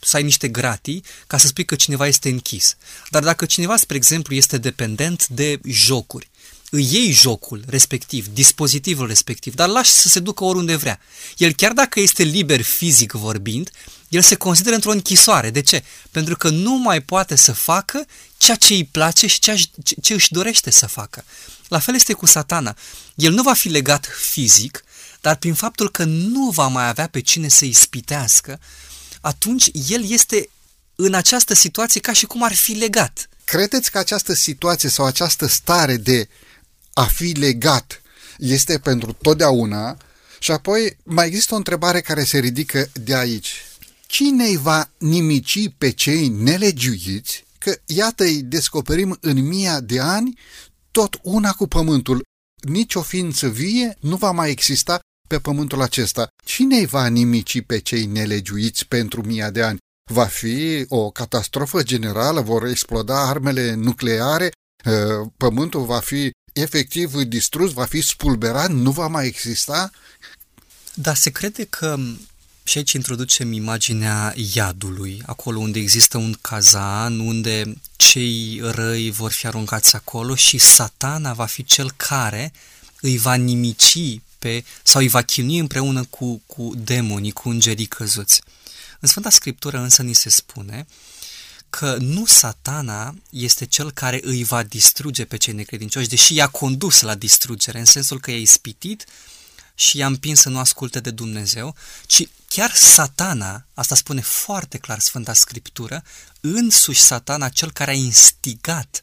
să 0.00 0.16
ai 0.16 0.22
niște 0.22 0.48
gratii 0.48 1.02
ca 1.26 1.38
să 1.38 1.46
spui 1.46 1.64
că 1.64 1.74
cineva 1.74 2.06
este 2.06 2.28
închis. 2.28 2.76
Dar 3.10 3.22
dacă 3.22 3.46
cineva, 3.46 3.76
spre 3.76 3.96
exemplu, 3.96 4.34
este 4.34 4.58
dependent 4.58 5.26
de 5.28 5.60
jocuri, 5.64 6.30
îi 6.70 6.88
iei 6.92 7.12
jocul 7.12 7.64
respectiv, 7.66 8.26
dispozitivul 8.26 9.06
respectiv, 9.06 9.54
dar 9.54 9.68
lași 9.68 9.90
să 9.90 10.08
se 10.08 10.20
ducă 10.20 10.44
oriunde 10.44 10.76
vrea. 10.76 11.00
El 11.36 11.52
chiar 11.52 11.72
dacă 11.72 12.00
este 12.00 12.22
liber 12.22 12.60
fizic 12.60 13.12
vorbind, 13.12 13.70
el 14.08 14.22
se 14.22 14.34
consideră 14.34 14.74
într-o 14.74 14.90
închisoare. 14.90 15.50
De 15.50 15.60
ce? 15.60 15.84
Pentru 16.10 16.36
că 16.36 16.48
nu 16.48 16.76
mai 16.76 17.00
poate 17.00 17.36
să 17.36 17.52
facă 17.52 18.06
ceea 18.36 18.56
ce 18.56 18.74
îi 18.74 18.84
place 18.84 19.26
și 19.26 19.38
ceea 19.38 19.56
ce 20.02 20.14
își 20.14 20.32
dorește 20.32 20.70
să 20.70 20.86
facă. 20.86 21.24
La 21.68 21.78
fel 21.78 21.94
este 21.94 22.12
cu 22.12 22.26
satana. 22.26 22.76
El 23.14 23.32
nu 23.32 23.42
va 23.42 23.54
fi 23.54 23.68
legat 23.68 24.08
fizic, 24.20 24.84
dar 25.20 25.36
prin 25.36 25.54
faptul 25.54 25.90
că 25.90 26.04
nu 26.04 26.50
va 26.50 26.66
mai 26.66 26.88
avea 26.88 27.08
pe 27.08 27.20
cine 27.20 27.48
să 27.48 27.64
ispitească, 27.64 28.60
atunci 29.26 29.70
el 29.88 30.10
este 30.10 30.48
în 30.94 31.14
această 31.14 31.54
situație 31.54 32.00
ca 32.00 32.12
și 32.12 32.26
cum 32.26 32.42
ar 32.42 32.54
fi 32.54 32.72
legat. 32.72 33.28
Credeți 33.44 33.90
că 33.90 33.98
această 33.98 34.32
situație 34.32 34.88
sau 34.88 35.06
această 35.06 35.46
stare 35.46 35.96
de 35.96 36.28
a 36.92 37.04
fi 37.04 37.32
legat 37.32 38.02
este 38.38 38.78
pentru 38.78 39.12
totdeauna? 39.12 39.96
Și 40.38 40.50
apoi 40.50 40.96
mai 41.02 41.26
există 41.26 41.54
o 41.54 41.56
întrebare 41.56 42.00
care 42.00 42.24
se 42.24 42.38
ridică 42.38 42.90
de 42.92 43.14
aici. 43.14 43.64
Cine 44.06 44.44
îi 44.44 44.56
va 44.56 44.90
nimici 44.98 45.70
pe 45.78 45.90
cei 45.90 46.28
nelegiuiți? 46.28 47.44
Că 47.58 47.78
iată 47.86 48.24
îi 48.24 48.42
descoperim 48.42 49.18
în 49.20 49.46
mii 49.46 49.68
de 49.80 50.00
ani 50.00 50.38
tot 50.90 51.18
una 51.22 51.52
cu 51.52 51.66
pământul. 51.66 52.22
Nici 52.62 52.94
o 52.94 53.02
ființă 53.02 53.48
vie 53.48 53.96
nu 54.00 54.16
va 54.16 54.30
mai 54.30 54.50
exista 54.50 55.00
pe 55.26 55.38
pământul 55.38 55.82
acesta. 55.82 56.28
Cine 56.44 56.76
îi 56.76 56.86
va 56.86 57.06
nimici 57.06 57.62
pe 57.62 57.78
cei 57.78 58.04
nelegiuiți 58.04 58.86
pentru 58.86 59.22
mii 59.22 59.50
de 59.50 59.62
ani? 59.62 59.78
Va 60.12 60.24
fi 60.24 60.84
o 60.88 61.10
catastrofă 61.10 61.82
generală? 61.82 62.40
Vor 62.40 62.64
exploda 62.66 63.28
armele 63.28 63.74
nucleare? 63.74 64.50
Ă, 64.86 65.26
pământul 65.36 65.84
va 65.84 65.98
fi 65.98 66.30
efectiv 66.52 67.14
distrus, 67.14 67.72
va 67.72 67.84
fi 67.84 68.00
spulberat, 68.00 68.70
nu 68.70 68.90
va 68.90 69.06
mai 69.06 69.26
exista? 69.26 69.90
Da, 70.94 71.14
se 71.14 71.30
crede 71.30 71.64
că 71.64 71.96
și 72.66 72.78
aici 72.78 72.92
introducem 72.92 73.52
imaginea 73.52 74.34
iadului, 74.54 75.22
acolo 75.26 75.58
unde 75.58 75.78
există 75.78 76.18
un 76.18 76.34
cazan, 76.40 77.18
unde 77.18 77.74
cei 77.96 78.60
răi 78.62 79.10
vor 79.10 79.32
fi 79.32 79.46
aruncați 79.46 79.96
acolo 79.96 80.34
și 80.34 80.58
satana 80.58 81.32
va 81.32 81.46
fi 81.46 81.64
cel 81.64 81.90
care 81.96 82.52
îi 83.00 83.16
va 83.16 83.34
nimici 83.34 84.20
pe, 84.46 84.64
sau 84.82 85.00
îi 85.00 85.08
va 85.08 85.22
chinui 85.22 85.58
împreună 85.58 86.04
cu, 86.04 86.42
cu 86.46 86.72
demonii, 86.76 87.32
cu 87.32 87.48
îngerii 87.48 87.86
căzuți. 87.86 88.40
În 89.00 89.08
Sfânta 89.08 89.30
Scriptură 89.30 89.78
însă 89.78 90.02
ni 90.02 90.12
se 90.12 90.28
spune 90.28 90.86
că 91.70 91.96
nu 92.00 92.26
satana 92.26 93.14
este 93.30 93.66
cel 93.66 93.90
care 93.90 94.20
îi 94.22 94.44
va 94.44 94.62
distruge 94.62 95.24
pe 95.24 95.36
cei 95.36 95.52
necredincioși, 95.52 96.08
deși 96.08 96.34
i-a 96.34 96.46
condus 96.46 97.00
la 97.00 97.14
distrugere, 97.14 97.78
în 97.78 97.84
sensul 97.84 98.20
că 98.20 98.30
i-a 98.30 98.36
ispitit 98.36 99.04
și 99.74 99.96
i-a 99.96 100.06
împins 100.06 100.40
să 100.40 100.48
nu 100.48 100.58
asculte 100.58 101.00
de 101.00 101.10
Dumnezeu, 101.10 101.74
ci 102.06 102.28
chiar 102.48 102.72
satana, 102.74 103.66
asta 103.74 103.94
spune 103.94 104.20
foarte 104.20 104.78
clar 104.78 104.98
Sfânta 104.98 105.32
Scriptură, 105.32 106.02
însuși 106.40 107.00
satana, 107.00 107.48
cel 107.48 107.72
care 107.72 107.90
a 107.90 107.94
instigat 107.94 109.02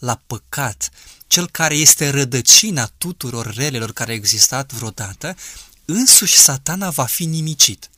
la 0.00 0.20
păcat, 0.26 0.90
cel 1.26 1.48
care 1.50 1.74
este 1.74 2.08
rădăcina 2.08 2.90
tuturor 2.98 3.54
relelor 3.54 3.92
care 3.92 4.10
au 4.10 4.16
existat 4.16 4.72
vreodată, 4.72 5.36
însuși 5.84 6.36
satana 6.36 6.90
va 6.90 7.04
fi 7.04 7.24
nimicit 7.24 7.90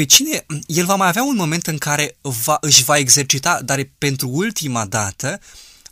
pe 0.00 0.06
cine, 0.06 0.46
el 0.66 0.84
va 0.84 0.94
mai 0.94 1.08
avea 1.08 1.22
un 1.22 1.36
moment 1.36 1.66
în 1.66 1.78
care 1.78 2.16
va, 2.20 2.58
își 2.60 2.84
va 2.84 2.96
exercita, 2.96 3.62
dar 3.62 3.88
pentru 3.98 4.28
ultima 4.28 4.86
dată, 4.86 5.40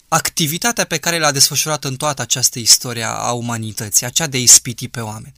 activitatea 0.09 0.85
pe 0.85 0.99
care 0.99 1.19
l-a 1.19 1.33
desfășurat 1.33 1.85
în 1.85 1.97
toată 1.97 2.23
această 2.23 2.59
istorie 2.59 3.05
a 3.05 3.33
umanității, 3.33 4.07
aceea 4.07 4.29
de 4.29 4.37
a 4.37 4.41
ispiti 4.41 4.89
pe 4.89 5.01
oameni. 5.01 5.35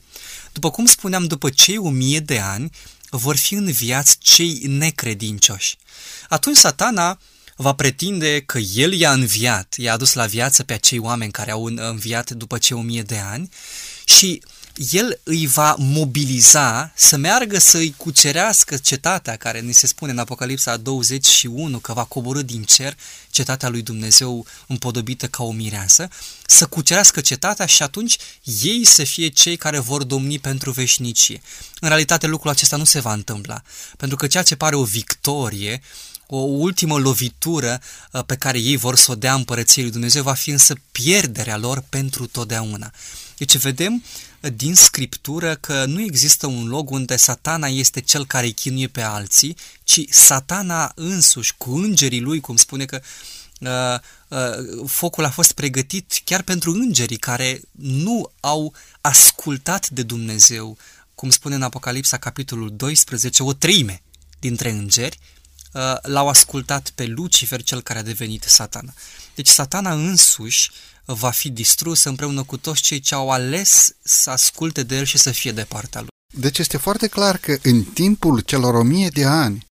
După 0.53 0.71
cum 0.71 0.87
spuneam, 0.87 1.27
după 1.27 1.51
cei 1.51 1.77
o 1.77 1.89
mie 1.89 2.21
de 2.21 2.39
ani, 2.39 2.71
vor 3.11 3.37
fi 3.37 3.55
înviați 3.55 4.19
cei 4.19 4.61
necredincioși. 4.67 5.77
Atunci 6.29 6.57
satana 6.57 7.19
va 7.63 7.73
pretinde 7.73 8.41
că 8.41 8.59
el 8.59 8.93
i-a 8.93 9.13
înviat, 9.13 9.75
i-a 9.79 9.93
adus 9.93 10.13
la 10.13 10.27
viață 10.27 10.63
pe 10.63 10.73
acei 10.73 10.99
oameni 10.99 11.33
care 11.33 11.51
au 11.51 11.65
înviat 11.65 12.31
după 12.31 12.59
cei 12.59 12.77
o 12.77 12.81
mie 12.81 13.03
de 13.03 13.19
ani 13.19 13.49
și 14.05 14.43
el 14.91 15.21
îi 15.23 15.47
va 15.47 15.75
mobiliza 15.79 16.93
să 16.97 17.17
meargă 17.17 17.59
să-i 17.59 17.95
cucerească 17.97 18.77
cetatea 18.77 19.37
care 19.37 19.61
ni 19.61 19.73
se 19.73 19.87
spune 19.87 20.13
în 20.13 20.19
Apocalipsa 20.19 20.77
21 20.77 21.79
că 21.79 21.93
va 21.93 22.05
coborâ 22.05 22.43
din 22.43 22.63
cer 22.63 22.97
cetatea 23.31 23.69
lui 23.69 23.83
Dumnezeu 23.83 24.47
împodobită 24.67 25.27
ca 25.27 25.43
o 25.43 25.53
mireasă, 25.53 26.09
să 26.47 26.67
cucerească 26.67 27.21
cetatea 27.21 27.67
și 27.67 27.83
atunci 27.83 28.17
ei 28.63 28.85
să 28.85 29.05
fie 29.05 29.29
cei 29.29 29.57
care 29.57 29.79
vor 29.79 30.03
domni 30.03 30.39
pentru 30.39 30.71
veșnicie. 30.71 31.41
În 31.81 31.89
realitate 31.89 32.27
lucrul 32.27 32.51
acesta 32.51 32.77
nu 32.77 32.85
se 32.85 33.01
va 33.01 33.13
întâmpla, 33.13 33.63
pentru 33.97 34.17
că 34.17 34.27
ceea 34.27 34.43
ce 34.43 34.57
pare 34.57 34.77
o 34.77 34.85
victorie, 34.85 35.83
o 36.33 36.39
ultimă 36.39 36.99
lovitură 36.99 37.81
uh, 38.13 38.25
pe 38.25 38.37
care 38.37 38.59
ei 38.59 38.77
vor 38.77 38.97
să 38.97 39.11
o 39.11 39.15
dea 39.15 39.35
împărăției 39.35 39.85
lui 39.85 39.93
Dumnezeu 39.93 40.23
va 40.23 40.35
fi 40.35 40.51
însă 40.51 40.75
pierderea 40.93 41.57
lor 41.57 41.85
pentru 41.89 42.27
totdeauna. 42.27 42.93
Deci 43.37 43.57
vedem 43.57 44.05
din 44.41 44.75
scriptură 44.75 45.55
că 45.55 45.85
nu 45.85 46.01
există 46.01 46.47
un 46.47 46.67
loc 46.67 46.91
unde 46.91 47.17
satana 47.17 47.67
este 47.67 48.01
cel 48.01 48.27
care 48.27 48.47
îi 48.47 48.53
chinuie 48.53 48.87
pe 48.87 49.01
alții, 49.01 49.57
ci 49.85 50.01
satana 50.09 50.93
însuși, 50.95 51.55
cu 51.57 51.75
îngerii 51.77 52.21
lui, 52.21 52.41
cum 52.41 52.57
spune 52.57 52.85
că 52.85 53.01
uh, 53.61 53.99
uh, 54.29 54.87
focul 54.87 55.25
a 55.25 55.31
fost 55.31 55.53
pregătit 55.53 56.21
chiar 56.25 56.43
pentru 56.43 56.73
îngerii 56.73 57.17
care 57.17 57.61
nu 57.71 58.33
au 58.41 58.75
ascultat 59.01 59.89
de 59.89 60.03
Dumnezeu, 60.03 60.77
cum 61.15 61.31
spune 61.31 61.55
în 61.55 61.63
Apocalipsa 61.63 62.17
capitolul 62.17 62.77
12, 62.77 63.43
o 63.43 63.53
treime 63.53 64.03
dintre 64.39 64.71
îngeri 64.71 65.19
uh, 65.21 65.40
l-au 66.03 66.29
ascultat 66.29 66.91
pe 66.95 67.07
Lucifer, 67.07 67.63
cel 67.63 67.83
care 67.83 67.99
a 67.99 68.03
devenit 68.03 68.43
satana. 68.43 68.93
Deci 69.35 69.49
satana 69.49 69.93
însuși 69.93 70.71
va 71.05 71.31
fi 71.31 71.51
distrus 71.51 72.05
împreună 72.05 72.43
cu 72.43 72.57
toți 72.57 72.83
cei 72.83 73.01
ce 73.01 73.15
au 73.15 73.31
ales 73.31 73.97
să 74.03 74.31
asculte 74.31 74.83
de 74.83 74.97
el 74.97 75.05
și 75.05 75.19
să 75.19 75.31
fie 75.31 75.53
de 75.53 75.65
partea 75.65 76.01
lui. 76.01 76.09
Deci 76.35 76.59
este 76.59 76.77
foarte 76.77 77.07
clar 77.07 77.37
că 77.37 77.59
în 77.63 77.83
timpul 77.83 78.41
celor 78.41 78.75
o 78.75 78.83
mie 78.83 79.09
de 79.09 79.25
ani, 79.25 79.67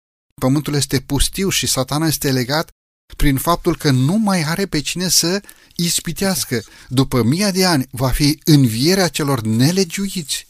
pământul 0.41 0.75
este 0.75 1.01
pustiu 1.01 1.49
și 1.49 1.67
satana 1.67 2.07
este 2.07 2.31
legat 2.31 2.69
prin 3.17 3.37
faptul 3.37 3.77
că 3.77 3.91
nu 3.91 4.17
mai 4.17 4.43
are 4.43 4.67
pe 4.67 4.81
cine 4.81 5.09
să 5.09 5.41
ispitească. 5.77 6.65
După 6.89 7.23
mii 7.23 7.53
de 7.53 7.65
ani 7.65 7.87
va 7.91 8.09
fi 8.11 8.41
învierea 8.45 9.09
celor 9.09 9.41
nelegiuiți 9.41 10.47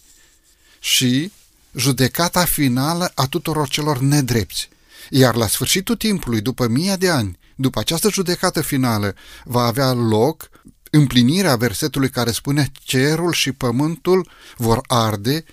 și 0.81 1.33
judecata 1.77 2.45
finală 2.45 3.13
a 3.15 3.27
tuturor 3.27 3.69
celor 3.69 3.99
nedrepți. 3.99 4.69
Iar 5.11 5.35
la 5.35 5.47
sfârșitul 5.47 5.97
timpului, 5.97 6.41
după 6.41 6.69
mii 6.69 6.97
de 6.97 7.09
ani, 7.09 7.39
după 7.57 7.79
această 7.79 8.11
judecată 8.11 8.61
finală, 8.61 9.15
va 9.45 9.63
avea 9.63 9.93
loc 9.93 10.49
împlinirea 10.91 11.57
versetului 11.57 12.11
care 12.11 12.31
spune 12.31 12.73
cerul 12.73 13.33
și 13.33 13.53
pământul 13.53 14.29
vor 14.57 14.81
arde, 14.87 15.45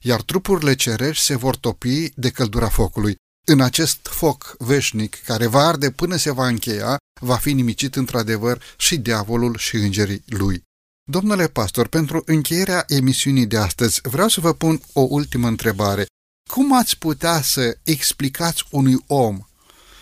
iar 0.00 0.22
trupurile 0.22 0.74
cerești 0.74 1.24
se 1.24 1.36
vor 1.36 1.56
topi 1.56 2.12
de 2.14 2.30
căldura 2.30 2.68
focului. 2.68 3.16
În 3.46 3.60
acest 3.60 3.98
foc 4.02 4.54
veșnic, 4.58 5.22
care 5.24 5.46
va 5.46 5.66
arde 5.66 5.90
până 5.90 6.16
se 6.16 6.32
va 6.32 6.46
încheia, 6.46 6.96
va 7.20 7.36
fi 7.36 7.52
nimicit 7.52 7.96
într-adevăr 7.96 8.62
și 8.76 8.96
diavolul 8.96 9.56
și 9.56 9.76
îngerii 9.76 10.24
lui. 10.26 10.62
Domnule 11.10 11.48
pastor, 11.48 11.86
pentru 11.88 12.22
încheierea 12.26 12.84
emisiunii 12.86 13.46
de 13.46 13.56
astăzi, 13.56 14.00
vreau 14.02 14.28
să 14.28 14.40
vă 14.40 14.52
pun 14.52 14.80
o 14.92 15.00
ultimă 15.00 15.48
întrebare. 15.48 16.06
Cum 16.50 16.72
ați 16.72 16.98
putea 16.98 17.42
să 17.42 17.78
explicați 17.82 18.64
unui 18.70 18.96
om 19.06 19.38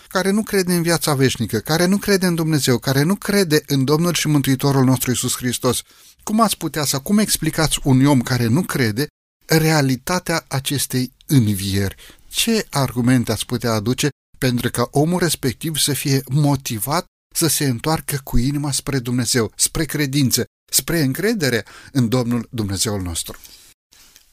care 0.09 0.30
nu 0.30 0.42
crede 0.42 0.74
în 0.74 0.82
viața 0.82 1.14
veșnică, 1.14 1.59
care 1.59 1.86
nu 1.86 1.96
crede 1.96 2.26
în 2.26 2.34
Dumnezeu, 2.34 2.78
care 2.78 3.03
nu 3.03 3.14
crede 3.14 3.62
în 3.66 3.84
Domnul 3.84 4.14
și 4.14 4.28
Mântuitorul 4.28 4.84
nostru 4.84 5.11
Isus 5.11 5.36
Hristos, 5.36 5.82
cum 6.22 6.40
ați 6.40 6.57
putea 6.57 6.84
să, 6.84 6.99
cum 6.99 7.18
explicați 7.18 7.78
un 7.82 8.07
om 8.07 8.20
care 8.20 8.46
nu 8.46 8.62
crede 8.62 9.07
realitatea 9.46 10.44
acestei 10.49 11.12
învieri? 11.26 11.94
Ce 12.28 12.66
argumente 12.70 13.32
ați 13.32 13.46
putea 13.46 13.72
aduce 13.72 14.09
pentru 14.38 14.70
ca 14.70 14.88
omul 14.90 15.18
respectiv 15.18 15.76
să 15.76 15.92
fie 15.92 16.22
motivat 16.28 17.05
să 17.34 17.46
se 17.46 17.64
întoarcă 17.64 18.20
cu 18.24 18.38
inima 18.38 18.72
spre 18.72 18.99
Dumnezeu, 18.99 19.53
spre 19.57 19.84
credință, 19.84 20.44
spre 20.72 21.01
încredere 21.01 21.64
în 21.92 22.09
Domnul 22.09 22.49
Dumnezeul 22.51 23.03
nostru? 23.03 23.38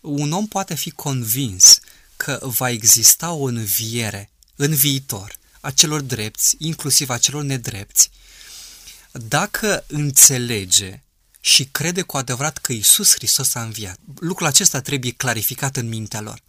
Un 0.01 0.32
om 0.32 0.47
poate 0.47 0.76
fi 0.76 0.91
convins 0.91 1.80
că 2.18 2.39
va 2.41 2.70
exista 2.70 3.32
o 3.32 3.43
înviere 3.43 4.30
în 4.55 4.74
viitor 4.74 5.36
a 5.59 5.72
celor 5.72 6.01
drepți, 6.01 6.55
inclusiv 6.57 7.09
a 7.09 7.18
celor 7.18 7.43
nedrepți, 7.43 8.09
dacă 9.11 9.84
înțelege 9.88 11.03
și 11.39 11.66
crede 11.72 12.01
cu 12.01 12.18
adevărat 12.18 12.57
că 12.57 12.72
Isus 12.72 13.13
Hristos 13.13 13.55
a 13.55 13.61
înviat, 13.61 13.99
lucrul 14.20 14.47
acesta 14.47 14.82
trebuie 14.82 15.11
clarificat 15.11 15.76
în 15.76 15.88
mintea 15.88 16.22
lor. 16.22 16.41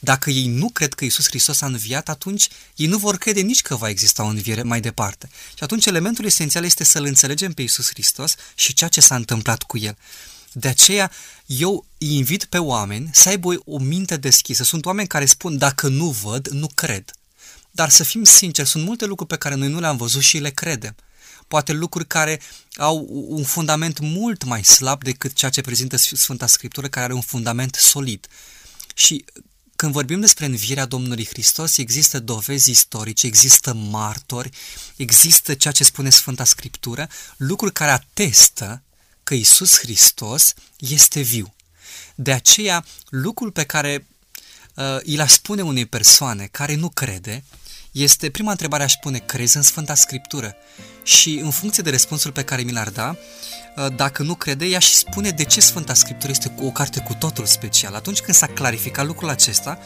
Dacă 0.00 0.30
ei 0.30 0.46
nu 0.46 0.68
cred 0.68 0.94
că 0.94 1.04
Isus 1.04 1.26
Hristos 1.26 1.60
a 1.60 1.66
înviat, 1.66 2.08
atunci 2.08 2.48
ei 2.76 2.86
nu 2.86 2.98
vor 2.98 3.16
crede 3.16 3.40
nici 3.40 3.62
că 3.62 3.76
va 3.76 3.88
exista 3.88 4.22
o 4.22 4.26
înviere 4.26 4.62
mai 4.62 4.80
departe. 4.80 5.28
Și 5.56 5.62
atunci 5.62 5.86
elementul 5.86 6.24
esențial 6.24 6.64
este 6.64 6.84
să-L 6.84 7.04
înțelegem 7.04 7.52
pe 7.52 7.62
Isus 7.62 7.88
Hristos 7.88 8.34
și 8.54 8.74
ceea 8.74 8.90
ce 8.90 9.00
s-a 9.00 9.14
întâmplat 9.14 9.62
cu 9.62 9.78
El. 9.78 9.96
De 10.56 10.68
aceea 10.68 11.10
eu 11.46 11.86
îi 11.98 12.16
invit 12.16 12.44
pe 12.44 12.58
oameni 12.58 13.10
să 13.12 13.28
aibă 13.28 13.54
o 13.64 13.78
minte 13.78 14.16
deschisă. 14.16 14.62
Sunt 14.62 14.84
oameni 14.84 15.08
care 15.08 15.24
spun 15.24 15.58
dacă 15.58 15.88
nu 15.88 16.10
văd, 16.10 16.48
nu 16.48 16.66
cred. 16.74 17.10
Dar 17.70 17.90
să 17.90 18.04
fim 18.04 18.24
sinceri, 18.24 18.68
sunt 18.68 18.84
multe 18.84 19.04
lucruri 19.04 19.30
pe 19.30 19.36
care 19.36 19.54
noi 19.54 19.68
nu 19.68 19.80
le-am 19.80 19.96
văzut 19.96 20.22
și 20.22 20.38
le 20.38 20.50
credem. 20.50 20.94
Poate 21.48 21.72
lucruri 21.72 22.06
care 22.06 22.40
au 22.76 23.06
un 23.28 23.42
fundament 23.42 23.98
mult 23.98 24.44
mai 24.44 24.64
slab 24.64 25.02
decât 25.02 25.32
ceea 25.32 25.50
ce 25.50 25.60
prezintă 25.60 25.96
Sfânta 25.96 26.46
Scriptură, 26.46 26.88
care 26.88 27.04
are 27.04 27.14
un 27.14 27.20
fundament 27.20 27.74
solid. 27.74 28.26
Și 28.94 29.24
când 29.76 29.92
vorbim 29.92 30.20
despre 30.20 30.44
învierea 30.44 30.84
Domnului 30.84 31.26
Hristos, 31.26 31.76
există 31.76 32.20
dovezi 32.20 32.70
istorice, 32.70 33.26
există 33.26 33.72
martori, 33.72 34.50
există 34.96 35.54
ceea 35.54 35.72
ce 35.72 35.84
spune 35.84 36.10
Sfânta 36.10 36.44
Scriptură, 36.44 37.08
lucruri 37.36 37.72
care 37.72 37.90
atestă 37.90 38.82
că 39.24 39.34
Isus 39.34 39.78
Hristos 39.78 40.54
este 40.78 41.20
viu. 41.20 41.54
De 42.14 42.32
aceea, 42.32 42.84
lucrul 43.08 43.50
pe 43.50 43.64
care 43.64 44.06
uh, 44.74 45.18
îl 45.18 45.26
spune 45.26 45.62
unei 45.62 45.86
persoane 45.86 46.48
care 46.50 46.74
nu 46.74 46.88
crede, 46.88 47.44
este 47.92 48.30
prima 48.30 48.50
întrebare 48.50 48.82
aș 48.82 48.94
pune, 48.94 49.18
crezi 49.18 49.56
în 49.56 49.62
Sfânta 49.62 49.94
Scriptură? 49.94 50.54
Și 51.02 51.38
în 51.38 51.50
funcție 51.50 51.82
de 51.82 51.90
răspunsul 51.90 52.32
pe 52.32 52.42
care 52.44 52.62
mi 52.62 52.72
l-ar 52.72 52.90
da, 52.90 53.16
uh, 53.76 53.86
dacă 53.96 54.22
nu 54.22 54.34
crede, 54.34 54.64
ea 54.64 54.78
și 54.78 54.94
spune 54.94 55.30
de 55.30 55.44
ce 55.44 55.60
Sfânta 55.60 55.94
Scriptură 55.94 56.32
este 56.32 56.54
o 56.60 56.70
carte 56.70 57.00
cu 57.00 57.14
totul 57.14 57.46
special. 57.46 57.94
Atunci 57.94 58.20
când 58.20 58.36
s-a 58.36 58.46
clarificat 58.46 59.06
lucrul 59.06 59.28
acesta, 59.28 59.78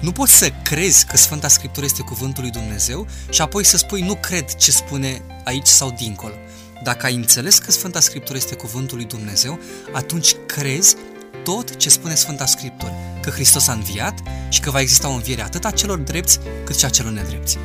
nu 0.00 0.12
poți 0.12 0.32
să 0.32 0.52
crezi 0.62 1.06
că 1.06 1.16
Sfânta 1.16 1.48
Scriptură 1.48 1.86
este 1.86 2.02
cuvântul 2.02 2.42
lui 2.42 2.52
Dumnezeu 2.52 3.06
și 3.30 3.40
apoi 3.40 3.64
să 3.64 3.76
spui 3.76 4.02
nu 4.02 4.14
cred 4.16 4.54
ce 4.54 4.70
spune 4.70 5.22
aici 5.44 5.66
sau 5.66 5.90
dincolo. 5.90 6.34
Dacă 6.82 7.06
ai 7.06 7.14
înțeles 7.14 7.58
că 7.58 7.70
Sfânta 7.70 8.00
Scriptură 8.00 8.38
este 8.38 8.54
cuvântul 8.54 8.96
lui 8.96 9.06
Dumnezeu, 9.06 9.58
atunci 9.92 10.36
crezi 10.46 10.96
tot 11.44 11.76
ce 11.76 11.88
spune 11.88 12.14
Sfânta 12.14 12.46
Scriptură, 12.46 12.92
că 13.22 13.30
Hristos 13.30 13.68
a 13.68 13.72
înviat 13.72 14.18
și 14.48 14.60
că 14.60 14.70
va 14.70 14.80
exista 14.80 15.08
o 15.08 15.12
înviere 15.12 15.42
atât 15.42 15.64
a 15.64 15.70
celor 15.70 15.98
drepți 15.98 16.38
cât 16.64 16.76
și 16.76 16.84
a 16.84 16.88
celor 16.88 17.12
nedrepți. 17.12 17.58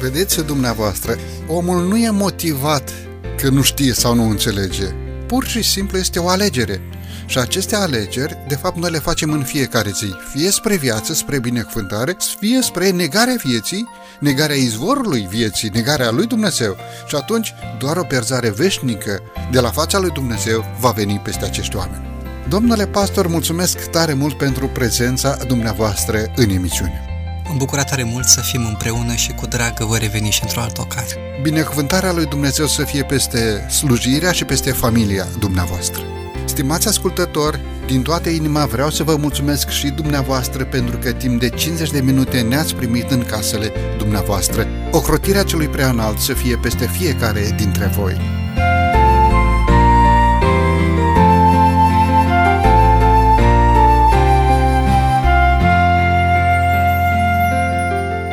Vedeți 0.00 0.44
dumneavoastră, 0.44 1.18
omul 1.46 1.88
nu 1.88 1.96
e 1.96 2.10
motivat 2.10 2.92
că 3.36 3.48
nu 3.48 3.62
știe 3.62 3.92
sau 3.92 4.14
nu 4.14 4.28
înțelege. 4.28 4.86
Pur 5.26 5.46
și 5.46 5.62
simplu 5.62 5.98
este 5.98 6.18
o 6.18 6.28
alegere. 6.28 6.80
Și 7.28 7.38
aceste 7.38 7.76
alegeri, 7.76 8.38
de 8.46 8.54
fapt, 8.54 8.76
noi 8.76 8.90
le 8.90 8.98
facem 8.98 9.30
în 9.30 9.42
fiecare 9.42 9.90
zi, 9.90 10.14
fie 10.34 10.50
spre 10.50 10.76
viață, 10.76 11.12
spre 11.14 11.38
binecuvântare, 11.38 12.16
fie 12.38 12.62
spre 12.62 12.90
negarea 12.90 13.36
vieții, 13.44 13.88
negarea 14.20 14.56
izvorului 14.56 15.26
vieții, 15.30 15.70
negarea 15.72 16.10
lui 16.10 16.26
Dumnezeu. 16.26 16.76
Și 17.06 17.14
atunci, 17.14 17.54
doar 17.78 17.96
o 17.96 18.02
pierzare 18.02 18.50
veșnică 18.50 19.22
de 19.50 19.60
la 19.60 19.70
fața 19.70 19.98
lui 19.98 20.10
Dumnezeu 20.10 20.64
va 20.80 20.90
veni 20.90 21.20
peste 21.24 21.44
acești 21.44 21.76
oameni. 21.76 22.06
Domnule 22.48 22.86
pastor, 22.86 23.26
mulțumesc 23.26 23.78
tare 23.78 24.12
mult 24.12 24.36
pentru 24.36 24.66
prezența 24.68 25.36
dumneavoastră 25.46 26.18
în 26.36 26.48
emisiune. 26.50 27.02
Mă 27.48 27.54
bucură 27.56 27.82
tare 27.82 28.02
mult 28.02 28.26
să 28.26 28.40
fim 28.40 28.66
împreună 28.66 29.14
și 29.14 29.32
cu 29.32 29.46
dragă 29.46 29.84
vă 29.84 29.96
reveni 29.96 30.30
și 30.30 30.42
într-o 30.42 30.60
altă 30.60 30.80
ocazie. 30.80 31.18
Binecuvântarea 31.42 32.12
lui 32.12 32.26
Dumnezeu 32.26 32.66
să 32.66 32.84
fie 32.84 33.04
peste 33.04 33.66
slujirea 33.70 34.32
și 34.32 34.44
peste 34.44 34.72
familia 34.72 35.26
dumneavoastră. 35.38 36.02
Stimați 36.48 36.88
ascultători, 36.88 37.60
din 37.86 38.02
toată 38.02 38.28
inima 38.28 38.64
vreau 38.64 38.90
să 38.90 39.02
vă 39.02 39.16
mulțumesc 39.16 39.68
și 39.68 39.88
dumneavoastră 39.88 40.64
pentru 40.64 40.96
că 40.96 41.12
timp 41.12 41.40
de 41.40 41.48
50 41.48 41.90
de 41.90 42.00
minute 42.00 42.40
ne-ați 42.40 42.74
primit 42.74 43.10
în 43.10 43.24
casele 43.24 43.72
dumneavoastră. 43.98 44.66
Ocrotirea 44.90 45.42
celui 45.42 45.68
preanalt 45.68 46.18
să 46.18 46.32
fie 46.32 46.56
peste 46.56 46.86
fiecare 46.86 47.54
dintre 47.56 47.86
voi. 47.96 48.16